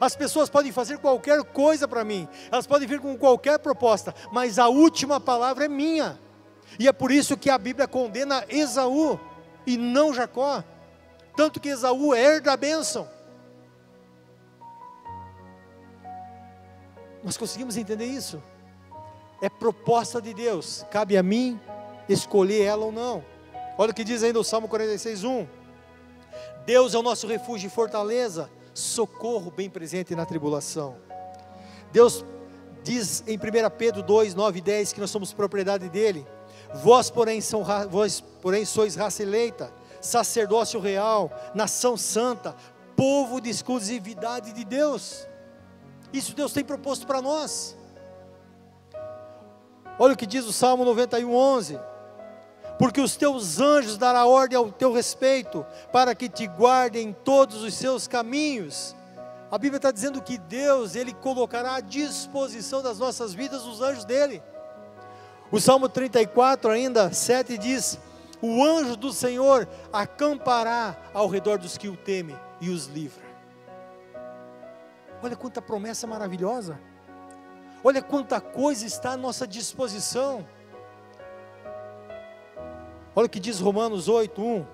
As 0.00 0.16
pessoas 0.16 0.50
podem 0.50 0.72
fazer 0.72 0.98
qualquer 0.98 1.42
coisa 1.44 1.88
para 1.88 2.04
mim, 2.04 2.28
elas 2.52 2.66
podem 2.66 2.86
vir 2.86 3.00
com 3.00 3.16
qualquer 3.16 3.58
proposta, 3.58 4.14
mas 4.30 4.58
a 4.58 4.68
última 4.68 5.18
palavra 5.18 5.64
é 5.64 5.68
minha. 5.68 6.18
E 6.78 6.86
é 6.86 6.92
por 6.92 7.10
isso 7.10 7.36
que 7.36 7.48
a 7.48 7.56
Bíblia 7.56 7.88
condena 7.88 8.44
Esaú 8.48 9.18
e 9.66 9.76
não 9.76 10.12
Jacó 10.12 10.62
tanto 11.38 11.60
que 11.60 11.68
Esaú 11.68 12.12
herda 12.16 12.52
a 12.52 12.56
bênção. 12.56 13.08
Nós 17.22 17.36
conseguimos 17.36 17.76
entender 17.76 18.06
isso? 18.06 18.42
É 19.40 19.48
proposta 19.48 20.20
de 20.20 20.34
Deus, 20.34 20.84
cabe 20.90 21.16
a 21.16 21.22
mim 21.22 21.60
escolher 22.08 22.64
ela 22.64 22.86
ou 22.86 22.90
não. 22.90 23.24
Olha 23.78 23.92
o 23.92 23.94
que 23.94 24.02
diz 24.02 24.24
ainda 24.24 24.40
o 24.40 24.42
Salmo 24.42 24.66
46, 24.66 25.22
1. 25.22 25.46
Deus 26.66 26.92
é 26.92 26.98
o 26.98 27.02
nosso 27.02 27.28
refúgio 27.28 27.68
e 27.68 27.70
fortaleza, 27.70 28.50
socorro 28.74 29.52
bem 29.52 29.70
presente 29.70 30.16
na 30.16 30.26
tribulação. 30.26 30.96
Deus 31.92 32.24
diz 32.82 33.22
em 33.28 33.38
1 33.38 33.40
Pedro 33.78 34.02
2, 34.02 34.34
9 34.34 34.58
e 34.58 34.62
10 34.62 34.92
que 34.92 35.00
nós 35.00 35.10
somos 35.10 35.32
propriedade 35.32 35.88
dele. 35.88 36.26
Vós, 36.82 37.10
porém, 37.10 37.40
são, 37.40 37.62
vós, 37.88 38.20
porém, 38.42 38.64
sois 38.64 38.96
raça 38.96 39.22
eleita, 39.22 39.72
sacerdócio 40.00 40.80
real, 40.80 41.30
nação 41.54 41.96
santa, 41.96 42.54
povo 42.96 43.40
de 43.40 43.50
exclusividade 43.50 44.52
de 44.52 44.64
Deus. 44.64 45.26
Isso 46.12 46.34
Deus 46.34 46.52
tem 46.52 46.64
proposto 46.64 47.06
para 47.06 47.22
nós. 47.22 47.76
Olha 49.98 50.14
o 50.14 50.16
que 50.16 50.26
diz 50.26 50.44
o 50.44 50.52
Salmo 50.52 50.84
91, 50.84 51.34
11. 51.34 51.78
Porque 52.78 53.00
os 53.00 53.16
teus 53.16 53.58
anjos 53.58 53.98
dará 53.98 54.24
ordem 54.24 54.56
ao 54.56 54.70
teu 54.70 54.92
respeito, 54.92 55.66
para 55.92 56.14
que 56.14 56.28
te 56.28 56.46
guardem 56.46 57.08
em 57.08 57.12
todos 57.12 57.62
os 57.62 57.74
seus 57.74 58.06
caminhos. 58.06 58.94
A 59.50 59.58
Bíblia 59.58 59.78
está 59.78 59.90
dizendo 59.90 60.22
que 60.22 60.38
Deus, 60.38 60.94
Ele 60.94 61.12
colocará 61.12 61.76
à 61.76 61.80
disposição 61.80 62.82
das 62.82 62.98
nossas 62.98 63.34
vidas 63.34 63.64
os 63.64 63.80
anjos 63.80 64.04
dele. 64.04 64.42
O 65.50 65.58
Salmo 65.58 65.88
34, 65.88 66.70
ainda 66.70 67.12
7 67.12 67.58
diz: 67.58 67.98
o 68.40 68.64
anjo 68.64 68.96
do 68.96 69.12
Senhor 69.12 69.68
acampará 69.92 70.96
ao 71.12 71.28
redor 71.28 71.58
dos 71.58 71.76
que 71.76 71.88
o 71.88 71.96
temem 71.96 72.38
e 72.60 72.70
os 72.70 72.86
livra. 72.86 73.26
Olha 75.22 75.36
quanta 75.36 75.60
promessa 75.60 76.06
maravilhosa. 76.06 76.78
Olha 77.82 78.02
quanta 78.02 78.40
coisa 78.40 78.86
está 78.86 79.12
à 79.12 79.16
nossa 79.16 79.46
disposição. 79.46 80.46
Olha 83.14 83.26
o 83.26 83.28
que 83.28 83.40
diz 83.40 83.58
Romanos 83.58 84.08
8, 84.08 84.40
1. 84.40 84.66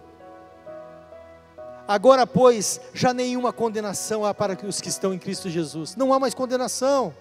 Agora, 1.87 2.27
pois, 2.27 2.81
já 2.95 3.13
nenhuma 3.13 3.53
condenação 3.53 4.25
há 4.25 4.33
para 4.33 4.59
os 4.67 4.81
que 4.81 4.89
estão 4.89 5.13
em 5.13 5.19
Cristo 5.19 5.51
Jesus. 5.51 5.95
Não 5.97 6.13
há 6.13 6.19
mais 6.19 6.35
condenação. 6.35 7.15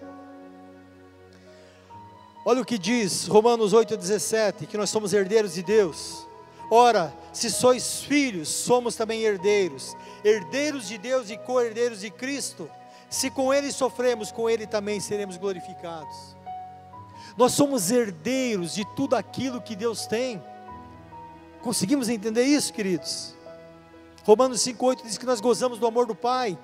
Olha 2.46 2.60
o 2.60 2.64
que 2.64 2.78
diz 2.78 3.26
Romanos 3.26 3.72
8,17: 3.72 4.66
que 4.66 4.76
nós 4.76 4.90
somos 4.90 5.12
herdeiros 5.12 5.54
de 5.54 5.62
Deus. 5.62 6.26
Ora, 6.70 7.14
se 7.32 7.50
sois 7.50 8.00
filhos, 8.00 8.48
somos 8.48 8.96
também 8.96 9.22
herdeiros, 9.22 9.96
herdeiros 10.24 10.88
de 10.88 10.98
Deus 10.98 11.30
e 11.30 11.36
co-herdeiros 11.36 12.00
de 12.00 12.10
Cristo. 12.10 12.70
Se 13.10 13.30
com 13.30 13.52
Ele 13.52 13.70
sofremos, 13.70 14.32
com 14.32 14.48
Ele 14.48 14.66
também 14.66 14.98
seremos 15.00 15.36
glorificados. 15.36 16.34
Nós 17.36 17.52
somos 17.52 17.90
herdeiros 17.90 18.74
de 18.74 18.84
tudo 18.94 19.14
aquilo 19.14 19.60
que 19.60 19.74
Deus 19.74 20.06
tem. 20.06 20.42
Conseguimos 21.62 22.08
entender 22.08 22.44
isso, 22.44 22.72
queridos? 22.72 23.34
Romanos 24.24 24.60
5,8 24.60 25.02
diz 25.02 25.18
que 25.18 25.26
nós 25.26 25.40
gozamos 25.40 25.78
do 25.78 25.86
amor 25.86 26.06
do 26.06 26.14
Pai. 26.14 26.58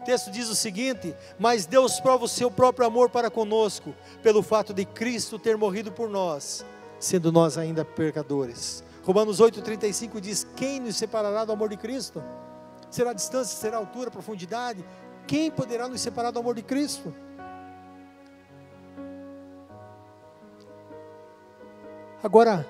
O 0.00 0.04
texto 0.04 0.30
diz 0.30 0.48
o 0.48 0.54
seguinte: 0.54 1.14
Mas 1.38 1.66
Deus 1.66 1.98
prova 2.00 2.24
o 2.24 2.28
seu 2.28 2.50
próprio 2.50 2.86
amor 2.86 3.10
para 3.10 3.30
conosco, 3.30 3.94
pelo 4.22 4.42
fato 4.42 4.72
de 4.72 4.84
Cristo 4.84 5.38
ter 5.38 5.56
morrido 5.56 5.90
por 5.90 6.08
nós, 6.08 6.64
sendo 7.00 7.32
nós 7.32 7.58
ainda 7.58 7.84
pecadores. 7.84 8.84
Romanos 9.04 9.38
8,35 9.38 10.18
diz: 10.18 10.44
Quem 10.56 10.80
nos 10.80 10.96
separará 10.96 11.44
do 11.44 11.52
amor 11.52 11.68
de 11.68 11.76
Cristo? 11.76 12.22
Será 12.90 13.12
distância, 13.12 13.56
será 13.56 13.76
altura, 13.76 14.10
profundidade? 14.10 14.84
Quem 15.26 15.50
poderá 15.50 15.88
nos 15.88 16.00
separar 16.00 16.30
do 16.30 16.38
amor 16.38 16.54
de 16.54 16.62
Cristo? 16.62 17.14
Agora, 22.22 22.66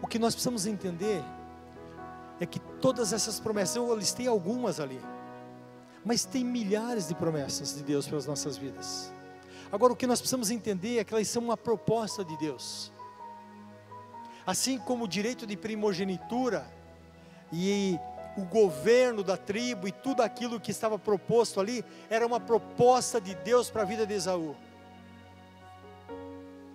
o 0.00 0.06
que 0.06 0.18
nós 0.18 0.34
precisamos 0.34 0.64
entender 0.64 1.22
é 2.40 2.46
que 2.46 2.58
todas 2.58 3.12
essas 3.12 3.38
promessas, 3.38 3.76
eu 3.76 3.94
listei 3.94 4.26
algumas 4.26 4.80
ali, 4.80 5.00
mas 6.02 6.24
tem 6.24 6.42
milhares 6.42 7.06
de 7.06 7.14
promessas 7.14 7.74
de 7.74 7.82
Deus 7.82 8.08
para 8.08 8.16
as 8.16 8.26
nossas 8.26 8.56
vidas. 8.56 9.12
Agora, 9.70 9.92
o 9.92 9.96
que 9.96 10.06
nós 10.06 10.20
precisamos 10.20 10.50
entender 10.50 10.98
é 10.98 11.04
que 11.04 11.12
elas 11.12 11.28
são 11.28 11.42
uma 11.42 11.56
proposta 11.56 12.24
de 12.24 12.34
Deus. 12.38 12.93
Assim 14.46 14.78
como 14.78 15.04
o 15.04 15.08
direito 15.08 15.46
de 15.46 15.56
primogenitura 15.56 16.66
e 17.52 17.98
o 18.36 18.44
governo 18.44 19.22
da 19.22 19.36
tribo 19.36 19.86
e 19.86 19.92
tudo 19.92 20.22
aquilo 20.22 20.60
que 20.60 20.70
estava 20.70 20.98
proposto 20.98 21.60
ali, 21.60 21.84
era 22.10 22.26
uma 22.26 22.40
proposta 22.40 23.20
de 23.20 23.34
Deus 23.36 23.70
para 23.70 23.82
a 23.82 23.84
vida 23.84 24.06
de 24.06 24.14
Esaú. 24.14 24.56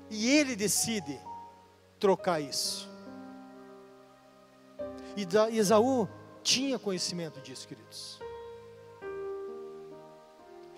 E 0.10 0.30
ele 0.30 0.56
decide 0.56 1.20
trocar 2.00 2.40
isso. 2.40 2.90
E 5.16 5.58
Esaú 5.58 6.08
tinha 6.42 6.80
conhecimento 6.80 7.42
disso, 7.42 7.68
queridos. 7.68 8.20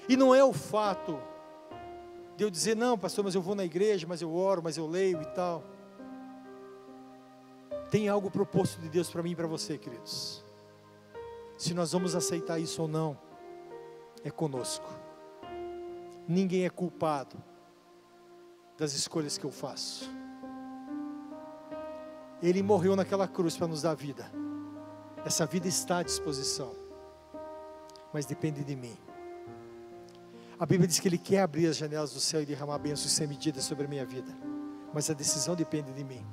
E 0.09 0.17
não 0.17 0.33
é 0.33 0.43
o 0.43 0.51
fato 0.51 1.19
de 2.35 2.43
eu 2.43 2.49
dizer, 2.49 2.75
não, 2.75 2.97
pastor, 2.97 3.23
mas 3.23 3.35
eu 3.35 3.41
vou 3.41 3.53
na 3.53 3.63
igreja, 3.63 4.07
mas 4.07 4.21
eu 4.21 4.33
oro, 4.33 4.61
mas 4.63 4.77
eu 4.77 4.87
leio 4.87 5.21
e 5.21 5.25
tal. 5.27 5.63
Tem 7.91 8.07
algo 8.07 8.31
proposto 8.31 8.79
de 8.79 8.87
Deus 8.87 9.09
para 9.09 9.21
mim 9.21 9.31
e 9.31 9.35
para 9.35 9.47
você, 9.47 9.77
queridos. 9.77 10.41
Se 11.57 11.73
nós 11.73 11.91
vamos 11.91 12.15
aceitar 12.15 12.57
isso 12.57 12.81
ou 12.81 12.87
não, 12.87 13.19
é 14.23 14.31
conosco. 14.31 14.89
Ninguém 16.25 16.65
é 16.65 16.69
culpado 16.69 17.35
das 18.77 18.93
escolhas 18.93 19.37
que 19.37 19.43
eu 19.43 19.51
faço. 19.51 20.09
Ele 22.41 22.63
morreu 22.63 22.95
naquela 22.95 23.27
cruz 23.27 23.57
para 23.57 23.67
nos 23.67 23.81
dar 23.81 23.93
vida. 23.93 24.31
Essa 25.25 25.45
vida 25.45 25.67
está 25.67 25.97
à 25.97 26.03
disposição, 26.03 26.73
mas 28.13 28.25
depende 28.25 28.63
de 28.63 28.75
mim. 28.75 28.97
A 30.57 30.65
Bíblia 30.65 30.87
diz 30.87 30.97
que 30.97 31.09
Ele 31.09 31.17
quer 31.17 31.41
abrir 31.41 31.67
as 31.67 31.75
janelas 31.75 32.13
do 32.13 32.21
céu 32.21 32.41
e 32.41 32.45
derramar 32.45 32.77
bênçãos 32.77 33.11
sem 33.11 33.27
medida 33.27 33.61
sobre 33.61 33.85
a 33.85 33.87
minha 33.89 34.05
vida, 34.05 34.31
mas 34.93 35.09
a 35.09 35.13
decisão 35.13 35.55
depende 35.55 35.91
de 35.91 36.05
mim. 36.05 36.25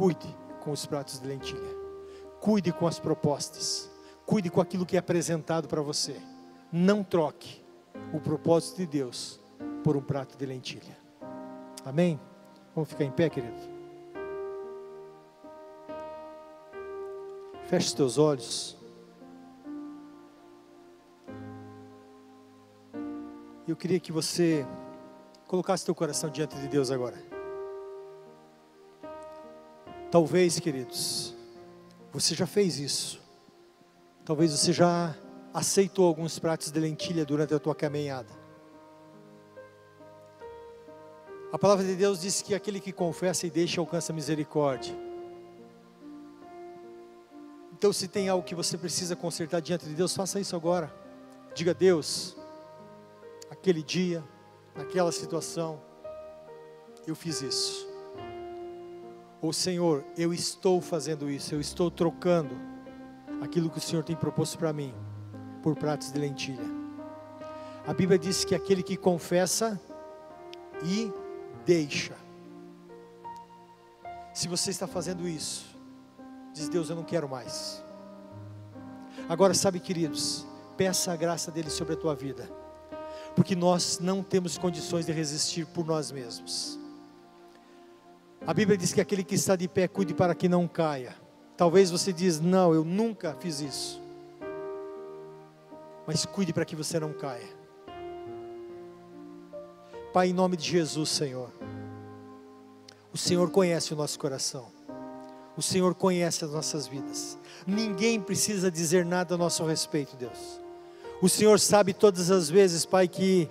Cuide 0.00 0.34
com 0.60 0.70
os 0.70 0.86
pratos 0.86 1.20
de 1.20 1.28
lentilha, 1.28 1.76
cuide 2.40 2.72
com 2.72 2.86
as 2.86 2.98
propostas, 2.98 3.90
cuide 4.24 4.48
com 4.48 4.58
aquilo 4.58 4.86
que 4.86 4.96
é 4.96 4.98
apresentado 4.98 5.68
para 5.68 5.82
você. 5.82 6.18
Não 6.72 7.04
troque 7.04 7.62
o 8.10 8.18
propósito 8.18 8.78
de 8.78 8.86
Deus 8.86 9.38
por 9.84 9.98
um 9.98 10.00
prato 10.00 10.38
de 10.38 10.46
lentilha. 10.46 10.96
Amém? 11.84 12.18
Vamos 12.74 12.88
ficar 12.88 13.04
em 13.04 13.10
pé, 13.10 13.28
querido? 13.28 13.58
Feche 17.66 17.88
os 17.88 17.92
teus 17.92 18.16
olhos. 18.16 18.78
Eu 23.68 23.76
queria 23.76 24.00
que 24.00 24.10
você 24.10 24.66
colocasse 25.46 25.84
teu 25.84 25.94
coração 25.94 26.30
diante 26.30 26.56
de 26.56 26.68
Deus 26.68 26.90
agora. 26.90 27.29
Talvez, 30.10 30.58
queridos, 30.58 31.36
você 32.12 32.34
já 32.34 32.46
fez 32.46 32.78
isso. 32.78 33.20
Talvez 34.24 34.50
você 34.50 34.72
já 34.72 35.14
aceitou 35.54 36.06
alguns 36.06 36.38
pratos 36.38 36.72
de 36.72 36.80
lentilha 36.80 37.24
durante 37.24 37.54
a 37.54 37.60
tua 37.60 37.74
caminhada. 37.74 38.28
A 41.52 41.58
palavra 41.58 41.84
de 41.84 41.94
Deus 41.94 42.20
diz 42.20 42.42
que 42.42 42.54
aquele 42.54 42.80
que 42.80 42.92
confessa 42.92 43.46
e 43.46 43.50
deixa 43.50 43.80
alcança 43.80 44.12
misericórdia. 44.12 44.96
Então, 47.72 47.92
se 47.92 48.06
tem 48.06 48.28
algo 48.28 48.44
que 48.44 48.54
você 48.54 48.76
precisa 48.76 49.16
consertar 49.16 49.60
diante 49.60 49.86
de 49.86 49.94
Deus, 49.94 50.14
faça 50.14 50.38
isso 50.38 50.54
agora. 50.54 50.92
Diga 51.54 51.70
a 51.70 51.74
Deus, 51.74 52.36
aquele 53.48 53.82
dia, 53.82 54.22
naquela 54.76 55.10
situação, 55.10 55.80
eu 57.06 57.14
fiz 57.14 57.42
isso. 57.42 57.89
Ou 59.40 59.52
Senhor, 59.52 60.04
eu 60.16 60.34
estou 60.34 60.80
fazendo 60.80 61.30
isso, 61.30 61.54
eu 61.54 61.60
estou 61.60 61.90
trocando 61.90 62.54
aquilo 63.40 63.70
que 63.70 63.78
o 63.78 63.80
Senhor 63.80 64.04
tem 64.04 64.14
proposto 64.14 64.58
para 64.58 64.72
mim 64.72 64.94
por 65.62 65.76
pratos 65.76 66.12
de 66.12 66.18
lentilha. 66.18 66.80
A 67.86 67.94
Bíblia 67.94 68.18
diz 68.18 68.44
que 68.44 68.54
aquele 68.54 68.82
que 68.82 68.96
confessa 68.96 69.80
e 70.84 71.10
deixa. 71.64 72.14
Se 74.34 74.46
você 74.46 74.70
está 74.70 74.86
fazendo 74.86 75.26
isso, 75.26 75.70
Diz 76.52 76.68
Deus, 76.68 76.90
eu 76.90 76.96
não 76.96 77.04
quero 77.04 77.28
mais. 77.28 77.82
Agora, 79.28 79.54
sabe, 79.54 79.78
queridos, 79.78 80.44
peça 80.76 81.12
a 81.12 81.16
graça 81.16 81.50
dele 81.50 81.70
sobre 81.70 81.94
a 81.94 81.96
tua 81.96 82.14
vida, 82.14 82.50
porque 83.36 83.54
nós 83.54 83.98
não 84.00 84.22
temos 84.22 84.58
condições 84.58 85.06
de 85.06 85.12
resistir 85.12 85.66
por 85.66 85.86
nós 85.86 86.10
mesmos. 86.10 86.79
A 88.46 88.54
Bíblia 88.54 88.76
diz 88.76 88.92
que 88.92 89.00
aquele 89.00 89.22
que 89.22 89.34
está 89.34 89.54
de 89.54 89.68
pé 89.68 89.86
cuide 89.86 90.14
para 90.14 90.34
que 90.34 90.48
não 90.48 90.66
caia. 90.66 91.14
Talvez 91.56 91.90
você 91.90 92.12
diz: 92.12 92.40
"Não, 92.40 92.74
eu 92.74 92.84
nunca 92.84 93.36
fiz 93.38 93.60
isso". 93.60 94.00
Mas 96.06 96.24
cuide 96.24 96.52
para 96.52 96.64
que 96.64 96.74
você 96.74 96.98
não 96.98 97.12
caia. 97.12 97.48
Pai, 100.12 100.30
em 100.30 100.32
nome 100.32 100.56
de 100.56 100.68
Jesus, 100.68 101.10
Senhor. 101.10 101.50
O 103.12 103.18
Senhor 103.18 103.50
conhece 103.50 103.92
o 103.92 103.96
nosso 103.96 104.18
coração. 104.18 104.66
O 105.56 105.62
Senhor 105.62 105.94
conhece 105.94 106.44
as 106.44 106.50
nossas 106.50 106.86
vidas. 106.86 107.38
Ninguém 107.66 108.20
precisa 108.20 108.70
dizer 108.70 109.04
nada 109.04 109.34
a 109.34 109.38
nosso 109.38 109.64
respeito, 109.64 110.16
Deus. 110.16 110.60
O 111.20 111.28
Senhor 111.28 111.60
sabe 111.60 111.92
todas 111.92 112.30
as 112.30 112.48
vezes, 112.48 112.86
Pai, 112.86 113.06
que 113.06 113.48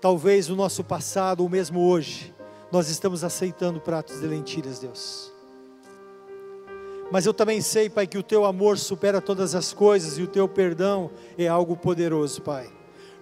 talvez 0.00 0.48
o 0.48 0.56
nosso 0.56 0.84
passado, 0.84 1.42
ou 1.42 1.48
mesmo 1.48 1.80
hoje, 1.80 2.32
nós 2.72 2.88
estamos 2.88 3.22
aceitando 3.22 3.80
pratos 3.80 4.20
de 4.20 4.26
lentilhas, 4.26 4.78
Deus. 4.78 5.30
Mas 7.10 7.26
eu 7.26 7.34
também 7.34 7.60
sei, 7.60 7.90
Pai, 7.90 8.06
que 8.06 8.16
o 8.16 8.22
teu 8.22 8.46
amor 8.46 8.78
supera 8.78 9.20
todas 9.20 9.54
as 9.54 9.74
coisas 9.74 10.16
e 10.16 10.22
o 10.22 10.26
teu 10.26 10.48
perdão 10.48 11.10
é 11.36 11.46
algo 11.46 11.76
poderoso, 11.76 12.40
Pai. 12.40 12.72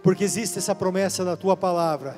Porque 0.00 0.22
existe 0.22 0.58
essa 0.58 0.72
promessa 0.72 1.24
da 1.24 1.36
tua 1.36 1.56
palavra, 1.56 2.16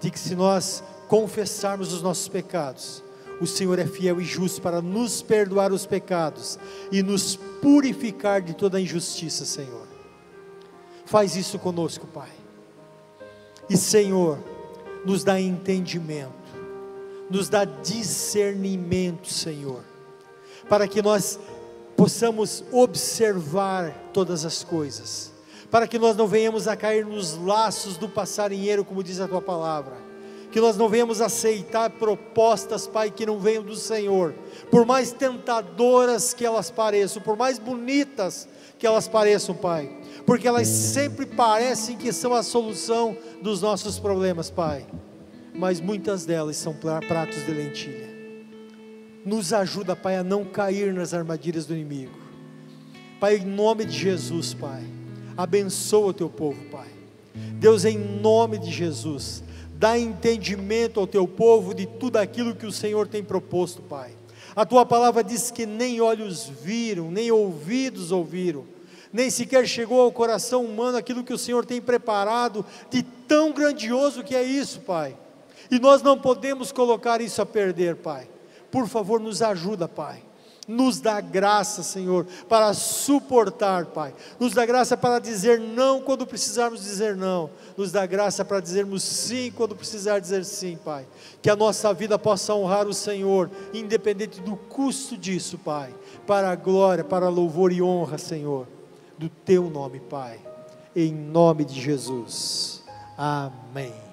de 0.00 0.10
que 0.10 0.18
se 0.18 0.34
nós 0.34 0.82
confessarmos 1.06 1.92
os 1.92 2.02
nossos 2.02 2.26
pecados, 2.26 3.04
o 3.40 3.46
Senhor 3.46 3.78
é 3.78 3.86
fiel 3.86 4.20
e 4.20 4.24
justo 4.24 4.60
para 4.60 4.82
nos 4.82 5.22
perdoar 5.22 5.72
os 5.72 5.86
pecados 5.86 6.58
e 6.90 7.02
nos 7.02 7.36
purificar 7.62 8.42
de 8.42 8.54
toda 8.54 8.80
injustiça, 8.80 9.44
Senhor. 9.44 9.86
Faz 11.06 11.36
isso 11.36 11.56
conosco, 11.58 12.08
Pai. 12.08 12.30
E, 13.70 13.76
Senhor, 13.76 14.38
nos 15.04 15.22
dá 15.22 15.40
entendimento, 15.40 16.43
nos 17.30 17.48
dá 17.48 17.64
discernimento, 17.64 19.28
Senhor, 19.28 19.82
para 20.68 20.86
que 20.86 21.02
nós 21.02 21.38
possamos 21.96 22.64
observar 22.72 24.10
todas 24.12 24.44
as 24.44 24.64
coisas, 24.64 25.32
para 25.70 25.86
que 25.86 25.98
nós 25.98 26.16
não 26.16 26.26
venhamos 26.26 26.68
a 26.68 26.76
cair 26.76 27.04
nos 27.04 27.36
laços 27.36 27.96
do 27.96 28.08
passarinheiro, 28.08 28.84
como 28.84 29.02
diz 29.02 29.20
a 29.20 29.28
tua 29.28 29.42
palavra 29.42 30.04
que 30.54 30.60
nós 30.60 30.76
não 30.76 30.88
venhamos 30.88 31.20
aceitar 31.20 31.90
propostas, 31.90 32.86
Pai, 32.86 33.10
que 33.10 33.26
não 33.26 33.40
venham 33.40 33.64
do 33.64 33.74
Senhor, 33.74 34.32
por 34.70 34.86
mais 34.86 35.10
tentadoras 35.10 36.32
que 36.32 36.46
elas 36.46 36.70
pareçam, 36.70 37.20
por 37.20 37.36
mais 37.36 37.58
bonitas 37.58 38.46
que 38.78 38.86
elas 38.86 39.08
pareçam, 39.08 39.52
Pai, 39.52 39.90
porque 40.24 40.46
elas 40.46 40.68
sempre 40.68 41.26
parecem 41.26 41.96
que 41.96 42.12
são 42.12 42.32
a 42.32 42.44
solução 42.44 43.16
dos 43.42 43.60
nossos 43.62 43.98
problemas, 43.98 44.48
Pai, 44.48 44.86
mas 45.54 45.80
muitas 45.80 46.26
delas 46.26 46.56
são 46.56 46.74
pratos 46.74 47.46
de 47.46 47.52
lentilha. 47.52 48.12
Nos 49.24 49.52
ajuda, 49.52 49.94
Pai, 49.94 50.16
a 50.16 50.24
não 50.24 50.44
cair 50.44 50.92
nas 50.92 51.14
armadilhas 51.14 51.64
do 51.64 51.74
inimigo. 51.74 52.18
Pai, 53.20 53.36
em 53.36 53.44
nome 53.46 53.84
de 53.84 53.96
Jesus, 53.96 54.52
Pai, 54.52 54.82
abençoa 55.36 56.08
o 56.08 56.12
teu 56.12 56.28
povo, 56.28 56.62
Pai. 56.70 56.88
Deus, 57.54 57.84
em 57.84 57.96
nome 57.96 58.58
de 58.58 58.70
Jesus, 58.70 59.42
dá 59.76 59.98
entendimento 59.98 61.00
ao 61.00 61.06
teu 61.06 61.26
povo 61.26 61.72
de 61.72 61.86
tudo 61.86 62.16
aquilo 62.16 62.54
que 62.54 62.66
o 62.66 62.72
Senhor 62.72 63.06
tem 63.08 63.22
proposto, 63.22 63.80
Pai. 63.80 64.12
A 64.54 64.66
tua 64.66 64.84
palavra 64.84 65.24
diz 65.24 65.50
que 65.50 65.64
nem 65.64 66.00
olhos 66.00 66.48
viram, 66.62 67.10
nem 67.10 67.30
ouvidos 67.30 68.12
ouviram, 68.12 68.64
nem 69.12 69.30
sequer 69.30 69.66
chegou 69.66 70.00
ao 70.00 70.12
coração 70.12 70.64
humano 70.64 70.98
aquilo 70.98 71.24
que 71.24 71.32
o 71.32 71.38
Senhor 71.38 71.64
tem 71.64 71.80
preparado 71.80 72.64
de 72.90 73.02
tão 73.02 73.52
grandioso 73.52 74.22
que 74.22 74.34
é 74.34 74.42
isso, 74.42 74.80
Pai. 74.80 75.16
E 75.70 75.78
nós 75.78 76.02
não 76.02 76.18
podemos 76.18 76.72
colocar 76.72 77.20
isso 77.20 77.40
a 77.40 77.46
perder, 77.46 77.96
Pai. 77.96 78.28
Por 78.70 78.88
favor, 78.88 79.20
nos 79.20 79.42
ajuda, 79.42 79.86
Pai. 79.86 80.22
Nos 80.66 80.98
dá 80.98 81.20
graça, 81.20 81.82
Senhor, 81.82 82.26
para 82.48 82.72
suportar, 82.72 83.86
Pai. 83.86 84.14
Nos 84.40 84.54
dá 84.54 84.64
graça 84.64 84.96
para 84.96 85.18
dizer 85.18 85.60
não 85.60 86.00
quando 86.00 86.26
precisarmos 86.26 86.82
dizer 86.82 87.14
não. 87.16 87.50
Nos 87.76 87.92
dá 87.92 88.06
graça 88.06 88.44
para 88.44 88.60
dizermos 88.60 89.02
sim 89.02 89.52
quando 89.54 89.76
precisar 89.76 90.18
dizer 90.20 90.44
sim, 90.44 90.78
Pai. 90.82 91.06
Que 91.42 91.50
a 91.50 91.56
nossa 91.56 91.92
vida 91.92 92.18
possa 92.18 92.54
honrar 92.54 92.86
o 92.86 92.94
Senhor, 92.94 93.50
independente 93.74 94.40
do 94.40 94.56
custo 94.56 95.16
disso, 95.16 95.58
Pai. 95.58 95.94
Para 96.26 96.50
a 96.50 96.56
glória, 96.56 97.04
para 97.04 97.26
a 97.26 97.30
louvor 97.30 97.70
e 97.70 97.82
honra, 97.82 98.16
Senhor, 98.16 98.66
do 99.18 99.28
Teu 99.28 99.68
nome, 99.68 100.00
Pai. 100.00 100.40
Em 100.96 101.12
nome 101.12 101.64
de 101.64 101.78
Jesus. 101.78 102.82
Amém. 103.18 104.03